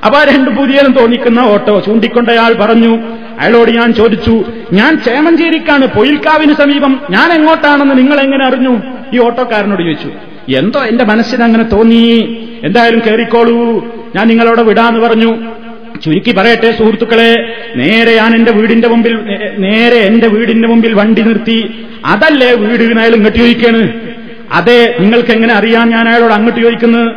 അപ്പൊ 0.04 0.18
ആ 0.18 0.24
രണ്ട് 0.24 0.50
പുതിയതും 0.50 0.92
തോന്നിക്കുന്ന 0.92 1.40
ഓട്ടോ 1.40 1.80
ചൂണ്ടിക്കൊണ്ടയാൾ 1.80 2.52
പറഞ്ഞു 2.52 2.98
അയാളോട് 3.38 3.70
ഞാൻ 3.70 3.94
ചോദിച്ചു 3.94 4.44
ഞാൻ 4.72 5.00
ചേമഞ്ചേരിക്കാണ് 5.00 5.86
പൊയിൽക്കാവിന് 5.86 6.54
സമീപം. 6.54 7.00
ഞാൻ 7.10 7.32
എങ്ങോട്ടാണെന്ന് 7.32 7.98
നിങ്ങൾ 7.98 8.20
എങ്ങനെ 8.20 8.44
അറിഞ്ഞു? 8.44 8.82
ഈ 9.14 9.18
ഓട്ടോക്കാരനോട് 9.18 9.82
ചോദിച്ചു 9.82 10.10
എന്തോ 10.52 10.80
എന്റെ 10.80 11.04
മനസ്സിന് 11.04 11.42
അങ്ങനെ 11.42 11.64
തോന്നി. 11.64 12.38
എന്തായാലും 12.64 13.02
കയറിക്കോളൂ. 13.06 13.84
ഞാൻ 14.16 14.28
നിങ്ങളോട് 14.28 14.60
വിടാന്ന് 14.60 15.00
പറഞ്ഞു. 15.00 15.38
ചുരുക്കി 16.04 16.32
പറയട്ടെ 16.32 16.70
സുഹൃത്തുക്കളെ. 16.78 17.30
നേരെ 17.76 18.16
ഞാൻ 18.16 18.34
എന്റെ 18.34 18.52
വീടിന്റെ 18.52 18.88
മുമ്പിൽ 18.88 19.14
നേരെ 19.58 19.96
എന്റെ 19.96 20.28
വീടിന്റെ 20.28 20.68
മുമ്പിൽ 20.68 20.94
വണ്ടി 20.94 21.22
നിർത്തി. 21.22 21.86
അതല്ലേ 22.04 22.52
വീട് 22.52 22.98
അയാൾ 22.98 23.14
ഇങ്ങോട്ട് 23.14 23.38
ചോദിക്കാണ്? 23.38 23.82
അതെ 24.52 24.96
നിങ്ങൾക്ക് 25.00 25.30
എങ്ങനെ 25.30 25.54
അറിയാം 25.54 25.90
ഞാൻ 25.90 26.08
അയാളോട് 26.08 26.32
അങ്ങോട്ട് 26.32 26.60
ചോദിക്കുന്നത് 26.60 27.08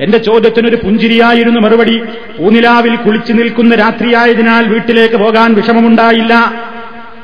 എന്റെ 0.00 0.18
ചോദ്യത്തിനൊരു 0.18 0.76
പുഞ്ചിരിയായിരുന്നു 0.76 1.60
മറുപടി. 1.60 1.96
പൂനിലാവിൽ 2.38 2.96
കുളിച്ചു 2.96 3.32
നിൽക്കുന്ന 3.32 3.74
രാത്രിയായതിനാൽ 3.74 4.68
വീട്ടിലേക്ക് 4.68 5.14
പോകാൻ 5.14 5.54
വിഷമമുണ്ടായില്ല. 5.54 6.34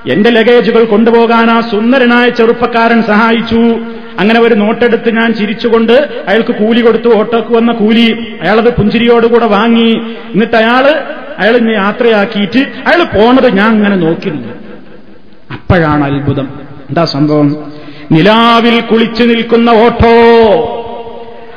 എന്റെ 0.09 0.31
ലഗേജുകൾ 0.31 0.85
കൊണ്ടുപോകാൻ 0.85 1.51
ആ 1.51 1.61
സുന്ദരനായ 1.61 2.29
ചെറുപ്പക്കാരൻ 2.29 3.03
സഹായിച്ചു. 3.03 3.63
അങ്ങനെ 4.19 4.41
ഒരു 4.41 4.55
നോട്ടെടുത്ത് 4.55 5.17
ഞാൻ 5.17 5.35
ചിരിച്ചുകൊണ്ട് 5.35 5.93
അയാൾക്ക് 6.29 6.53
കൂലി 6.53 6.81
കൊടുത്തു 6.81 7.09
ഓട്ടോക്ക് 7.09 7.55
വന്ന 7.55 7.73
കൂലി 7.73 8.37
അയാളത് 8.43 8.75
പുഞ്ചിരിയോടുകൂടെ 8.75 9.47
വാങ്ങി. 9.47 9.93
എന്നിട്ട് 10.35 10.57
അയാൾ 10.57 10.85
അയാൾ 11.39 11.57
ഇന്ന് 11.57 11.73
യാത്രയാക്കിയിട്ട് 11.73 12.59
അയാൾ 12.59 13.05
പോണത് 13.05 13.57
ഞാൻ 13.57 13.69
അങ്ങനെ 13.69 13.97
നോക്കിയിരുന്നു. 13.97 14.49
അപ്പോഴാണ് 15.53 16.05
അത്ഭുതം. 16.05 16.49
എന്താ 16.89 17.05
സംഭവം? 17.05 17.73
നിലാവിൽ 18.13 18.81
കുളിച്ചു 18.81 19.25
നിൽക്കുന്ന 19.25 19.71
ഓട്ടോ. 19.71 20.15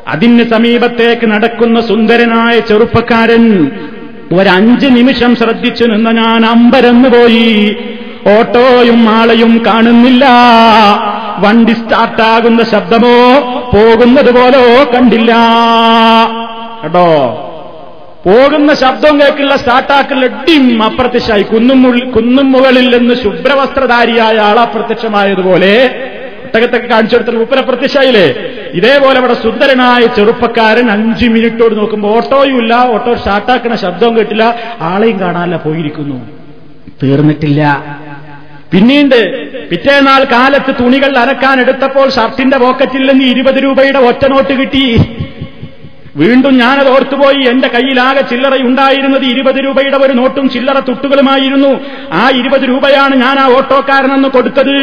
അതിന് 0.08 0.50
സമീപത്തേക്ക് 0.50 1.28
നടക്കുന്ന 1.32 1.82
സുന്ദരനായ 1.82 2.60
ചെറുപ്പക്കാരൻ 2.60 3.72
ഒരഞ്ച് 4.34 4.88
നിമിഷം 4.88 5.36
ശ്രദ്ധിച്ചു 5.36 5.84
നിന്ന 5.84 6.12
ഞാൻ 6.12 6.46
അമ്പരന്ന് 6.46 7.10
പോയി. 7.10 7.76
ഓട്ടോയും 8.40 9.10
ആളെയും 9.10 9.64
കാണുന്നില്ല. 9.66 10.26
വണ്ടി 11.44 11.74
സ്റ്റാർട്ടാകുന്ന 11.74 12.64
ശബ്ദമോ 12.64 13.40
പോകുന്നത് 13.76 14.32
പോലോ 14.36 14.92
കണ്ടില്ല. 14.94 15.34
കേട്ടോ? 16.84 17.08
പോകുന്ന 18.26 18.74
ശബ്ദം 18.74 19.20
കേൾക്കുള്ള 19.20 19.56
സ്റ്റാർട്ടാക്കുള്ള 19.56 20.26
ഡിം 20.26 20.84
അപ്രത്യക്ഷമായി. 20.84 21.44
കുന്നും 21.44 22.12
കുന്നും 22.12 22.52
മുകളിൽ 22.52 22.98
നിന്ന് 22.98 23.16
ശുഭ്രവസ്ത്രധാരിയായ 23.16 24.38
ആൾ 24.38 24.60
അപ്രത്യക്ഷമായതുപോലെ 24.60 25.74
ഒട്ടകത്തൊക്കെ 26.44 26.88
കാണിച്ചു 26.88 27.18
കൊടുത്ത 27.18 27.36
ഉപ്പര 27.36 27.60
പ്രത്യക്ഷമായില്ലേ? 27.60 28.36
ഇതേപോലെ 28.74 29.20
ഇവിടെ 29.20 29.34
സുന്ദരനായ 29.34 30.08
ചെറുപ്പക്കാരൻ 30.08 30.92
അഞ്ചു 30.92 31.28
മിനിറ്റോട് 31.28 31.78
നോക്കുമ്പോൾ 31.78 32.16
ഓട്ടോയും 32.16 32.62
ഇല്ല 32.62 32.88
ഓട്ടോ 32.94 33.16
സ്റ്റാർട്ടാക്കണ 33.16 33.76
ശബ്ദവും 33.76 34.18
കേട്ടില്ല 34.18 34.56
ആളെയും 34.82 35.20
കാണാനല്ല 35.20 35.58
പോയിരിക്കുന്നു. 35.58 36.18
തീർന്നിട്ടില്ല. 37.04 37.86
പിന്നീട് 38.74 39.20
പിറ്റേനാൾ 39.70 40.24
കാലത്ത് 40.24 40.76
തുണികൾ 40.80 41.18
അരക്കാൻ 41.18 41.62
എടുത്തപ്പോൾ 41.62 42.10
ഷർട്ടിന്റെ 42.10 42.58
പോക്കറ്റിൽ 42.58 43.12
നിന്ന് 43.12 43.24
ഇരുപത് 43.24 43.64
രൂപയുടെ 43.64 44.00
ഒറ്റ 44.00 44.26
നോട്ട് 44.28 44.54
കിട്ടി. 44.54 45.02
വീണ്ടും 46.16 46.58
ഞാനത് 46.58 46.90
ഓർത്തുപോയി. 46.90 47.42
എന്റെ 47.44 47.68
കയ്യിലാകെ 47.68 48.22
ചില്ലറ 48.22 48.56
ഉണ്ടായിരുന്നത് 48.62 49.26
ഇരുപത് 49.26 49.56
രൂപയുടെ 49.56 49.98
ഒരു 49.98 50.14
നോട്ടും 50.14 50.50
ചില്ലറ 50.50 50.80
തുട്ടുകളുമായിരുന്നു. 50.80 51.80
ആ 52.12 52.30
ഇരുപത് 52.30 52.62
രൂപയാണ് 52.62 53.16
ഞാൻ 53.16 53.40
ആ 53.40 53.46
ഓട്ടോക്കാരനെന്ന് 53.58 54.30
കൊടുത്തത്. 54.30 54.76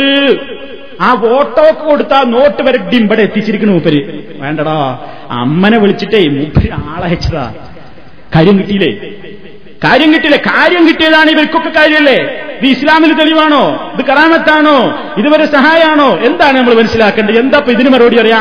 ആ 1.00 1.10
ഓട്ടോക്ക് 1.10 1.84
കൊടുത്ത 1.90 2.12
ആ 2.12 2.22
നോട്ട് 2.22 2.62
വരെ 2.62 2.78
ഡിമ്പടെ 2.78 3.22
എത്തിച്ചിരിക്കുന്നു 3.22 3.74
മൂപ്പര്. 3.74 4.00
വേണ്ടടാ 4.40 4.98
അമ്മനെ 5.30 5.78
വിളിച്ചിട്ടേ 5.78 6.28
മൂപ്പര് 6.28 6.70
ആളയച്ചതാ. 6.72 7.54
കാര്യം 8.36 8.58
കിട്ടിയില്ലേ? 8.58 8.92
കാര്യം 9.84 10.14
കിട്ടിയില്ലേ? 10.14 10.38
കാര്യം 10.38 10.88
കിട്ടിയതാണ് 10.88 11.30
ഇവർക്കൊക്കെ 11.30 11.68
കാര്യമല്ലേ? 11.68 12.18
ഇത് 12.58 12.66
ഇസ്ലാമിൽ 12.66 13.12
തെളിവാണോ? 13.12 13.94
ഇത് 13.94 14.06
കറാമത്താണോ? 14.06 14.78
ഇതുവരെ 15.18 15.46
സഹായമാണോ 15.46 16.18
എന്താണ് 16.28 16.58
നമ്മൾ 16.58 16.74
മനസ്സിലാക്കേണ്ടത്? 16.74 17.38
എന്താ 17.38 17.58
ഇപ്പൊ 17.58 17.72
ഇതിന് 17.72 17.88
മറുപടി 17.88 18.16
അറിയാ? 18.16 18.40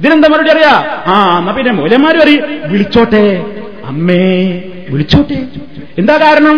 ഇതിനെന്താ 0.00 0.28
മറുപടി 0.28 0.50
അറിയാ? 0.50 1.02
ആ 1.06 1.38
എന്നാ 1.38 1.52
പിന്നെ 1.52 1.72
മൂലന്മാര് 1.72 2.18
പറയും 2.18 2.42
വിളിച്ചോട്ടെ 2.64 3.24
അമ്മേ 3.86 4.22
വിളിച്ചോട്ടെ. 4.90 5.38
എന്താ 5.98 6.16
കാരണം? 6.16 6.56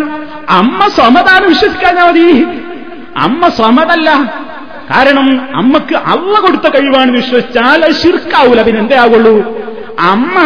അമ്മ 0.49 0.87
സ്വമതാണ് 0.87 1.45
വിശ്വസിക്കാഞ്ഞാ 1.45 2.05
മതി. 2.05 2.27
അമ്മ 3.17 3.47
സ്വമതല്ല. 3.47 4.09
കാരണം 4.91 5.27
അമ്മയ്ക്ക് 5.55 5.95
അള്ള 5.95 6.39
കൊടുത്ത 6.39 6.67
കഴിവാണ് 6.67 7.11
വിശ്വസിച്ചാൽ 7.11 7.85
അത് 7.85 7.91
ശിർക്കാവൂല. 7.91 8.61
പിന്നെ 8.61 8.79
എന്തേ 8.79 8.95
ആവുള്ളൂ? 8.95 9.35
അമ്മ 9.99 10.37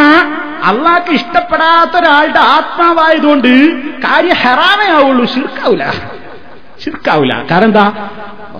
അള്ളാക്ക് 0.63 1.11
ഇഷ്ടപ്പെടാത്ത 1.11 1.99
ഒരാളുടെ 1.99 2.39
ആത്മാവായതുകൊണ്ട് 2.39 3.75
കാര്യം 3.99 4.35
ഹെറാമേ 4.35 4.91
ആവുള്ളൂ 4.91 5.25
ശിർക്കാവൂല. 5.25 5.85
ശിർക്കാവൂല. 6.85 7.33
കാരണം 7.51 7.65
എന്താ 7.65 8.09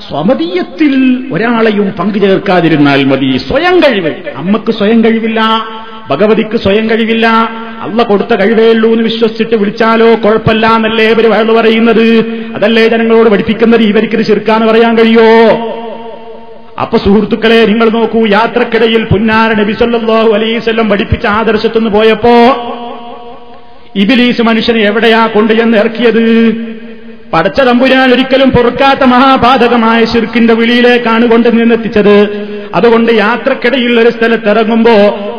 സ്വമതീയത്തിൽ 0.10 1.26
ഒരാളെയും 1.34 1.94
പങ്കു 2.00 2.20
ചേർക്കാതിരുന്നാൽ 2.20 3.04
മതി. 3.04 3.38
സ്വയം 3.38 3.80
കഴിവ്. 3.80 4.30
അമ്മയ്ക്ക് 4.36 4.72
സ്വയം 4.72 5.04
കഴിവില്ല 5.04 5.66
ഭഗവതിക്ക് 6.10 6.58
സ്വയം 6.58 6.90
കഴിവില്ല. 6.90 7.28
അള്ള 7.82 8.04
കൊടുത്ത 8.04 8.36
കഴിവേ 8.36 8.72
ഉള്ളൂ 8.72 8.92
എന്ന് 8.92 9.04
വിശ്വസിച്ചിട്ട് 9.04 9.56
വിളിച്ചാലോ 9.56 10.16
കുഴപ്പമില്ല 10.16 10.68
എന്നല്ലേ 10.68 11.10
ഇവർ 11.10 11.32
വേൾ 11.32 11.62
പറയുന്നത്? 11.62 12.26
അതല്ലേ 12.56 12.88
ജനങ്ങളോട് 12.88 13.30
പഠിപ്പിക്കുന്നത് 13.30 13.82
ഇവർക്കിത് 13.82 14.22
ശിർക്കാന്ന് 14.22 14.68
പറയാൻ 14.68 14.98
കഴിയോ? 14.98 15.50
അപ്പൊ 16.82 16.98
സുഹൃത്തുക്കളെ 16.98 17.66
നിങ്ങൾ 17.66 17.90
നോക്കൂ 17.90 18.28
യാത്രക്കിടയിൽ 18.28 19.04
പുന്നാര 19.06 19.54
നബി 19.60 19.74
സല്ലല്ലാഹു 19.74 20.30
അലൈവല്ലം 20.34 20.90
പഠിപ്പിച്ച 20.90 21.26
ആദർശത്തുനിന്ന് 21.28 21.92
പോയപ്പോ 21.98 22.34
ഇബിലീസ് 23.96 24.42
മനുഷ്യനെ 24.42 24.82
എവിടെയാ 24.82 25.28
കൊണ്ടുചെന്ന് 25.28 25.78
ഇറക്കിയത്? 25.78 26.24
പടച്ച 27.34 27.62
തമ്പുരാൻ 27.62 28.12
ഒരിക്കലും 28.14 28.50
പൊറുക്കാത്ത 28.50 29.04
മഹാബാധകമായ 29.04 30.06
ശിർക്കിന്റെ 30.06 30.54
വിളിയിലേക്കാണ് 30.54 31.26
കൊണ്ട് 31.32 31.48
നിന്നെത്തിച്ചത്. 31.58 32.18
അതുകൊണ്ട് 32.76 33.14
യാത്രക്കിടയിൽ 33.14 34.00
ഒരു 34.00 34.10
സ്ഥലത്ത് 34.10 34.50
ഇറങ്ങുമ്പോ 34.50 34.92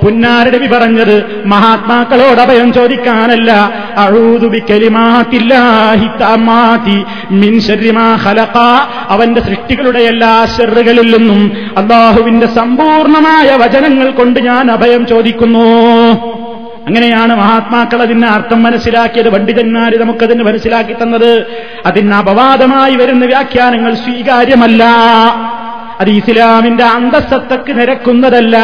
പുന്നാരടവി 0.04 0.66
പറഞ്ഞത് 0.66 1.42
മഹാത്മാക്കളോട് 1.46 2.40
അഭയം 2.40 2.72
ചോദിക്കാനല്ല 2.72 3.52
അവന്റെ 9.08 9.40
സൃഷ്ടികളുടെ 9.40 9.98
എല്ലാ 9.98 10.46
ഷെറുകളിൽ 10.56 11.16
നിന്നും 11.16 11.52
അള്ളാഹുവിന്റെ 11.76 12.46
സമ്പൂർണമായ 12.46 13.56
വചനങ്ങൾ 13.56 14.10
കൊണ്ട് 14.10 14.40
ഞാൻ 14.40 14.70
അഭയം 14.70 15.06
ചോദിക്കുന്നു. 15.06 15.66
അങ്ങനെയാണ് 16.86 17.36
മഹാത്മാക്കൾ 17.36 18.02
അതിന് 18.02 18.26
അർത്ഥം 18.26 18.62
മനസ്സിലാക്കിയത് 18.62 19.30
പണ്ഡിതന്മാര് 19.30 20.00
നമുക്കതിന് 20.00 20.42
മനസ്സിലാക്കി 20.42 20.92
തന്നത്. 20.92 21.46
അതിന് 21.86 22.14
അപവാദമായി 22.14 22.94
വരുന്ന 22.94 23.26
വ്യാഖ്യാനങ്ങൾ 23.26 23.94
സ്വീകാര്യമല്ല. 23.94 24.84
അത് 26.00 26.10
ഇസ്ലാമിന്റെ 26.10 26.84
അന്തസ്സത്തക്ക് 26.84 27.78
നിരക്കുന്നതല്ല. 27.80 28.58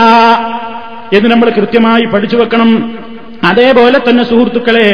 എന്ന് 1.13 1.29
നമ്മൾ 1.29 1.51
കൃത്യമായി 1.51 2.05
പഠിച്ചു 2.05 2.37
വെക്കണം. 2.37 2.95
അതേപോലെ 3.49 3.99
തന്നെ 3.99 4.25
സുഹൃത്തുക്കളെ 4.25 4.89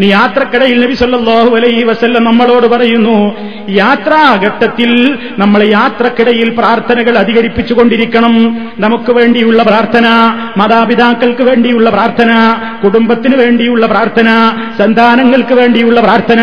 നീ 0.00 0.06
യാത്രക്കിടയിൽ 0.08 0.78
നബി 0.84 0.94
സല്ലാഹു 1.00 1.50
അലൈഹി 1.58 1.82
വസല്ലം 1.82 2.24
നമ്മളോട് 2.24 2.66
പറയുന്നു 2.66 3.16
യാത്രാഘട്ടത്തിൽ 3.74 4.90
നമ്മൾ 5.42 5.60
യാത്രക്കിടയിൽ 5.78 6.48
പ്രാർത്ഥനകൾ 6.58 7.14
അധികരിപ്പിച്ചുകൊണ്ടിരിക്കണം 7.22 8.34
നമുക്ക് 8.84 9.12
വേണ്ടിയുള്ള 9.18 9.62
പ്രാർത്ഥന 9.62 10.06
മാതാപിതാക്കൾക്ക് 10.60 11.44
വേണ്ടിയുള്ള 11.50 11.90
പ്രാർത്ഥന 11.90 12.30
കുടുംബത്തിന് 12.84 13.36
വേണ്ടിയുള്ള 13.42 13.86
പ്രാർത്ഥന 13.86 14.28
സന്താനങ്ങൾക്ക് 14.80 15.54
വേണ്ടിയുള്ള 15.60 16.00
പ്രാർത്ഥന 16.00 16.40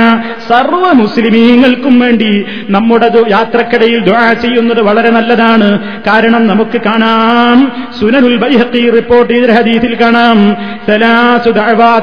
സർവ 0.50 0.84
മുസ്ലിമീങ്ങൾക്കും 1.02 2.00
വേണ്ടി 2.00 2.32
നമ്മുടെ 2.78 3.10
യാത്രക്കിടയിൽ 3.36 4.00
ദുആ 4.10 4.26
ചെയ്യുന്നത് 4.44 4.82
വളരെ 4.90 5.10
നല്ലതാണ്. 5.18 5.70
കാരണം 6.08 6.48
നമുക്ക് 6.48 6.82
കാണാം. 6.88 7.60
സുനനുൽ 8.00 8.38
ബൈഹത്തി 8.46 8.84
റിപ്പോർട്ട് 8.98 9.32
ചെയ്ത 9.34 9.52
ഹദീസിൽ 9.58 9.94
കാണാം. 10.02 10.40
സലാസു 10.88 11.49
ലാ 11.52 12.02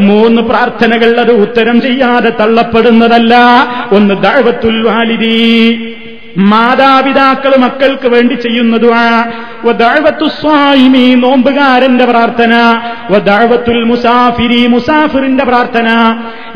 മൂന്ന് 0.00 0.42
പ്രാർത്ഥനകൾ 0.42 1.20
അത് 1.20 1.32
ഉത്തരം 1.32 1.80
ചെയ്യാതെ 1.80 2.30
തള്ളപ്പെടുന്നതല്ല. 2.40 3.36
ഒന്ന് 3.92 4.14
ദഴവത്തുൽ 4.14 4.82
വാലിദി. 4.82 5.96
മാതാപിതാക്കൾ 6.36 7.56
മക്കൾക്ക് 7.56 8.08
വേണ്ടി 8.08 8.34
സ്വായിമി 10.28 11.14
നോമ്പുകാരന്റെ 11.14 12.04
പ്രാർത്ഥന. 12.04 12.80
മുസാഫിരി 13.90 14.66
മുസാഫിറിന്റെ 14.66 15.44
പ്രാർത്ഥന. 15.44 15.88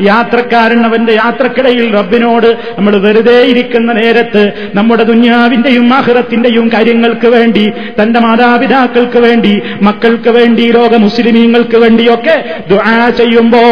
യാത്രക്കാരൻ 0.01 0.85
അവന്റെ 0.85 1.13
യാത്രക്കിടയിൽ 1.13 1.93
റബ്ബിനോട് 1.95 2.47
നമ്മൾ 2.77 2.97
വെറുതെ 2.97 3.37
ഇരിക്കുന്ന 3.41 3.93
നേരത്ത് 3.93 4.43
നമ്മുടെ 4.73 5.03
ദുന്യാവിന്റെയും 5.03 5.93
ആഹ്റത്തിന്റെയും 5.93 6.69
കാര്യങ്ങൾക്ക് 6.73 7.27
വേണ്ടി 7.27 7.65
തന്റെ 8.01 8.19
മാതാപിതാക്കൾക്ക് 8.19 9.17
വേണ്ടി 9.17 9.61
മക്കൾക്ക് 9.81 10.29
വേണ്ടി 10.29 10.71
ലോക 10.71 10.95
മുസ്ലിമീങ്ങൾക്ക് 10.95 11.77
വേണ്ടിയൊക്കെ 11.77 12.35
ദുആ 12.69 13.09
ചെയ്യുമ്പോ 13.09 13.63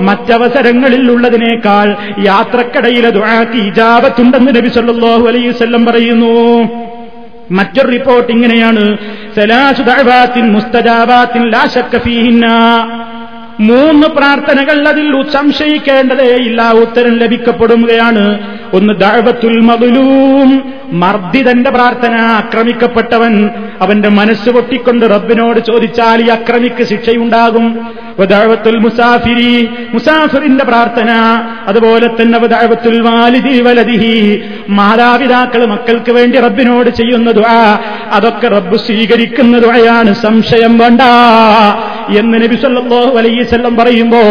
മറ്റവസരങ്ങളിൽ 0.00 1.10
ഉള്ളതിനേക്കാൾ 1.10 1.96
യാത്രക്കിടയിലെ 2.24 3.10
ദുആക്ക് 3.10 3.58
ഇജാബത്തുണ്ടെന്ന് 3.68 4.56
നബി 4.56 4.68
സല്ലല്ലാഹു 4.68 5.26
അലൈഹി 5.28 5.48
വസല്ലം 5.48 5.86
പറയുന്നു. 5.86 6.34
മറ്റൊരു 7.50 7.88
റിപ്പോർട്ട് 7.88 8.32
ഇങ്ങനെയാണ്. 8.32 8.96
മൂന്ന് 13.60 14.06
പ്രാർത്ഥനകൾ 14.06 14.88
അതിൽ 14.88 15.30
സംശയിക്കേണ്ടതേ 15.30 16.36
ഇല്ല. 16.36 16.72
ഉത്തരം 16.72 17.16
ലഭിക്കപ്പെടുകയാണ്. 17.16 18.55
ഒന്ന് 18.72 18.92
ദഅവത്തുൽ 19.00 19.58
മദ്ലൂം 19.60 20.50
മർദ്ദിതന്റെ 20.92 21.70
പ്രാർത്ഥന 21.70 22.14
ആക്രമിക്കപ്പെട്ടവൻ 22.14 23.50
അവന്റെ 23.82 24.08
മനസ്സ് 24.08 24.50
പൊട്ടിക്കൊണ്ട് 24.50 25.04
റബ്ബിനോട് 25.14 25.58
ചോദിച്ചാൽ 25.58 26.20
ഈ 26.24 26.28
അക്രമിക്ക് 26.28 26.84
ശിക്ഷയുണ്ടാകും. 26.84 27.66
വദഅവത്തുൽ 28.20 28.78
മുസാഫിരി 28.78 29.68
മുസാഫിറിന്റെ 29.94 30.64
പ്രാർത്ഥന 30.64 31.10
അതുപോലെ 31.68 32.06
തന്നെ 32.20 32.38
വദഅവത്തുൽ 32.38 33.00
വാലിദി 33.00 33.56
വലതിഹി 33.66 34.14
മാതാപിതാക്കൾ 34.68 35.66
മക്കൾക്ക് 35.66 36.12
വേണ്ടി 36.12 36.36
റബ്ബിനോട് 36.38 36.90
ചെയ്യുന്ന 36.90 37.30
ദുആ 37.30 37.58
അതൊക്കെ 38.12 38.48
റബ്ബ് 38.48 38.76
സ്വീകരിക്കുന്ന 38.76 39.58
ദുആയാണ്. 39.58 40.14
സംശയം 40.14 40.78
വേണ്ട. 40.78 41.02
എന്ന് 42.08 42.36
നബി 42.42 42.56
സല്ലല്ലാഹു 42.56 43.14
അലൈഹി 43.18 43.74
പറയുമ്പോ 43.78 44.22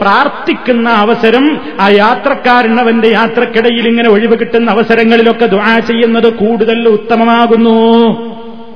പ്രാർത്ഥിക്കുന്ന 0.00 0.88
അവസരം 0.90 1.60
ആ 1.80 1.88
യാത്രക്കാരൻ 1.88 2.80
അവന്റെ 2.80 3.08
യാത്രക്കിടയിൽ 3.08 3.83
ഇങ്ങനെ 3.88 4.08
ഒഴിവ് 4.08 4.40
കിട്ടുന്ന 4.40 4.70
അവസരങ്ങളിലൊക്കെ 4.70 5.46
ദുആ 5.46 5.78
ചെയ്യുന്നത് 5.78 6.32
കൂടുതൽ 6.32 6.88
ഉത്തമമാകുന്നു. 6.88 7.74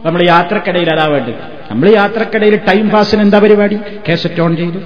നമ്മൾ 0.04 0.22
യാത്രക്കിടയിൽ 0.26 0.90
അതാ 0.90 1.04
വേണ്ടത്. 1.04 1.34
നമ്മൾ 1.70 1.88
യാത്രക്കിടയിൽ 1.88 2.56
ടൈം 2.56 2.90
പാസിന് 2.90 3.22
എന്താ 3.22 3.38
പരിപാടി? 3.38 3.78
കേസറ്റ് 4.08 4.40
ഓൺ 4.40 4.56
ചെയ്തു. 4.56 4.78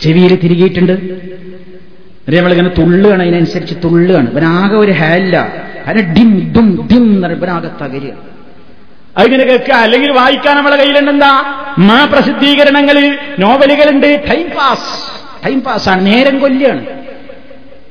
ചെവിയിൽ 0.00 0.34
തിരികിയിട്ടുണ്ട്. 0.36 0.92
എന്നിട്ട് 0.92 2.36
നമ്മളിങ്ങനെ 2.36 2.68
തുള്ളുകയാണ് 2.68 3.22
അതിനനുസരിച്ച് 3.22 3.74
തുള്ളുകയാണ്. 3.84 4.30
ഇവനാകെ 4.30 4.76
ഒരു 4.76 4.92
ഹാലില്ല 4.92 5.52
അതിന് 5.86 6.14
ഡിം 6.14 6.52
ഡും 6.56 6.88
ഡിം 6.92 7.02
എന്ന് 7.02 7.28
ഇവനാകെ 7.28 7.68
തകരുക. 7.84 8.12
അതിങ്ങനെ 9.18 9.44
കേൾക്കുക. 9.44 9.74
അല്ലെങ്കിൽ 9.74 10.12
വായിക്കാൻ 10.12 10.56
നമ്മളെ 10.56 10.76
കയ്യിലുണ്ടെന്താ 10.76 11.42
മാ 11.78 12.04
പ്രസിദ്ധീകരണങ്ങൾ 12.04 13.18
നോവലുകളുണ്ട്. 13.38 14.24
ടൈം 14.30 14.46
പാസ് 14.46 15.46
ടൈം 15.46 15.60
പാസ് 15.60 15.88
ആണ്. 15.88 16.06
നേരം 16.06 16.38
കൊല്ലാണ് 16.38 17.03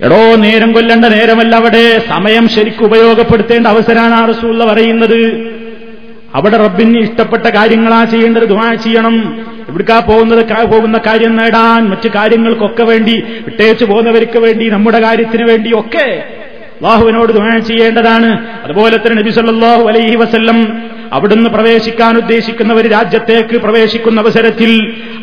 എടോ 0.03 0.35
നേരം 0.35 0.73
കൊല്ലേണ്ട 0.73 1.05
നേരമല്ല 1.05 1.55
അവിടെ. 1.55 2.01
സമയം 2.09 2.49
ശരിക്കും 2.49 2.85
ഉപയോഗപ്പെടുത്തേണ്ട 2.85 3.67
അവസരമാണ് 3.67 4.13
ആ 4.13 4.25
റസൂള്ള 4.25 4.65
പറയുന്നത്. 4.65 5.19
അവിടെ 6.35 6.57
റബ്ബിന് 6.57 6.99
ഇഷ്ടപ്പെട്ട 6.99 7.47
കാര്യങ്ങളാ 7.47 8.03
ചെയ്യേണ്ടത് 8.05 8.43
ദുവാ 8.43 8.73
ചെയ്യണം. 8.73 9.15
ഇവിടുക്കാ 9.69 9.99
പോകുന്നത് 9.99 10.71
പോകുന്ന 10.71 10.97
കാര്യം 11.07 11.35
നേടാൻ 11.35 11.89
മറ്റു 11.89 12.09
കാര്യങ്ങൾക്കൊക്കെ 12.15 12.83
വേണ്ടി 12.83 13.23
വിട്ടേച്ചു 13.45 13.85
പോകുന്നവർക്ക് 13.85 14.39
വേണ്ടി 14.39 14.69
നമ്മുടെ 14.69 14.99
കാര്യത്തിന് 14.99 15.43
വേണ്ടി 15.43 15.71
ഒക്കെ 15.79 16.07
അള്ളാഹുവിനോട് 16.83 17.31
ദുആ 17.31 17.51
ചെയ്യേണ്ടതാണ്. 17.67 18.29
അതുപോലെ 18.65 18.95
തന്നെ 18.97 19.15
നബി 19.21 19.31
സല്ലല്ലാഹു 19.31 19.83
അലൈഹി 19.91 20.15
വസല്ലം 20.15 20.57
അവിടുന്ന് 21.15 21.49
പ്രവേശിക്കാൻ 21.49 22.13
ഉദ്ദേശിക്കുന്ന 22.17 22.73
ഒരു 22.73 22.87
രാജ്യത്തേക്ക് 22.87 23.55
പ്രവേശിക്കുന്ന 23.65 24.19
അവസരത്തിൽ 24.19 24.71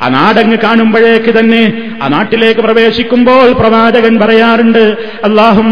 ആ 0.05 0.09
നാടങ്ങ് 0.09 0.59
കാണുമ്പോഴേക്ക് 0.65 1.33
തന്നെ 1.39 1.63
ആ 2.03 2.09
നാട്ടിലേക്ക് 2.09 2.61
പ്രവേശിക്കുമ്പോൾ 2.61 3.49
പ്രവാചകൻ 3.63 4.15
പറയാറുണ്ട് 4.19 4.85
അള്ളാഹും 5.29 5.69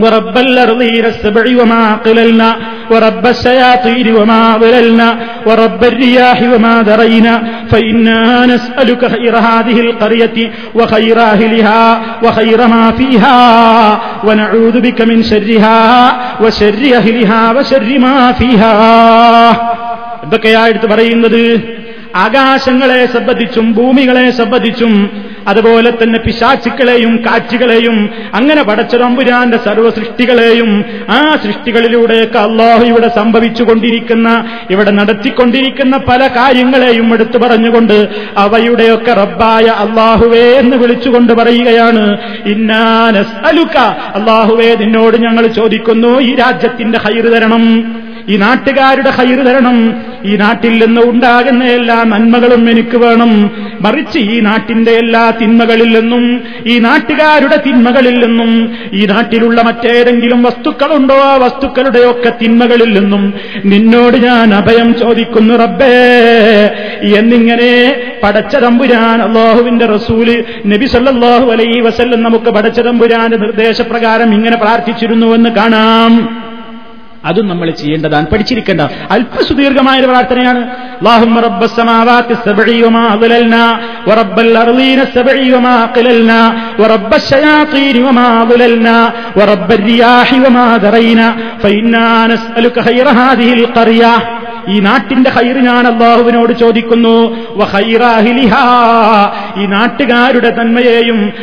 ورب 0.00 0.38
الأرضين 0.38 1.04
السبع 1.04 1.62
وما 1.62 1.94
قللنا 1.96 2.56
ورب 2.90 3.26
الشياطين 3.26 4.14
وما 4.14 4.56
ضللنا 4.56 5.08
ورب 5.46 5.84
الرياح 5.84 6.38
وما 6.54 6.82
ذرينا 6.82 7.34
فإنا 7.68 8.46
نسألك 8.46 9.02
خير 9.06 9.36
هذه 9.38 9.76
القرية 9.80 10.36
وخير 10.74 11.20
أهلها 11.20 11.82
وخير 12.22 12.60
ما 12.66 12.84
فيها 12.90 13.38
ونعوذ 14.24 14.80
بك 14.80 14.98
من 15.02 15.22
شرها 15.22 15.80
وشر 16.40 16.82
أهلها 16.94 17.52
وشر 17.52 17.98
ما 17.98 18.32
فيها 18.32 18.74
എന്തൊക്കെയാ 20.24 20.62
എടുത്ത് 20.66 20.86
പറയുന്നത് 20.86 21.42
ആകാശങ്ങളെ 22.14 23.06
സംബന്ധിച്ചും 23.06 23.66
ഭൂമികളെ 23.72 24.30
സംബന്ധിച്ചും 24.30 24.92
അതുപോലെ 25.47 25.91
തന്നെ 25.91 26.19
പിശാച്ചുക്കളെയും 26.19 27.13
കാറ്റുകളെയും 27.25 27.97
അങ്ങനെ 28.33 28.61
പടച്ചതമ്പുരാന്റെ 28.63 29.59
സർവ 29.65 29.89
സൃഷ്ടികളെയും 29.89 30.71
ആ 31.09 31.19
സൃഷ്ടികളിലൂടെയൊക്കെ 31.43 32.39
അള്ളാഹു 32.39 32.83
ഇവിടെ 32.85 33.09
സംഭവിച്ചുകൊണ്ടിരിക്കുന്ന 33.15 34.29
ഇവിടെ 34.69 34.91
നടത്തിക്കൊണ്ടിരിക്കുന്ന 34.91 35.97
പല 36.09 36.21
കാര്യങ്ങളെയും 36.37 37.09
എടുത്തു 37.13 37.37
പറഞ്ഞുകൊണ്ട് 37.37 37.97
അവയുടെയൊക്കെ 38.37 39.13
റബ്ബായ 39.13 39.67
അള്ളാഹുവേ 39.85 40.45
എന്ന് 40.61 40.77
വിളിച്ചുകൊണ്ട് 40.77 41.33
പറയുകയാണ് 41.33 42.05
ഇന്നാനസ് 42.53 43.37
അലുക്ക 43.49 43.77
അള്ളാഹുവേ 44.19 44.69
നിന്നോട് 44.75 45.17
ഞങ്ങൾ 45.17 45.47
ചോദിക്കുന്നു 45.59 46.13
ഈ 46.21 46.33
രാജ്യത്തിന്റെ 46.35 46.99
ഹൈറ് 47.05 47.29
തരണം. 47.33 47.63
ഈ 48.29 48.35
നാട്ടുകാരുടെ 48.35 49.09
ഹൈറ് 49.09 49.45
തരണം 49.45 49.95
ഈ 50.25 50.35
നാട്ടിൽ 50.35 50.85
നിന്ന് 50.85 51.01
ഉണ്ടാകുന്ന 51.01 51.63
എല്ലാ 51.63 52.03
നന്മകളും 52.03 52.69
എനിക്ക് 52.69 52.97
വേണം. 52.97 53.51
മറിച്ച് 53.81 54.19
ഈ 54.19 54.39
നാട്ടിന്റെ 54.39 54.91
എല്ലാ 54.91 55.33
തിന്മകളിൽ 55.41 55.99
നിന്നും 55.99 56.41
ഈ 56.65 56.79
നാട്ടുകാരുടെ 56.79 57.63
തിന്മകളിൽ 57.67 58.25
നിന്നും 58.25 58.77
ഈ 58.93 59.05
നാട്ടിലുള്ള 59.05 59.61
മറ്റേതെങ്കിലും 59.61 60.43
വസ്തുക്കളുണ്ടോ 60.43 61.15
ആ 61.15 61.35
വസ്തുക്കളുടെയൊക്കെ 61.35 62.33
തിന്മകളിൽ 62.41 62.99
നിന്നും 62.99 63.33
നിന്നോട് 63.65 64.17
ഞാൻ 64.17 64.53
അഭയം 64.53 64.95
ചോദിക്കുന്നു 64.95 65.53
റബ്ബേ. 65.53 65.93
എന്നിങ്ങനെ 67.17 67.95
പടച്ച 68.23 68.55
തമ്പുരാൻ 68.55 69.21
അള്ളാഹുവിന്റെ 69.21 69.85
റസൂൽ 69.85 70.43
നബി 70.65 70.85
സല്ലാഹു 70.85 71.51
അലൈ 71.51 71.79
വസല്ലം 71.79 72.23
നമുക്ക് 72.23 72.45
പടച്ച 72.45 72.79
തമ്പുരാന്റെ 72.79 73.37
നിർദ്ദേശപ്രകാരം 73.37 74.33
ഇങ്ങനെ 74.33 74.57
പ്രാർത്ഥിച്ചിരുന്നുവെന്ന് 74.57 75.49
കാണാം. 75.49 76.43
അതും 77.28 77.46
നമ്മൾ 77.50 77.68
ചെയ്യേണ്ടതാണ് 77.80 78.26
പഠിച്ചിരിക്കേണ്ട 78.32 78.82
അല്പസുദീർഘമായ 79.14 79.96
ഒരു 80.02 80.10
പ്രാർത്ഥനയാണ് 80.12 80.60
اللهم 81.00 81.34
رب 81.48 81.60
السماوات 81.68 82.28
السبع 82.36 82.66
وما 82.84 83.04
أضللنا 83.14 83.64
ورب 84.08 84.36
الأرضين 84.46 84.98
السبع 85.06 85.36
وما 85.54 85.76
قللنا 85.96 86.40
ورب 86.80 87.10
الشياطين 87.14 87.96
وما 88.06 88.28
ضللنا 88.50 88.96
ورب 89.38 89.68
الرياح 89.78 90.28
وما 90.44 90.66
ذرينا 90.84 91.26
فإنا 91.62 92.06
نسألك 92.32 92.76
خير 92.80 93.06
هذه 93.20 93.48
القرية 93.58 94.14
ഈ 94.67 94.79
നാട്ടിന്റെ 94.79 95.29
ഹൈറ് 95.29 95.57
ഞാൻ 95.57 95.87
അള്ളാഹുവിനോട് 95.87 96.53
ചോദിക്കുന്നു. 96.53 97.37
ഈ 99.57 99.65
നാട്ടുകാരുടെ 99.65 100.55
നന്മയെയും 100.55 101.33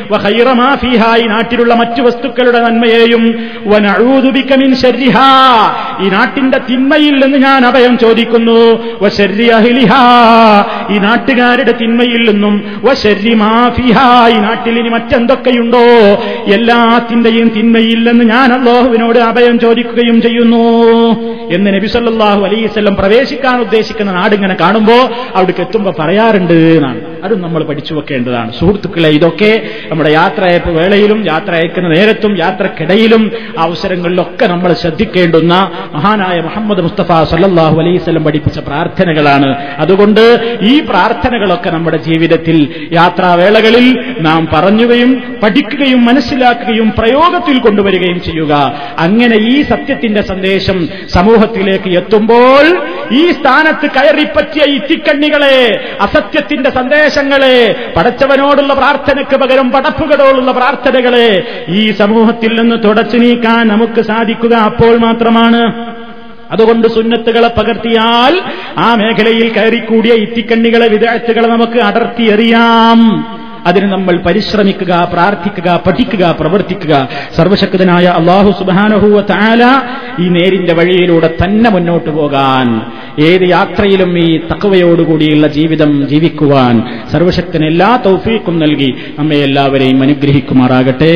ഈ 1.16 1.26
നാട്ടിലുള്ള 1.26 1.74
മറ്റു 1.74 2.02
വസ്തുക്കളുടെ 2.02 2.60
നന്മയെയും 2.60 3.48
ഈ 6.00 6.08
നാട്ടിന്റെ 6.08 6.60
തിന്മയിൽ 6.70 7.24
നിന്ന് 7.24 7.38
ഞാൻ 7.38 7.66
അഭയം 7.66 7.98
ചോദിക്കുന്നു. 7.98 8.84
ഈ 10.90 10.98
നാട്ടുകാരുടെ 10.98 11.72
തിന്മയിൽ 11.72 12.30
നിന്നും 12.30 12.80
ഈ 14.28 14.32
നാട്ടിൽ 14.32 14.78
ഇനി 14.78 14.88
മറ്റെന്തൊക്കെയുണ്ടോ? 14.88 15.78
എല്ലാത്തിന്റെയും 16.54 17.48
തിന്മയില്ലെന്ന് 17.48 18.24
ഞാൻ 18.24 18.52
അള്ളാഹുവിനോട് 18.52 19.18
അഭയം 19.18 19.58
ചോദിക്കുകയും 19.58 20.22
ചെയ്യുന്നു. 20.22 20.60
എന്ന് 21.54 21.74
നബി 21.74 21.86
അലൈസ് 22.44 22.78
പ്രവേശിക്കാൻ 23.10 23.56
ഉദ്ദേശിക്കുന്ന 23.60 24.10
നാടിങ്ങനെ 24.12 24.54
കാണുമ്പോൾ 24.60 25.00
അവിടേക്ക് 25.36 25.62
എത്തുമ്പോൾ 25.66 25.94
പറയാറുണ്ട് 26.00 26.58
എന്നാണ്. 26.76 27.00
അതും 27.24 27.42
നമ്മൾ 27.42 27.64
പഠിച്ചു 27.64 27.94
വെക്കേണ്ടതാണ്. 27.94 28.52
സുഹൃത്തുക്കളെ 28.52 29.08
ഇതൊക്കെ 29.08 29.52
നമ്മുടെ 29.90 30.10
യാത്രയപ്പ് 30.10 30.70
വേളയിലും 30.70 31.26
യാത്ര 31.26 31.52
അയക്കുന്ന 31.54 31.88
നേരത്തും 31.88 32.38
യാത്രക്കിടയിലും 32.38 33.22
അവസരങ്ങളിലൊക്കെ 33.58 34.46
നമ്മൾ 34.46 34.72
ശ്രദ്ധിക്കേണ്ടുന്ന 34.72 35.54
മഹാനായ 35.92 36.40
മുഹമ്മദ് 36.40 36.82
മുസ്തഫ 36.82 37.22
സല്ലാഹു 37.32 37.80
അലൈഹി 37.80 37.96
വസല്ലം 37.96 38.24
പഠിപ്പിച്ച 38.24 38.58
പ്രാർത്ഥനകളാണ്. 38.58 39.56
അതുകൊണ്ട് 39.78 40.22
ഈ 40.62 40.80
പ്രാർത്ഥനകളൊക്കെ 40.80 41.70
നമ്മുടെ 41.70 41.96
ജീവിതത്തിൽ 41.96 42.88
യാത്രാവേളകളിൽ 42.92 43.86
നാം 44.18 44.48
പറഞ്ഞുകയും 44.52 45.38
പഠിക്കുകയും 45.42 46.04
മനസ്സിലാക്കുകയും 46.04 46.92
പ്രയോഗത്തിൽ 46.98 47.58
കൊണ്ടുവരികയും 47.58 48.20
ചെയ്യുക. 48.22 48.52
അങ്ങനെ 48.98 49.36
ഈ 49.36 49.62
സത്യത്തിന്റെ 49.62 50.22
സന്ദേശം 50.22 50.88
സമൂഹത്തിലേക്ക് 51.08 51.90
എത്തുമ്പോൾ 51.90 52.66
ഈ 53.12 53.30
സ്ഥാനത്ത് 53.30 53.86
കയറിപ്പറ്റിയ 53.90 54.62
ഇത്തിക്കണ്ണികളെ 54.74 55.56
അസത്യത്തിന്റെ 56.00 56.70
സന്ദേശങ്ങളെ 57.10 57.92
പടച്ചവനോടുള്ള 57.96 58.74
പ്രാർത്ഥനയ്ക്ക് 58.74 59.36
പകരം 59.36 59.70
പടപ്പുകളോടുള്ള 59.70 60.52
പ്രാർത്ഥനകളെ 60.52 61.28
ഈ 61.68 61.90
സമൂഹത്തിൽ 61.90 62.60
നിന്ന് 62.60 62.76
തുടച്ചു 62.84 63.16
നീക്കാൻ 63.16 63.68
നമുക്ക് 63.68 64.00
സാധിക്കുക 64.00 64.54
അപ്പോൾ 64.54 64.96
മാത്രമാണ്. 64.96 65.62
അതുകൊണ്ട് 66.50 66.88
സുന്നത്തുകളെ 66.88 67.48
പകർത്തിയാൽ 67.48 68.34
ആ 68.78 68.94
മേഖലയിൽ 68.94 69.48
കയറിക്കൂടിയ 69.52 70.12
ഇത്തിക്കണ്ണികളെ 70.12 70.88
വിദേശത്തുകളെ 70.88 71.48
നമുക്ക് 71.48 71.78
അടർത്തിയെറിയാം. 71.80 72.98
അതിന് 73.68 73.86
നമ്മൾ 73.92 74.14
പരിശ്രമിക്കുക 74.26 74.92
പ്രാർത്ഥിക്കുക 75.12 75.68
പഠിക്കുക 75.86 76.24
പ്രവർത്തിക്കുക. 76.40 76.94
സർവശക്തനായ 77.36 78.06
അള്ളാഹു 78.20 78.50
സുബാനഹുവ 78.60 79.20
താല 79.32 79.62
ഈ 80.22 80.28
നേരിന്റെ 80.36 80.74
വഴിയിലൂടെ 80.78 81.30
തന്നെ 81.42 81.70
മുന്നോട്ട് 81.70 82.10
പോകാൻ 82.10 82.68
ഏത് 83.28 83.44
യാത്രയിലും 83.48 84.12
ഈ 84.18 84.28
തക്കവയോടുകൂടിയുള്ള 84.50 85.46
ജീവിതം 85.58 85.90
ജീവിക്കുവാൻ 86.12 86.76
സർവശക്തന് 87.12 87.66
എല്ലാ 87.72 87.90
തൗഫീക്കും 88.06 88.56
നൽകി 88.64 88.90
നമ്മെ 89.18 89.38
എല്ലാവരെയും 89.48 90.02
അനുഗ്രഹിക്കുമാറാകട്ടെ. 90.02 91.12